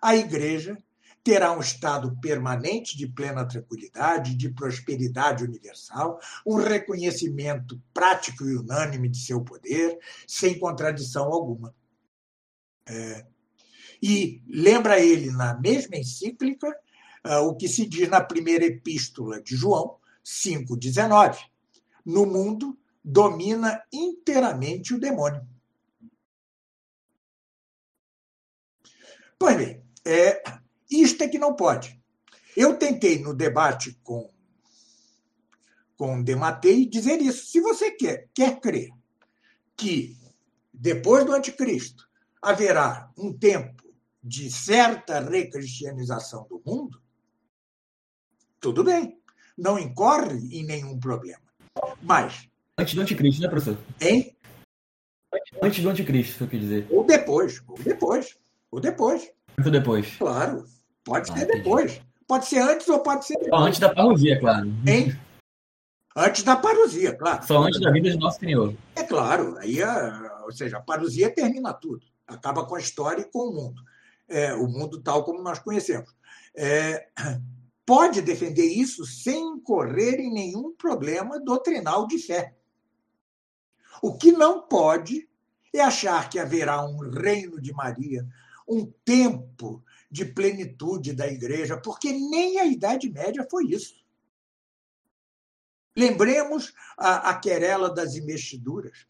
a 0.00 0.16
Igreja 0.16 0.76
terá 1.24 1.56
um 1.56 1.60
estado 1.60 2.14
permanente 2.20 2.98
de 2.98 3.08
plena 3.08 3.48
tranquilidade, 3.48 4.36
de 4.36 4.50
prosperidade 4.50 5.42
universal, 5.42 6.20
um 6.46 6.56
reconhecimento 6.56 7.80
prático 7.94 8.44
e 8.44 8.56
unânime 8.56 9.08
de 9.08 9.18
seu 9.18 9.42
poder, 9.42 9.98
sem 10.28 10.58
contradição 10.58 11.32
alguma. 11.32 11.74
É. 12.86 13.24
E 14.02 14.42
lembra 14.46 15.00
ele, 15.00 15.30
na 15.30 15.58
mesma 15.58 15.96
encíclica, 15.96 16.68
uh, 17.26 17.48
o 17.48 17.56
que 17.56 17.66
se 17.68 17.86
diz 17.86 18.06
na 18.10 18.20
primeira 18.20 18.66
epístola 18.66 19.42
de 19.42 19.56
João, 19.56 19.96
5,19. 20.24 21.38
No 22.04 22.24
mundo 22.24 22.78
domina 23.04 23.84
inteiramente 23.92 24.94
o 24.94 25.00
demônio. 25.00 25.46
Pois 29.38 29.56
bem, 29.56 29.84
é, 30.04 30.42
isto 30.90 31.22
é 31.22 31.28
que 31.28 31.38
não 31.38 31.54
pode. 31.54 32.00
Eu 32.56 32.78
tentei 32.78 33.18
no 33.18 33.34
debate 33.34 33.98
com, 34.02 34.30
com 35.96 36.22
Dematei 36.22 36.86
dizer 36.86 37.20
isso. 37.20 37.46
Se 37.46 37.60
você 37.60 37.90
quer, 37.90 38.28
quer 38.32 38.60
crer 38.60 38.90
que 39.76 40.16
depois 40.72 41.26
do 41.26 41.34
anticristo 41.34 42.08
haverá 42.40 43.10
um 43.18 43.36
tempo 43.36 43.82
de 44.22 44.50
certa 44.50 45.20
recristianização 45.20 46.46
do 46.48 46.62
mundo, 46.64 47.02
tudo 48.60 48.82
bem 48.82 49.20
não 49.56 49.78
incorre 49.78 50.38
em 50.52 50.64
nenhum 50.64 50.98
problema. 50.98 51.42
Mas. 52.02 52.48
Antes 52.78 52.94
do 52.94 53.00
anticristo, 53.00 53.42
né, 53.42 53.48
professor? 53.48 53.78
Hein? 54.00 54.36
Antes 55.62 55.82
do 55.82 55.88
anticristo, 55.88 56.44
eu 56.44 56.48
quer 56.48 56.58
dizer. 56.58 56.86
Ou 56.90 57.04
depois, 57.04 57.62
ou 57.66 57.78
depois, 57.78 58.36
ou 58.70 58.80
depois. 58.80 59.30
Muito 59.56 59.70
depois. 59.70 60.16
Claro. 60.16 60.64
Pode 61.04 61.30
ah, 61.30 61.34
ser 61.34 61.44
entendi. 61.44 61.58
depois. 61.58 62.00
Pode 62.26 62.46
ser 62.46 62.58
antes 62.58 62.88
ou 62.88 63.00
pode 63.00 63.26
ser 63.26 63.38
depois. 63.38 63.62
antes 63.62 63.78
da 63.78 63.94
parousia, 63.94 64.40
claro. 64.40 64.72
Hein? 64.86 65.18
Antes 66.16 66.42
da 66.42 66.56
parousia, 66.56 67.14
claro. 67.16 67.46
Só 67.46 67.62
antes 67.62 67.80
da 67.80 67.90
vida 67.90 68.10
de 68.10 68.16
Nosso 68.16 68.38
Senhor. 68.38 68.74
É 68.96 69.02
claro. 69.02 69.56
Aí, 69.58 69.78
ou 70.44 70.52
seja, 70.52 70.78
a 70.78 70.80
parousia 70.80 71.30
termina 71.30 71.72
tudo. 71.72 72.06
Acaba 72.26 72.64
com 72.64 72.76
a 72.76 72.80
história 72.80 73.22
e 73.22 73.30
com 73.30 73.48
o 73.48 73.52
mundo. 73.52 73.82
É, 74.28 74.54
o 74.54 74.66
mundo 74.66 75.00
tal 75.02 75.24
como 75.24 75.42
nós 75.42 75.58
conhecemos. 75.58 76.14
É, 76.56 77.08
pode 77.86 78.22
defender 78.22 78.66
isso 78.66 79.04
sem 79.04 79.56
incorrer 79.56 80.20
em 80.20 80.32
nenhum 80.32 80.74
problema 80.74 81.38
doutrinal 81.40 82.06
de 82.06 82.18
fé. 82.18 82.54
O 84.02 84.16
que 84.16 84.32
não 84.32 84.66
pode 84.66 85.28
é 85.72 85.80
achar 85.80 86.28
que 86.28 86.38
haverá 86.38 86.84
um 86.84 86.98
reino 87.10 87.60
de 87.60 87.72
Maria, 87.72 88.26
um 88.66 88.86
tempo 89.04 89.82
de 90.10 90.24
plenitude 90.24 91.12
da 91.12 91.26
igreja, 91.26 91.76
porque 91.76 92.12
nem 92.12 92.58
a 92.60 92.64
Idade 92.64 93.10
Média 93.10 93.46
foi 93.50 93.66
isso. 93.66 93.94
Lembremos 95.96 96.72
a, 96.96 97.30
a 97.30 97.38
querela 97.38 97.92
das 97.92 98.14
investiduras. 98.14 99.06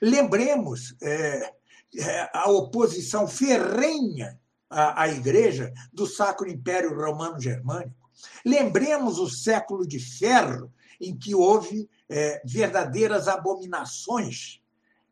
Lembremos 0.00 0.94
é, 1.02 1.54
é, 1.98 2.30
a 2.32 2.50
oposição 2.50 3.26
ferrenha 3.26 4.38
à, 4.68 5.02
à 5.02 5.08
igreja 5.08 5.72
do 5.92 6.06
Sacro 6.06 6.48
Império 6.48 6.94
Romano 6.94 7.40
Germânico. 7.40 8.05
Lembremos 8.44 9.18
o 9.18 9.28
século 9.28 9.86
de 9.86 9.98
ferro, 9.98 10.72
em 11.00 11.16
que 11.16 11.34
houve 11.34 11.88
é, 12.08 12.40
verdadeiras 12.44 13.28
abominações 13.28 14.60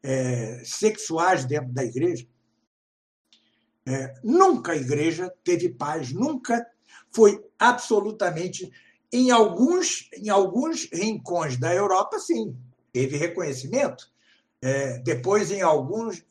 é, 0.03 0.63
sexuais 0.65 1.45
dentro 1.45 1.73
da 1.73 1.85
igreja. 1.85 2.27
É, 3.87 4.15
nunca 4.23 4.73
a 4.73 4.77
igreja 4.77 5.33
teve 5.43 5.69
paz, 5.69 6.13
nunca 6.13 6.67
foi 7.11 7.45
absolutamente. 7.59 8.71
Em 9.13 9.31
alguns, 9.31 10.09
em 10.15 10.29
alguns 10.29 10.89
rincões 10.93 11.59
da 11.59 11.73
Europa, 11.75 12.19
sim, 12.19 12.57
teve 12.93 13.17
reconhecimento. 13.17 14.13
É, 14.61 14.99
depois, 14.99 15.51
em 15.51 15.61
alguns, 15.61 16.25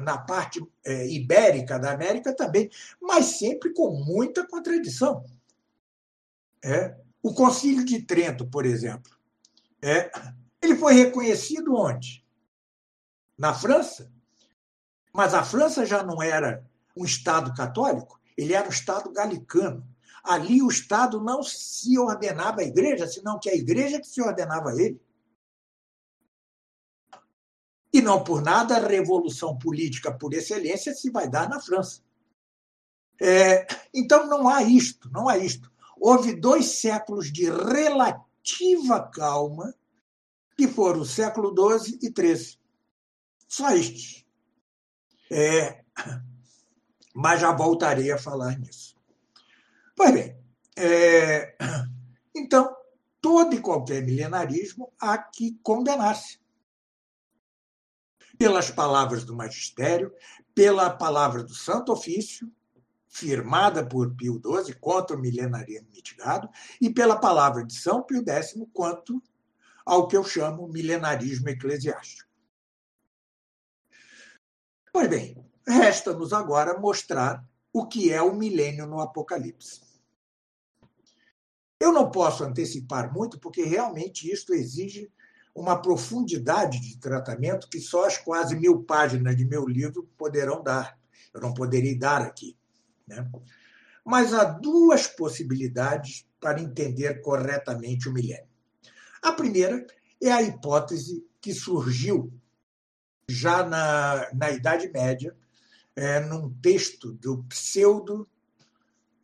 na 0.00 0.16
parte 0.16 0.64
é, 0.82 1.06
ibérica 1.08 1.78
da 1.78 1.92
América 1.92 2.34
também, 2.34 2.70
mas 3.00 3.38
sempre 3.38 3.72
com 3.74 3.90
muita 3.90 4.46
contradição. 4.46 5.22
É. 6.64 6.96
O 7.22 7.34
Concílio 7.34 7.84
de 7.84 8.00
Trento, 8.00 8.46
por 8.46 8.64
exemplo, 8.64 9.12
é, 9.82 10.10
ele 10.62 10.76
foi 10.76 10.94
reconhecido 10.94 11.74
onde? 11.74 12.24
Na 13.36 13.52
França. 13.52 14.10
Mas 15.12 15.34
a 15.34 15.44
França 15.44 15.84
já 15.84 16.02
não 16.02 16.22
era 16.22 16.64
um 16.96 17.04
Estado 17.04 17.52
católico, 17.52 18.18
ele 18.36 18.54
era 18.54 18.66
um 18.66 18.70
Estado 18.70 19.12
galicano. 19.12 19.86
Ali 20.22 20.62
o 20.62 20.68
Estado 20.68 21.20
não 21.20 21.42
se 21.42 21.98
ordenava 21.98 22.62
à 22.62 22.64
igreja, 22.64 23.06
senão 23.06 23.38
que 23.38 23.50
a 23.50 23.54
igreja 23.54 24.00
que 24.00 24.08
se 24.08 24.22
ordenava 24.22 24.70
a 24.70 24.74
ele. 24.74 24.98
E 27.92 28.00
não 28.00 28.24
por 28.24 28.42
nada 28.42 28.76
a 28.76 28.88
revolução 28.88 29.56
política 29.58 30.10
por 30.10 30.32
excelência 30.32 30.94
se 30.94 31.10
vai 31.10 31.28
dar 31.28 31.48
na 31.48 31.60
França. 31.60 32.02
É, 33.20 33.66
então 33.92 34.26
não 34.26 34.48
há 34.48 34.62
isto, 34.62 35.10
não 35.10 35.28
há 35.28 35.36
isto. 35.36 35.70
Houve 36.06 36.34
dois 36.34 36.66
séculos 36.66 37.32
de 37.32 37.48
relativa 37.48 39.08
calma, 39.08 39.74
que 40.54 40.68
foram 40.68 41.00
o 41.00 41.06
século 41.06 41.54
XII 41.78 41.98
e 42.02 42.12
XIII. 42.12 42.58
Só 43.48 43.70
estes. 43.70 44.22
É, 45.32 45.82
mas 47.16 47.40
já 47.40 47.52
voltarei 47.52 48.12
a 48.12 48.18
falar 48.18 48.58
nisso. 48.58 48.94
Pois 49.96 50.12
bem, 50.12 50.38
é, 50.76 51.56
então, 52.36 52.76
todo 53.18 53.54
e 53.54 53.60
qualquer 53.62 54.04
milenarismo 54.04 54.92
há 55.00 55.16
que 55.16 55.58
condenar-se. 55.62 56.38
Pelas 58.36 58.70
palavras 58.70 59.24
do 59.24 59.34
magistério, 59.34 60.12
pela 60.54 60.90
palavra 60.90 61.42
do 61.42 61.54
Santo 61.54 61.92
Ofício, 61.92 62.52
firmada 63.14 63.86
por 63.86 64.12
Pio 64.16 64.42
XII 64.44 64.74
contra 64.74 65.16
o 65.16 65.20
milenarismo 65.20 65.88
mitigado, 65.92 66.48
e 66.80 66.92
pela 66.92 67.16
palavra 67.16 67.64
de 67.64 67.72
São 67.72 68.02
Pio 68.02 68.28
X 68.28 68.56
quanto 68.72 69.22
ao 69.86 70.08
que 70.08 70.16
eu 70.16 70.24
chamo 70.24 70.66
milenarismo 70.66 71.48
eclesiástico. 71.48 72.28
Pois 74.92 75.08
bem, 75.08 75.46
resta-nos 75.64 76.32
agora 76.32 76.80
mostrar 76.80 77.44
o 77.72 77.86
que 77.86 78.12
é 78.12 78.20
o 78.20 78.34
milênio 78.34 78.84
no 78.84 79.00
Apocalipse. 79.00 79.80
Eu 81.78 81.92
não 81.92 82.10
posso 82.10 82.42
antecipar 82.42 83.12
muito, 83.14 83.38
porque 83.38 83.62
realmente 83.62 84.28
isto 84.28 84.52
exige 84.52 85.08
uma 85.54 85.80
profundidade 85.80 86.80
de 86.80 86.98
tratamento 86.98 87.68
que 87.68 87.78
só 87.78 88.06
as 88.06 88.18
quase 88.18 88.56
mil 88.56 88.82
páginas 88.82 89.36
de 89.36 89.44
meu 89.44 89.68
livro 89.68 90.02
poderão 90.16 90.60
dar. 90.64 90.98
Eu 91.32 91.40
não 91.40 91.54
poderei 91.54 91.96
dar 91.96 92.20
aqui. 92.20 92.56
Né? 93.06 93.30
Mas 94.04 94.32
há 94.34 94.44
duas 94.44 95.06
possibilidades 95.06 96.26
para 96.40 96.60
entender 96.60 97.20
corretamente 97.22 98.08
o 98.08 98.12
milênio. 98.12 98.48
A 99.22 99.32
primeira 99.32 99.86
é 100.22 100.30
a 100.30 100.42
hipótese 100.42 101.26
que 101.40 101.54
surgiu 101.54 102.32
já 103.28 103.64
na, 103.64 104.30
na 104.34 104.50
Idade 104.50 104.90
Média, 104.90 105.34
é, 105.96 106.20
num 106.20 106.52
texto 106.60 107.12
do 107.12 107.42
pseudo 107.44 108.28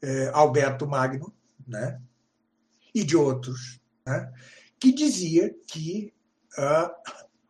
é, 0.01 0.29
Alberto 0.29 0.87
Magno, 0.87 1.35
né? 1.67 2.01
e 2.95 3.05
de 3.05 3.17
outros, 3.17 3.81
né? 4.07 4.33
que 4.79 4.93
dizia 4.93 5.55
que 5.69 6.13
uh, 6.59 6.91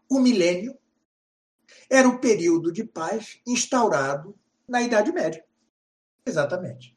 o 0.08 0.18
milênio 0.18 0.76
era 1.88 2.08
o 2.08 2.18
período 2.18 2.72
de 2.72 2.84
paz 2.84 3.40
instaurado 3.46 4.36
na 4.68 4.82
Idade 4.82 5.12
Média. 5.12 5.44
Exatamente. 6.24 6.96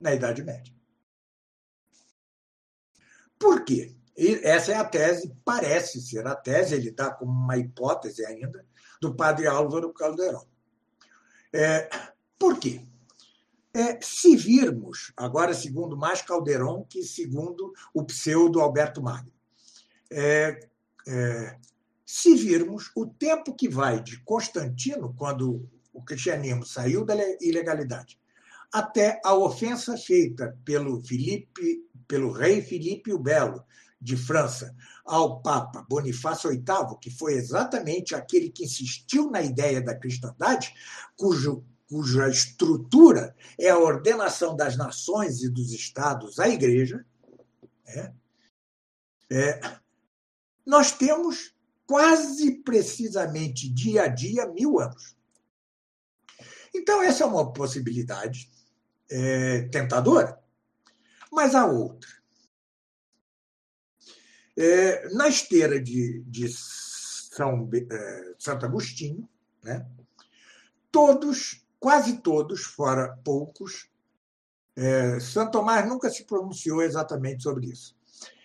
Na 0.00 0.12
Idade 0.12 0.42
Média. 0.42 0.74
Por 3.38 3.64
quê? 3.64 3.94
E 4.16 4.40
essa 4.44 4.72
é 4.72 4.76
a 4.76 4.84
tese, 4.84 5.34
parece 5.44 6.00
ser 6.00 6.26
a 6.26 6.34
tese, 6.34 6.74
ele 6.74 6.90
está 6.90 7.10
como 7.10 7.32
uma 7.32 7.56
hipótese 7.56 8.24
ainda, 8.24 8.64
do 9.00 9.14
padre 9.14 9.46
Álvaro 9.46 9.92
Caldeirão. 9.92 10.46
É, 11.52 11.88
por 12.38 12.58
quê? 12.58 12.84
É, 13.74 13.98
se 14.02 14.36
virmos, 14.36 15.12
agora 15.16 15.54
segundo 15.54 15.96
mais 15.96 16.20
Caldeirão 16.20 16.84
que 16.88 17.02
segundo 17.02 17.72
o 17.94 18.04
pseudo 18.04 18.60
Alberto 18.60 19.02
Magno, 19.02 19.32
é, 20.10 20.68
é, 21.08 21.58
se 22.04 22.34
virmos 22.34 22.90
o 22.94 23.06
tempo 23.06 23.54
que 23.54 23.68
vai 23.68 24.02
de 24.02 24.22
Constantino, 24.24 25.14
quando 25.16 25.68
o 25.92 26.02
cristianismo 26.02 26.64
saiu 26.64 27.04
da 27.04 27.14
ilegalidade, 27.40 28.18
até 28.72 29.20
a 29.24 29.34
ofensa 29.34 29.96
feita 29.96 30.58
pelo 30.64 31.02
Filipe, 31.02 31.86
pelo 32.08 32.32
rei 32.32 32.62
Filipe 32.62 33.12
o 33.12 33.18
Belo 33.18 33.64
de 34.00 34.16
França 34.16 34.74
ao 35.04 35.40
Papa 35.42 35.86
Bonifácio 35.88 36.50
VIII, 36.50 36.98
que 37.00 37.10
foi 37.10 37.34
exatamente 37.34 38.14
aquele 38.14 38.50
que 38.50 38.64
insistiu 38.64 39.30
na 39.30 39.42
ideia 39.42 39.80
da 39.80 39.94
cristandade, 39.94 40.74
cujo, 41.16 41.64
cuja 41.88 42.28
estrutura 42.28 43.36
é 43.58 43.68
a 43.68 43.78
ordenação 43.78 44.56
das 44.56 44.76
nações 44.76 45.42
e 45.42 45.48
dos 45.48 45.72
estados 45.72 46.38
à 46.38 46.48
Igreja, 46.48 47.04
é, 47.86 48.12
é, 49.30 49.60
nós 50.64 50.92
temos 50.92 51.54
quase 51.86 52.52
precisamente 52.62 53.68
dia 53.68 54.04
a 54.04 54.08
dia 54.08 54.46
mil 54.46 54.80
anos. 54.80 55.16
Então, 56.74 57.02
essa 57.02 57.24
é 57.24 57.26
uma 57.26 57.52
possibilidade 57.52 58.50
é, 59.10 59.62
tentadora. 59.68 60.40
Mas 61.30 61.54
há 61.54 61.66
outra. 61.66 62.10
É, 64.56 65.08
na 65.14 65.28
esteira 65.28 65.80
de, 65.80 66.22
de 66.26 66.46
São 66.48 67.68
é, 67.72 68.34
Santo 68.38 68.66
Agostinho, 68.66 69.26
né, 69.62 69.86
todos, 70.90 71.64
quase 71.80 72.18
todos, 72.18 72.62
fora 72.62 73.16
poucos, 73.24 73.90
é, 74.76 75.18
Santo 75.20 75.52
Tomás 75.52 75.88
nunca 75.88 76.10
se 76.10 76.24
pronunciou 76.24 76.82
exatamente 76.82 77.42
sobre 77.42 77.66
isso, 77.68 77.96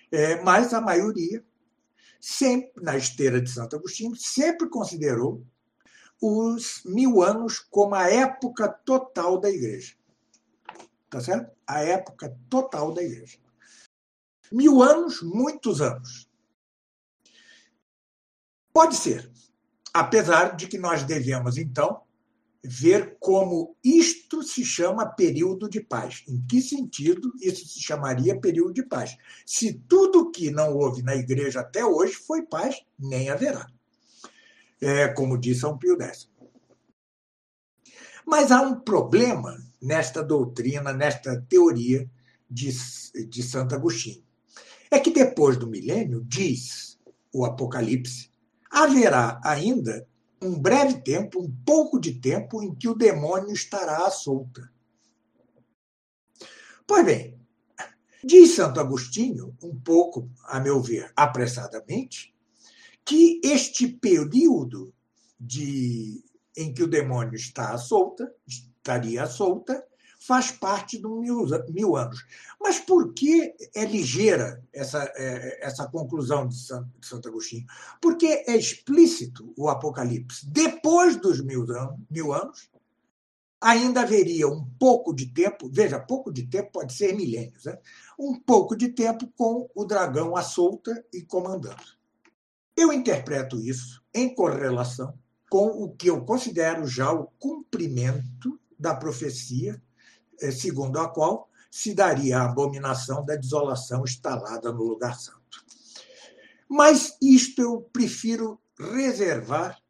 é, 0.10 0.42
mas 0.42 0.74
a 0.74 0.80
maioria, 0.80 1.44
sempre 2.22 2.82
na 2.82 2.96
esteira 2.96 3.42
de 3.42 3.50
Santo 3.50 3.76
Agostinho, 3.76 4.16
sempre 4.16 4.70
considerou 4.70 5.46
os 6.22 6.82
mil 6.86 7.22
anos 7.22 7.60
como 7.60 7.96
a 7.96 8.10
época 8.10 8.68
total 8.68 9.40
da 9.40 9.50
igreja. 9.50 9.96
Tá 11.10 11.22
certo? 11.22 11.56
A 11.66 11.82
época 11.82 12.38
total 12.50 12.94
da 12.94 13.04
igreja. 13.04 13.38
Mil 14.52 14.82
anos, 14.82 15.22
muitos 15.22 15.82
anos. 15.82 16.30
Pode 18.74 18.96
ser. 18.96 19.32
Apesar 19.94 20.56
de 20.56 20.68
que 20.68 20.78
nós 20.78 21.04
devemos, 21.04 21.58
então, 21.58 22.02
ver 22.64 23.18
como 23.20 23.76
isto 23.84 24.44
se 24.44 24.64
chama 24.64 25.06
período 25.06 25.70
de 25.70 25.82
paz. 25.82 26.24
Em 26.28 26.40
que 26.46 26.62
sentido 26.62 27.32
isso 27.42 27.68
se 27.68 27.82
chamaria 27.82 28.40
período 28.40 28.74
de 28.74 28.84
paz? 28.84 29.18
Se 29.46 29.74
tudo 29.74 30.32
que 30.32 30.52
não 30.52 30.76
houve 30.76 31.02
na 31.02 31.16
igreja 31.16 31.62
até 31.62 31.86
hoje 31.86 32.14
foi 32.14 32.44
paz, 32.44 32.84
nem 33.00 33.30
haverá 33.30 33.68
é, 34.82 35.08
como 35.08 35.38
diz 35.38 35.60
São 35.60 35.78
Pio 35.78 36.02
X. 36.02 36.30
Mas 38.26 38.52
há 38.52 38.62
um 38.62 38.80
problema 38.80 39.58
nesta 39.82 40.24
doutrina, 40.24 40.92
nesta 40.92 41.42
teoria 41.50 42.10
de, 42.50 42.72
de 43.28 43.44
Santo 43.44 43.76
Agostinho. 43.76 44.24
É 44.92 45.00
que 45.00 45.12
depois 45.12 45.58
do 45.58 45.68
milênio, 45.68 46.24
diz 46.26 47.00
o 47.34 47.46
Apocalipse, 47.46 48.30
haverá 48.70 49.40
ainda 49.44 50.08
um 50.42 50.60
breve 50.60 51.02
tempo, 51.02 51.42
um 51.42 51.52
pouco 51.66 52.00
de 52.00 52.14
tempo, 52.14 52.62
em 52.62 52.74
que 52.74 52.88
o 52.88 52.96
demônio 52.96 53.52
estará 53.52 54.06
à 54.06 54.12
solta. 54.12 54.72
Pois 56.86 57.06
bem, 57.06 57.38
diz 58.24 58.56
Santo 58.56 58.80
Agostinho, 58.80 59.56
um 59.62 59.78
pouco, 59.78 60.30
a 60.44 60.60
meu 60.60 60.82
ver, 60.82 61.12
apressadamente, 61.16 62.34
que 63.08 63.40
este 63.42 63.88
período 63.88 64.94
de, 65.40 66.22
em 66.58 66.74
que 66.74 66.84
o 66.84 66.88
demônio 66.88 67.36
está 67.36 67.78
solta, 67.78 68.30
estaria 68.46 69.26
solta, 69.26 69.82
faz 70.20 70.52
parte 70.52 70.98
dos 70.98 71.18
mil, 71.22 71.48
mil, 71.70 71.96
anos. 71.96 72.26
Mas 72.60 72.80
por 72.80 73.14
que 73.14 73.56
é 73.74 73.86
ligeira 73.86 74.62
essa, 74.74 75.10
é, 75.16 75.66
essa 75.66 75.88
conclusão 75.88 76.48
de 76.50 76.60
Santo, 76.60 77.22
de 77.22 77.28
Agostinho? 77.30 77.66
Porque 78.02 78.44
é 78.46 78.58
explícito 78.58 79.54
o 79.56 79.70
Apocalipse. 79.70 80.46
Depois 80.50 81.16
dos 81.16 81.42
mil 81.42 81.62
anos, 81.72 81.98
mil 82.12 82.34
anos, 82.34 82.70
ainda 83.62 84.02
haveria 84.02 84.50
um 84.50 84.66
pouco 84.78 85.14
de 85.14 85.28
tempo, 85.28 85.70
veja, 85.72 85.98
pouco 85.98 86.32
de 86.32 86.44
tempo 86.44 86.72
pode 86.74 86.94
ser 86.94 87.16
milênios, 87.16 87.64
né? 87.64 87.78
um 88.20 88.38
pouco 88.38 88.76
de 88.76 88.90
tempo 88.90 89.32
com 89.38 89.70
o 89.74 89.86
dragão 89.86 90.36
à 90.36 90.42
solta 90.42 91.06
e 91.14 91.22
comandando. 91.22 91.98
Eu 92.78 92.94
interpreto 92.94 93.60
isso 93.60 94.04
em 94.14 94.34
correlação 94.34 95.18
com 95.50 95.66
o 95.66 95.96
que 95.96 96.12
eu 96.12 96.24
considero 96.24 96.86
já 96.86 97.12
o 97.12 97.26
cumprimento 97.40 98.60
da 98.78 98.96
profecia, 98.96 99.82
eh, 100.40 100.52
segundo 100.52 101.00
a 101.00 101.10
qual 101.10 101.50
se 101.72 101.96
daria 101.96 102.38
a 102.38 102.46
abominação 102.46 103.26
da 103.26 103.36
desolação 103.36 104.04
instalada 104.04 104.72
no 104.72 104.84
lugar 104.84 105.18
santo. 105.18 105.66
Mas 106.70 107.18
isto 107.20 107.62
eu 107.62 107.82
prefiro 107.82 108.62
reservar 108.78 109.82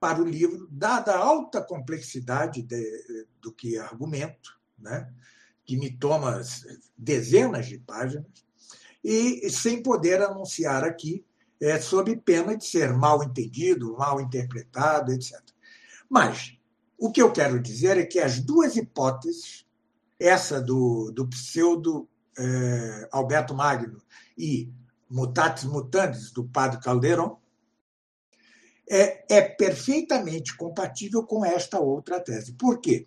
para 0.00 0.22
o 0.22 0.26
livro, 0.26 0.68
dada 0.70 1.12
a 1.12 1.18
alta 1.18 1.60
complexidade 1.60 2.62
de, 2.62 3.26
do 3.40 3.52
que 3.52 3.76
argumento, 3.76 4.58
né? 4.78 5.12
que 5.64 5.76
me 5.76 5.90
toma 5.90 6.40
dezenas 6.96 7.66
de 7.66 7.78
páginas, 7.78 8.46
e 9.02 9.50
sem 9.50 9.82
poder 9.82 10.22
anunciar 10.22 10.84
aqui, 10.84 11.24
é, 11.60 11.80
sob 11.80 12.14
pena 12.16 12.56
de 12.56 12.64
ser 12.64 12.92
mal 12.92 13.22
entendido, 13.22 13.96
mal 13.96 14.20
interpretado, 14.20 15.12
etc. 15.12 15.40
Mas 16.08 16.56
o 16.98 17.10
que 17.10 17.20
eu 17.20 17.32
quero 17.32 17.60
dizer 17.60 17.96
é 17.96 18.06
que 18.06 18.18
as 18.18 18.40
duas 18.40 18.76
hipóteses, 18.76 19.66
essa 20.18 20.60
do, 20.60 21.10
do 21.12 21.26
pseudo 21.28 22.08
é, 22.38 23.08
Alberto 23.10 23.54
Magno 23.54 24.00
e 24.36 24.70
Mutatis 25.10 25.64
Mutandis, 25.64 26.30
do 26.30 26.44
padre 26.44 26.80
Calderon, 26.80 27.38
é, 28.88 29.24
é 29.36 29.42
perfeitamente 29.42 30.56
compatível 30.56 31.24
com 31.24 31.44
esta 31.44 31.80
outra 31.80 32.20
tese. 32.20 32.52
Por 32.52 32.80
quê? 32.80 33.04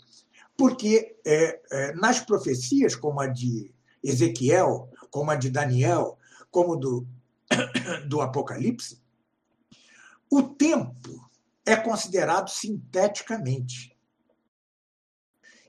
Porque 0.58 1.18
é, 1.26 1.62
é, 1.72 1.94
nas 1.94 2.20
profecias, 2.20 2.96
como 2.96 3.22
a 3.22 3.28
de 3.28 3.72
Ezequiel, 4.04 4.90
como 5.10 5.32
a 5.32 5.36
de 5.36 5.50
Daniel, 5.50 6.18
como 6.52 6.76
do, 6.76 7.08
do 8.08 8.22
Apocalipse, 8.22 9.02
o 10.30 10.44
tempo 10.44 11.30
é 11.66 11.76
considerado 11.76 12.50
sinteticamente. 12.50 13.96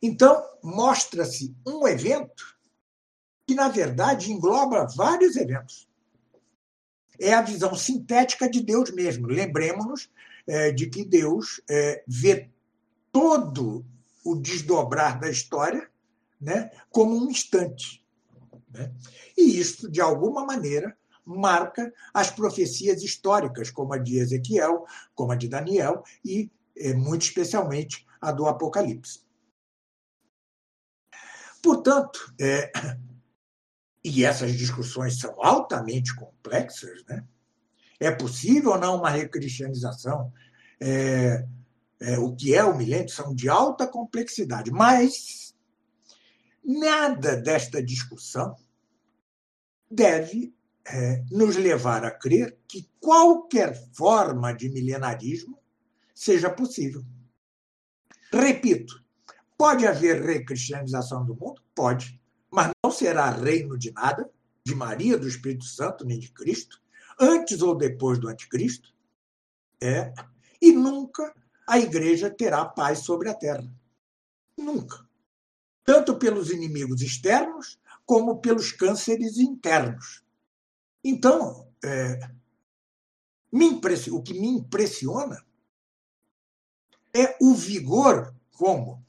Então, 0.03 0.43
mostra-se 0.63 1.55
um 1.67 1.87
evento 1.87 2.59
que, 3.47 3.55
na 3.55 3.69
verdade, 3.69 4.33
engloba 4.33 4.87
vários 4.97 5.37
eventos 5.37 5.91
é 7.21 7.35
a 7.35 7.43
visão 7.43 7.75
sintética 7.75 8.49
de 8.49 8.63
Deus 8.63 8.91
mesmo. 8.91 9.27
Lembremos-nos 9.27 10.11
é, 10.47 10.73
de 10.73 10.89
que 10.89 11.05
Deus 11.05 11.61
é, 11.69 12.03
vê 12.09 12.49
todo 13.13 13.85
o 14.25 14.35
desdobrar 14.35 15.21
da 15.21 15.29
história 15.29 15.89
né, 16.41 16.71
como 16.91 17.15
um 17.15 17.31
instante. 17.31 18.03
Né? 18.71 18.91
E 19.37 19.61
isso, 19.61 19.91
de 19.91 20.01
alguma 20.01 20.47
maneira, 20.47 20.97
marca 21.39 21.93
as 22.13 22.31
profecias 22.31 23.03
históricas, 23.03 23.71
como 23.71 23.93
a 23.93 23.99
de 23.99 24.19
Ezequiel, 24.19 24.85
como 25.15 25.33
a 25.33 25.37
de 25.37 25.49
Daniel 25.49 26.03
e, 26.25 26.51
é, 26.77 26.95
muito 26.95 27.23
especialmente, 27.23 28.07
a 28.21 28.33
do 28.33 28.47
Apocalipse. 28.47 29.21
Portanto, 31.63 32.35
é, 32.41 32.71
e 34.03 34.25
essas 34.25 34.53
discussões 34.55 35.19
são 35.19 35.35
altamente 35.43 36.15
complexas, 36.15 37.05
né? 37.09 37.25
É 37.99 38.11
possível 38.11 38.71
ou 38.73 38.79
não 38.79 38.97
uma 38.97 39.11
recristianização? 39.11 40.33
É, 40.81 41.47
é, 42.01 42.19
o 42.19 42.35
que 42.35 42.55
é 42.55 42.65
o 42.65 42.75
milênio 42.75 43.11
são 43.11 43.35
de 43.35 43.47
alta 43.47 43.87
complexidade, 43.87 44.71
mas 44.71 45.55
nada 46.65 47.37
desta 47.37 47.83
discussão 47.83 48.57
deve 49.91 50.55
é, 50.93 51.25
nos 51.31 51.57
levar 51.57 52.05
a 52.05 52.11
crer 52.11 52.59
que 52.69 52.89
qualquer 53.01 53.75
forma 53.93 54.53
de 54.53 54.69
milenarismo 54.69 55.59
seja 56.15 56.51
possível. 56.51 57.05
Repito, 58.33 59.03
pode 59.57 59.87
haver 59.87 60.23
recristianização 60.23 61.25
do 61.25 61.35
mundo? 61.35 61.63
Pode 61.75 62.21
mas 62.51 62.71
não 62.85 62.91
será 62.91 63.31
reino 63.31 63.79
de 63.79 63.93
nada, 63.93 64.29
de 64.65 64.75
Maria, 64.75 65.17
do 65.17 65.29
Espírito 65.29 65.65
Santo, 65.65 66.05
nem 66.05 66.19
de 66.19 66.33
Cristo, 66.33 66.83
antes 67.19 67.63
ou 67.63 67.75
depois 67.75 68.19
do 68.19 68.29
anticristo. 68.29 68.93
É, 69.81 70.13
e 70.61 70.73
nunca 70.73 71.35
a 71.67 71.79
igreja 71.79 72.29
terá 72.29 72.65
paz 72.65 73.01
sobre 73.01 73.31
a 73.31 73.35
terra. 73.35 73.73
Nunca. 74.57 75.09
Tanto 75.85 76.17
pelos 76.17 76.51
inimigos 76.51 77.01
externos, 77.01 77.79
como 78.05 78.41
pelos 78.41 78.73
cânceres 78.73 79.39
internos. 79.39 80.23
Então, 81.03 81.67
é, 81.85 82.19
o 83.53 84.23
que 84.23 84.35
me 84.35 84.49
impressiona 84.49 85.45
é 87.15 87.37
o 87.41 87.55
vigor 87.55 88.35
como 88.53 89.05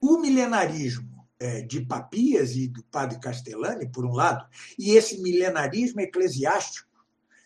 o 0.00 0.18
milenarismo 0.18 1.28
é, 1.38 1.60
de 1.62 1.84
Papias 1.84 2.56
e 2.56 2.68
do 2.68 2.82
padre 2.84 3.20
Castellani, 3.20 3.90
por 3.90 4.04
um 4.04 4.12
lado, 4.12 4.48
e 4.78 4.92
esse 4.92 5.20
milenarismo 5.20 6.00
eclesiástico, 6.00 6.86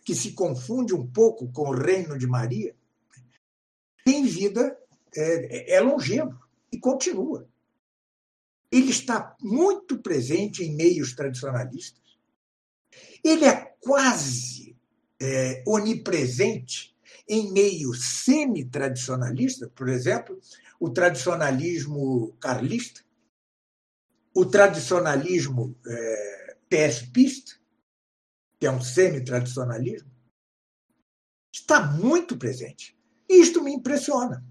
que 0.05 0.15
se 0.15 0.33
confunde 0.33 0.95
um 0.95 1.07
pouco 1.07 1.51
com 1.53 1.69
o 1.69 1.75
reino 1.75 2.17
de 2.17 2.27
Maria, 2.27 2.75
tem 4.05 4.25
vida, 4.25 4.79
é, 5.15 5.75
é 5.75 5.81
longevo 5.81 6.39
e 6.73 6.79
continua. 6.79 7.49
Ele 8.71 8.91
está 8.91 9.37
muito 9.41 9.99
presente 9.99 10.63
em 10.63 10.75
meios 10.75 11.15
tradicionalistas. 11.15 12.00
Ele 13.23 13.45
é 13.45 13.75
quase 13.81 14.77
é, 15.21 15.63
onipresente 15.67 16.97
em 17.29 17.53
meios 17.53 18.25
semi-tradicionalistas, 18.25 19.71
por 19.75 19.89
exemplo, 19.89 20.41
o 20.81 20.91
tradicionalismo 20.91 22.35
carlista, 22.41 23.03
o 24.35 24.47
tradicionalismo 24.47 25.77
é, 25.87 26.57
PSPista, 26.69 27.53
que 28.59 28.67
é 28.67 28.71
um 28.71 28.81
semi-tradicionalismo, 28.81 30.11
está 31.53 31.87
muito 31.87 32.37
presente. 32.37 32.99
E 33.29 33.41
isto 33.41 33.63
me 33.63 33.73
impressiona. 33.73 34.45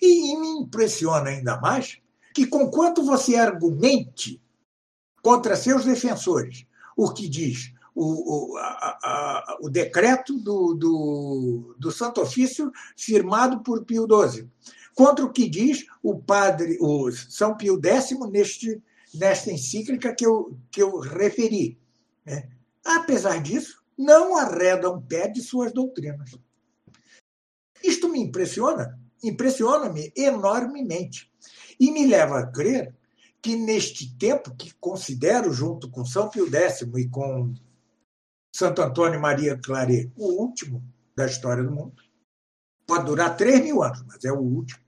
E, 0.00 0.36
me 0.36 0.48
impressiona 0.62 1.30
ainda 1.30 1.60
mais 1.60 2.00
que, 2.34 2.46
conquanto 2.46 3.04
você 3.04 3.36
argumente 3.36 4.40
contra 5.22 5.56
seus 5.56 5.84
defensores 5.84 6.66
o 6.96 7.12
que 7.12 7.28
diz 7.28 7.72
o, 8.02 8.56
a, 8.56 8.98
a, 9.02 9.58
o 9.60 9.68
decreto 9.68 10.38
do, 10.38 10.74
do, 10.74 11.76
do, 11.78 11.90
Santo 11.90 12.20
Ofício 12.20 12.72
firmado 12.96 13.62
por 13.62 13.84
Pio 13.84 14.06
XII, 14.06 14.48
contra 14.94 15.24
o 15.24 15.32
que 15.32 15.48
diz 15.48 15.84
o 16.02 16.18
padre, 16.18 16.78
o 16.80 17.10
São 17.12 17.56
Pio 17.56 17.80
X 17.82 18.18
neste 18.30 18.82
nesta 19.12 19.50
encíclica 19.50 20.14
que 20.14 20.24
eu, 20.24 20.56
que 20.70 20.82
eu 20.82 20.98
referi. 20.98 21.78
Né? 22.24 22.48
Apesar 22.84 23.42
disso, 23.42 23.82
não 23.96 24.36
arreda 24.36 24.90
um 24.90 25.00
pé 25.00 25.28
de 25.28 25.42
suas 25.42 25.72
doutrinas. 25.72 26.38
Isto 27.82 28.08
me 28.08 28.20
impressiona, 28.20 28.98
impressiona-me 29.22 30.12
enormemente 30.16 31.30
e 31.78 31.90
me 31.90 32.06
leva 32.06 32.38
a 32.38 32.46
crer 32.46 32.94
que 33.42 33.56
neste 33.56 34.16
tempo 34.16 34.54
que 34.54 34.72
considero 34.74 35.52
junto 35.52 35.90
com 35.90 36.04
São 36.04 36.28
Pio 36.28 36.48
X 36.54 36.82
e 36.96 37.08
com 37.08 37.54
Santo 38.52 38.82
Antônio 38.82 39.20
Maria 39.20 39.58
Claret 39.58 40.12
o 40.16 40.42
último 40.42 40.82
da 41.14 41.26
história 41.26 41.62
do 41.62 41.70
mundo, 41.70 42.02
pode 42.86 43.04
durar 43.04 43.36
três 43.36 43.62
mil 43.62 43.82
anos, 43.82 44.02
mas 44.06 44.24
é 44.24 44.32
o 44.32 44.40
último. 44.40 44.80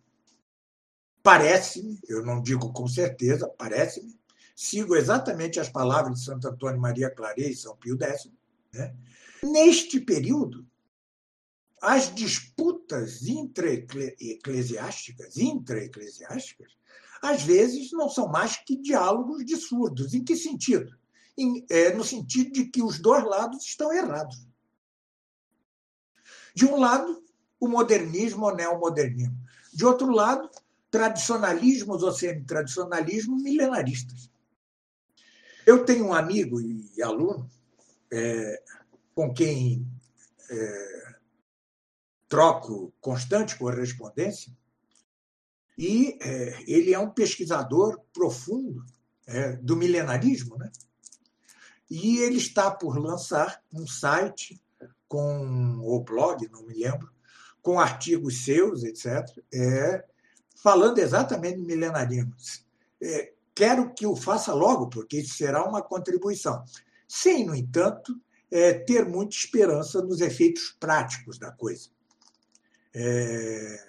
Parece-me, 1.22 2.00
eu 2.08 2.24
não 2.24 2.42
digo 2.42 2.72
com 2.72 2.88
certeza, 2.88 3.46
parece-me, 3.56 4.18
sigo 4.56 4.96
exatamente 4.96 5.60
as 5.60 5.68
palavras 5.68 6.18
de 6.18 6.24
Santo 6.24 6.48
Antônio 6.48 6.80
Maria 6.80 7.10
Claret 7.10 7.50
e 7.50 7.56
São 7.56 7.76
Pio 7.76 7.98
X. 8.00 8.30
Né? 8.72 8.94
Neste 9.44 10.00
período, 10.00 10.66
as 11.80 12.12
disputas 12.14 13.26
intra-eclesiásticas, 13.26 15.36
intra-eclesiásticas, 15.36 16.72
às 17.20 17.42
vezes 17.42 17.90
não 17.92 18.08
são 18.08 18.28
mais 18.28 18.56
que 18.56 18.76
diálogos 18.76 19.44
de 19.44 19.56
surdos. 19.56 20.14
Em 20.14 20.24
que 20.24 20.36
sentido? 20.36 20.96
Em, 21.36 21.64
é, 21.70 21.94
no 21.94 22.04
sentido 22.04 22.52
de 22.52 22.66
que 22.66 22.82
os 22.82 22.98
dois 22.98 23.24
lados 23.24 23.64
estão 23.64 23.92
errados. 23.92 24.46
De 26.54 26.66
um 26.66 26.78
lado, 26.78 27.24
o 27.58 27.68
modernismo 27.68 28.44
ou 28.44 28.54
neomodernismo. 28.54 29.36
De 29.72 29.84
outro 29.84 30.10
lado, 30.10 30.50
tradicionalismos 30.90 32.02
ou 32.02 32.12
semi-tradicionalismo 32.12 33.36
milenaristas. 33.36 34.30
Eu 35.64 35.84
tenho 35.84 36.06
um 36.06 36.14
amigo 36.14 36.60
e 36.60 37.02
aluno 37.02 37.48
é, 38.10 38.62
com 39.14 39.32
quem 39.32 39.86
é, 40.50 41.16
troco 42.28 42.92
constante 43.00 43.56
correspondência, 43.56 44.52
e 45.76 46.18
é, 46.20 46.62
ele 46.66 46.92
é 46.92 46.98
um 46.98 47.10
pesquisador 47.10 48.00
profundo 48.12 48.84
é, 49.26 49.52
do 49.56 49.76
milenarismo, 49.76 50.56
né? 50.58 50.70
E 51.94 52.20
ele 52.20 52.38
está 52.38 52.70
por 52.70 52.98
lançar 52.98 53.62
um 53.70 53.86
site 53.86 54.58
com 55.06 55.78
o 55.82 56.00
blog, 56.00 56.48
não 56.50 56.64
me 56.64 56.72
lembro, 56.72 57.12
com 57.60 57.78
artigos 57.78 58.46
seus, 58.46 58.82
etc., 58.82 59.28
é, 59.52 60.02
falando 60.56 60.96
exatamente 60.96 61.58
de 61.58 61.66
milenarismo. 61.66 62.34
É, 62.98 63.34
quero 63.54 63.92
que 63.92 64.06
o 64.06 64.16
faça 64.16 64.54
logo, 64.54 64.88
porque 64.88 65.18
isso 65.18 65.34
será 65.34 65.68
uma 65.68 65.82
contribuição. 65.82 66.64
Sem, 67.06 67.44
no 67.44 67.54
entanto, 67.54 68.18
é, 68.50 68.72
ter 68.72 69.04
muita 69.06 69.36
esperança 69.36 70.00
nos 70.00 70.22
efeitos 70.22 70.74
práticos 70.80 71.38
da 71.38 71.52
coisa. 71.52 71.90
É, 72.94 73.84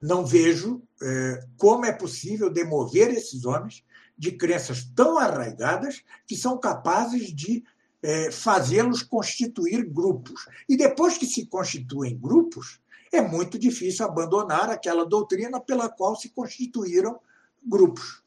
não 0.00 0.24
vejo 0.24 0.82
é, 1.02 1.40
como 1.58 1.84
é 1.84 1.92
possível 1.92 2.48
demover 2.50 3.10
esses 3.10 3.44
homens 3.44 3.84
de 4.16 4.32
crenças 4.32 4.84
tão 4.94 5.18
arraigadas 5.18 6.02
que 6.26 6.36
são 6.36 6.58
capazes 6.58 7.34
de 7.34 7.64
é, 8.02 8.30
fazê-los 8.30 9.02
constituir 9.02 9.84
grupos. 9.84 10.46
E 10.68 10.76
depois 10.76 11.16
que 11.16 11.26
se 11.26 11.46
constituem 11.46 12.16
grupos, 12.16 12.80
é 13.12 13.20
muito 13.20 13.58
difícil 13.58 14.04
abandonar 14.04 14.70
aquela 14.70 15.06
doutrina 15.06 15.60
pela 15.60 15.88
qual 15.88 16.14
se 16.16 16.28
constituíram 16.28 17.18
grupos, 17.64 18.22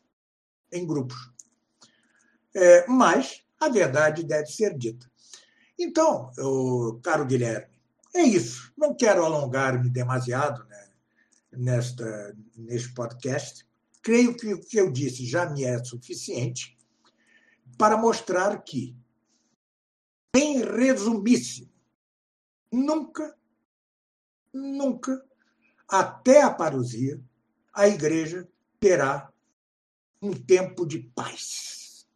em 0.71 0.85
grupos. 0.85 1.31
É, 2.55 2.87
mas 2.87 3.43
a 3.59 3.69
verdade 3.69 4.23
deve 4.23 4.47
ser 4.47 4.77
dita. 4.77 5.09
Então, 5.77 6.31
eu, 6.37 6.99
caro 7.03 7.25
Guilherme, 7.25 7.77
é 8.15 8.23
isso. 8.23 8.73
Não 8.75 8.95
quero 8.95 9.23
alongar-me 9.23 9.89
demasiado 9.89 10.65
né, 10.65 10.87
nesta, 11.51 12.35
neste 12.55 12.93
podcast. 12.93 13.66
Creio 14.07 14.37
que 14.37 14.53
o 14.53 14.61
que 14.61 14.77
eu 14.77 14.89
disse 14.89 15.25
já 15.25 15.49
me 15.49 15.65
é 15.65 15.83
suficiente 15.83 16.77
para 17.77 17.97
mostrar 17.97 18.57
que, 18.63 18.95
em 20.33 20.61
resumíssimo, 20.61 21.69
nunca, 22.71 23.37
nunca, 24.53 25.21
até 25.85 26.41
a 26.41 26.49
parousia, 26.49 27.21
a 27.73 27.89
igreja 27.89 28.47
terá 28.79 29.29
um 30.21 30.31
tempo 30.31 30.85
de 30.85 30.99
paz. 30.99 32.07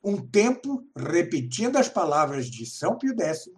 Um 0.00 0.24
tempo, 0.24 0.88
repetindo 0.96 1.76
as 1.76 1.88
palavras 1.88 2.46
de 2.46 2.64
São 2.64 2.96
Pio 2.96 3.20
X, 3.20 3.50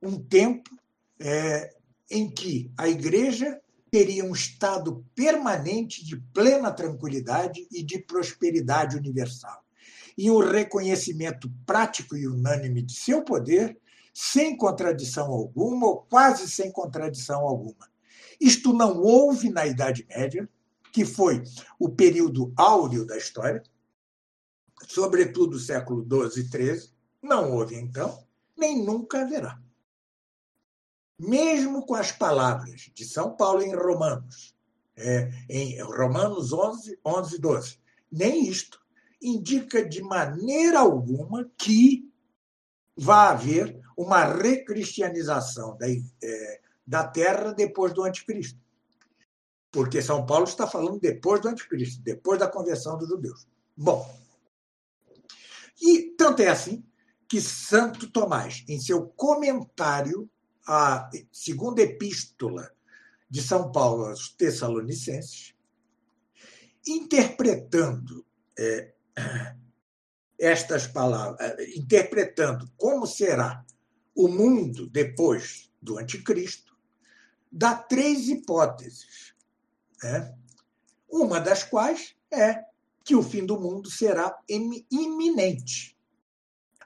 um 0.00 0.16
tempo 0.16 0.70
é, 1.18 1.74
em 2.08 2.30
que 2.30 2.70
a 2.78 2.88
Igreja 2.88 3.60
teria 3.92 4.24
um 4.24 4.32
estado 4.32 5.04
permanente 5.14 6.02
de 6.02 6.16
plena 6.16 6.72
tranquilidade 6.72 7.68
e 7.70 7.82
de 7.82 7.98
prosperidade 7.98 8.96
universal, 8.96 9.62
e 10.16 10.30
o 10.30 10.38
reconhecimento 10.38 11.52
prático 11.66 12.16
e 12.16 12.26
unânime 12.26 12.80
de 12.80 12.94
seu 12.94 13.22
poder, 13.22 13.78
sem 14.14 14.56
contradição 14.56 15.26
alguma, 15.26 15.86
ou 15.86 15.98
quase 16.08 16.50
sem 16.50 16.72
contradição 16.72 17.40
alguma. 17.40 17.86
Isto 18.40 18.72
não 18.72 18.98
houve 18.98 19.50
na 19.50 19.66
Idade 19.66 20.06
Média, 20.08 20.48
que 20.90 21.04
foi 21.04 21.42
o 21.78 21.90
período 21.90 22.50
áureo 22.56 23.06
da 23.06 23.18
história, 23.18 23.62
sobretudo 24.88 25.58
século 25.58 26.02
XII 26.02 26.42
e 26.42 26.48
XIII, 26.48 26.90
não 27.22 27.52
houve 27.52 27.76
então, 27.76 28.26
nem 28.56 28.82
nunca 28.82 29.20
haverá. 29.20 29.61
Mesmo 31.18 31.86
com 31.86 31.94
as 31.94 32.10
palavras 32.10 32.90
de 32.94 33.04
São 33.04 33.36
Paulo 33.36 33.62
em 33.62 33.74
Romanos, 33.74 34.54
é, 34.96 35.30
em 35.48 35.80
Romanos 35.80 36.52
11, 36.52 36.98
11, 37.04 37.38
12, 37.38 37.78
nem 38.10 38.48
isto 38.48 38.80
indica 39.20 39.84
de 39.84 40.02
maneira 40.02 40.80
alguma 40.80 41.50
que 41.56 42.10
vá 42.96 43.30
haver 43.30 43.80
uma 43.96 44.24
recristianização 44.24 45.76
da, 45.78 45.86
é, 45.88 46.60
da 46.86 47.06
terra 47.06 47.52
depois 47.52 47.92
do 47.92 48.02
anticristo. 48.02 48.60
Porque 49.70 50.02
São 50.02 50.26
Paulo 50.26 50.44
está 50.44 50.66
falando 50.66 51.00
depois 51.00 51.40
do 51.40 51.48
anticristo, 51.48 52.02
depois 52.02 52.38
da 52.38 52.48
conversão 52.48 52.98
dos 52.98 53.08
judeus. 53.08 53.46
Bom, 53.76 54.06
e 55.80 56.14
tanto 56.16 56.42
é 56.42 56.48
assim 56.48 56.84
que 57.26 57.40
Santo 57.40 58.10
Tomás, 58.10 58.64
em 58.68 58.78
seu 58.78 59.06
comentário 59.06 60.30
à 60.66 61.10
segunda 61.30 61.82
epístola 61.82 62.72
de 63.28 63.42
São 63.42 63.72
Paulo 63.72 64.06
aos 64.06 64.28
Tessalonicenses, 64.30 65.54
interpretando 66.86 68.24
é, 68.58 68.92
estas 70.38 70.86
palavras, 70.86 71.40
é, 71.40 71.78
interpretando 71.78 72.70
como 72.76 73.06
será 73.06 73.64
o 74.14 74.28
mundo 74.28 74.88
depois 74.88 75.70
do 75.80 75.98
anticristo, 75.98 76.76
dá 77.50 77.74
três 77.74 78.28
hipóteses. 78.28 79.34
Né? 80.02 80.34
Uma 81.08 81.40
das 81.40 81.62
quais 81.62 82.14
é 82.30 82.64
que 83.04 83.14
o 83.14 83.22
fim 83.22 83.44
do 83.44 83.60
mundo 83.60 83.90
será 83.90 84.38
iminente. 84.48 85.96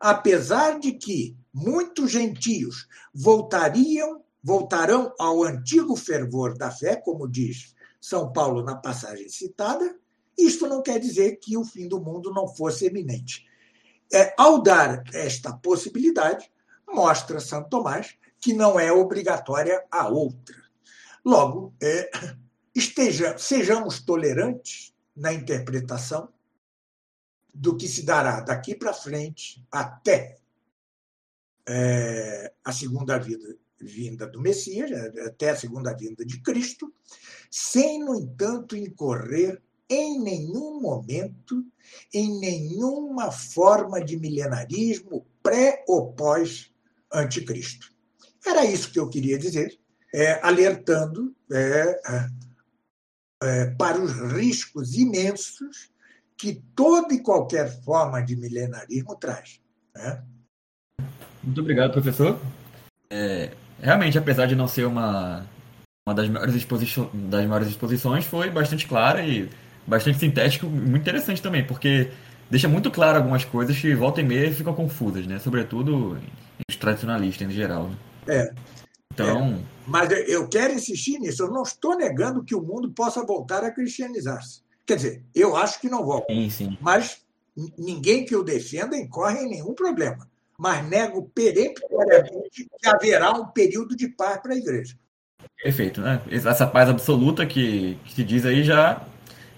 Apesar 0.00 0.78
de 0.78 0.92
que 0.92 1.36
muitos 1.56 2.12
gentios 2.12 2.86
voltariam, 3.14 4.22
voltarão 4.42 5.14
ao 5.18 5.42
antigo 5.42 5.96
fervor 5.96 6.54
da 6.54 6.70
fé, 6.70 6.96
como 6.96 7.26
diz 7.26 7.74
São 7.98 8.30
Paulo 8.30 8.62
na 8.62 8.76
passagem 8.76 9.30
citada, 9.30 9.98
isto 10.36 10.66
não 10.66 10.82
quer 10.82 11.00
dizer 11.00 11.36
que 11.36 11.56
o 11.56 11.64
fim 11.64 11.88
do 11.88 11.98
mundo 11.98 12.30
não 12.30 12.46
fosse 12.46 12.88
iminente. 12.88 13.46
É, 14.12 14.34
ao 14.36 14.62
dar 14.62 15.02
esta 15.14 15.50
possibilidade, 15.54 16.50
mostra 16.86 17.40
Santo 17.40 17.70
Tomás 17.70 18.14
que 18.38 18.52
não 18.52 18.78
é 18.78 18.92
obrigatória 18.92 19.82
a 19.90 20.08
outra. 20.08 20.62
Logo, 21.24 21.74
é, 21.82 22.10
esteja, 22.74 23.38
sejamos 23.38 24.00
tolerantes 24.00 24.94
na 25.16 25.32
interpretação 25.32 26.28
do 27.54 27.74
que 27.74 27.88
se 27.88 28.04
dará 28.04 28.42
daqui 28.42 28.74
para 28.74 28.92
frente 28.92 29.66
até 29.72 30.36
é, 31.68 32.52
a 32.64 32.72
segunda 32.72 33.18
vida, 33.18 33.56
vinda 33.78 34.26
do 34.26 34.40
Messias, 34.40 34.90
até 35.26 35.50
a 35.50 35.56
segunda 35.56 35.94
vinda 35.94 36.24
de 36.24 36.40
Cristo, 36.40 36.92
sem, 37.50 38.00
no 38.00 38.14
entanto, 38.14 38.76
incorrer 38.76 39.60
em 39.88 40.20
nenhum 40.20 40.80
momento 40.80 41.64
em 42.12 42.38
nenhuma 42.38 43.30
forma 43.30 44.02
de 44.02 44.16
milenarismo 44.16 45.26
pré 45.42 45.84
ou 45.86 46.12
pós 46.12 46.72
anticristo. 47.12 47.94
Era 48.44 48.64
isso 48.64 48.92
que 48.92 48.98
eu 48.98 49.08
queria 49.08 49.38
dizer, 49.38 49.78
é, 50.14 50.40
alertando 50.42 51.34
é, 51.52 52.00
é, 53.42 53.66
para 53.76 54.00
os 54.00 54.12
riscos 54.32 54.94
imensos 54.94 55.90
que 56.36 56.62
toda 56.74 57.14
e 57.14 57.22
qualquer 57.22 57.82
forma 57.82 58.22
de 58.22 58.36
milenarismo 58.36 59.16
traz. 59.16 59.60
Né? 59.94 60.24
Muito 61.46 61.60
obrigado, 61.60 61.92
professor. 61.92 62.38
É, 63.08 63.52
realmente, 63.80 64.18
apesar 64.18 64.46
de 64.46 64.56
não 64.56 64.66
ser 64.66 64.84
uma, 64.84 65.46
uma 66.06 66.14
das, 66.14 66.28
maiores 66.28 66.56
exposições, 66.56 67.08
das 67.14 67.46
maiores 67.46 67.68
exposições, 67.68 68.24
foi 68.24 68.50
bastante 68.50 68.86
clara 68.86 69.24
e 69.24 69.48
bastante 69.86 70.18
sintético, 70.18 70.66
muito 70.66 71.02
interessante 71.02 71.40
também, 71.40 71.64
porque 71.64 72.10
deixa 72.50 72.66
muito 72.66 72.90
claro 72.90 73.18
algumas 73.18 73.44
coisas 73.44 73.78
que 73.78 73.94
volta 73.94 74.20
e 74.20 74.24
meia 74.24 74.52
ficam 74.52 74.74
confusas, 74.74 75.24
né? 75.26 75.38
Sobretudo 75.38 76.18
os 76.68 76.76
tradicionalistas 76.76 77.48
em 77.48 77.52
geral. 77.52 77.88
Né? 77.88 77.96
É. 78.26 78.54
Então. 79.14 79.54
É, 79.54 79.58
mas 79.86 80.10
eu 80.28 80.48
quero 80.48 80.74
insistir 80.74 81.20
nisso. 81.20 81.44
Eu 81.44 81.50
não 81.50 81.62
estou 81.62 81.96
negando 81.96 82.42
que 82.42 82.56
o 82.56 82.62
mundo 82.62 82.90
possa 82.90 83.24
voltar 83.24 83.62
a 83.62 83.70
cristianizar-se. 83.70 84.62
Quer 84.84 84.96
dizer, 84.96 85.22
eu 85.34 85.56
acho 85.56 85.80
que 85.80 85.88
não 85.88 86.04
volta. 86.04 86.32
Sim, 86.32 86.50
sim. 86.50 86.78
Mas 86.80 87.22
ninguém 87.78 88.24
que 88.24 88.36
o 88.36 88.42
defenda 88.42 88.96
incorre 88.96 89.40
em 89.40 89.48
nenhum 89.48 89.74
problema. 89.74 90.28
Mas 90.58 90.86
nego 90.88 91.30
peremptoriamente 91.34 92.66
que 92.78 92.88
haverá 92.88 93.32
um 93.32 93.46
período 93.46 93.94
de 93.94 94.08
paz 94.08 94.38
para 94.40 94.54
a 94.54 94.56
igreja. 94.56 94.96
Perfeito, 95.62 96.00
né? 96.00 96.22
Essa 96.30 96.66
paz 96.66 96.88
absoluta 96.88 97.44
que, 97.46 97.98
que 98.04 98.14
se 98.14 98.24
diz 98.24 98.44
aí 98.44 98.64
já 98.64 99.02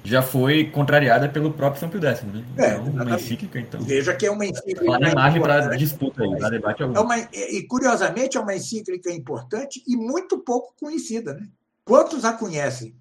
já 0.05 0.22
foi 0.22 0.70
contrariada 0.70 1.28
pelo 1.28 1.53
próprio 1.53 1.80
São 1.80 1.88
Pio 1.88 2.01
X, 2.03 2.22
né? 2.22 2.44
É, 2.57 2.74
então, 2.74 2.86
uma 2.86 3.14
encíclica, 3.14 3.59
então. 3.61 3.80
Veja 3.82 4.14
que 4.14 4.26
é 4.26 4.30
uma 4.30 4.46
encíclica. 4.46 4.84
Uma 4.84 5.11
imagem 5.11 5.42
para 5.42 5.76
disputa 5.76 6.22
aí, 6.22 6.38
para 6.38 6.51
debate 6.51 6.82
algum. 6.82 6.96
É 6.96 7.01
uma, 7.01 7.18
e 7.18 7.66
curiosamente 7.66 8.36
é 8.36 8.40
uma 8.40 8.55
encíclica 8.55 9.12
importante 9.12 9.82
e 9.86 9.96
muito 9.96 10.38
pouco 10.38 10.72
conhecida, 10.80 11.34
né? 11.34 11.46
Quantos 11.84 12.24
a 12.24 12.32
conhecem? 12.32 12.94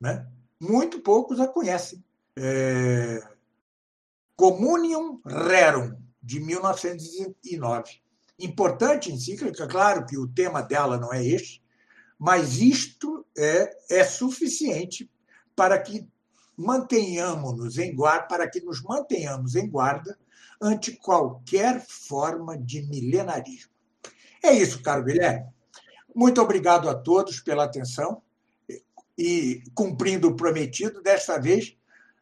Né? 0.00 0.26
Muito 0.60 1.00
poucos 1.00 1.40
a 1.40 1.46
conhecem. 1.46 2.02
É... 2.36 3.22
Communium 4.36 5.20
Rerum, 5.24 5.94
de 6.24 6.40
1909. 6.40 8.00
Importante 8.38 9.12
encíclica, 9.12 9.68
claro 9.68 10.06
que 10.06 10.16
o 10.16 10.26
tema 10.26 10.62
dela 10.62 10.98
não 10.98 11.12
é 11.12 11.24
este, 11.24 11.62
mas 12.18 12.58
isto 12.58 13.24
é, 13.36 13.76
é 13.90 14.04
suficiente 14.04 15.10
para 15.54 15.78
que 15.80 16.08
mantenhamos-nos 16.56 17.78
em 17.78 17.94
guarda, 17.94 18.26
para 18.26 18.48
que 18.48 18.60
nos 18.60 18.82
mantenhamos 18.82 19.54
em 19.54 19.68
guarda 19.68 20.18
ante 20.60 20.92
qualquer 20.92 21.84
forma 21.86 22.56
de 22.56 22.82
milenarismo. 22.82 23.70
É 24.42 24.52
isso, 24.52 24.82
caro 24.82 25.04
Guilherme. 25.04 25.46
Muito 26.14 26.40
obrigado 26.40 26.88
a 26.88 26.94
todos 26.94 27.40
pela 27.40 27.64
atenção 27.64 28.22
e 29.16 29.62
cumprindo 29.74 30.28
o 30.28 30.36
prometido, 30.36 31.02
desta 31.02 31.38
vez 31.38 31.76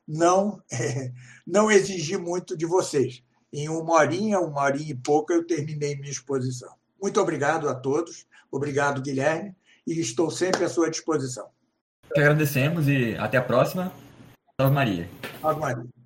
não 0.07 0.63
é, 0.71 1.13
não 1.47 1.71
exigi 1.71 2.17
muito 2.17 2.57
de 2.57 2.67
vocês. 2.67 3.23
Em 3.53 3.69
uma 3.69 3.95
horinha, 3.95 4.41
uma 4.41 4.63
horinha 4.63 4.93
e 4.93 4.95
pouca, 4.95 5.35
eu 5.35 5.47
terminei 5.47 5.95
minha 5.97 6.11
exposição. 6.11 6.73
Muito 7.01 7.21
obrigado 7.21 7.69
a 7.69 7.75
todos. 7.75 8.27
Obrigado, 8.51 9.03
Guilherme. 9.03 9.55
e 9.87 10.01
estou 10.01 10.31
sempre 10.31 10.65
à 10.65 10.69
sua 10.69 10.89
disposição. 10.89 11.49
Te 12.15 12.21
agradecemos 12.21 12.89
e 12.89 13.17
até 13.17 13.39
a 13.39 13.43
próxima. 13.43 13.93
Salve 14.61 14.75
Maria. 14.75 15.09
Ave 15.43 15.61
Maria. 15.61 16.02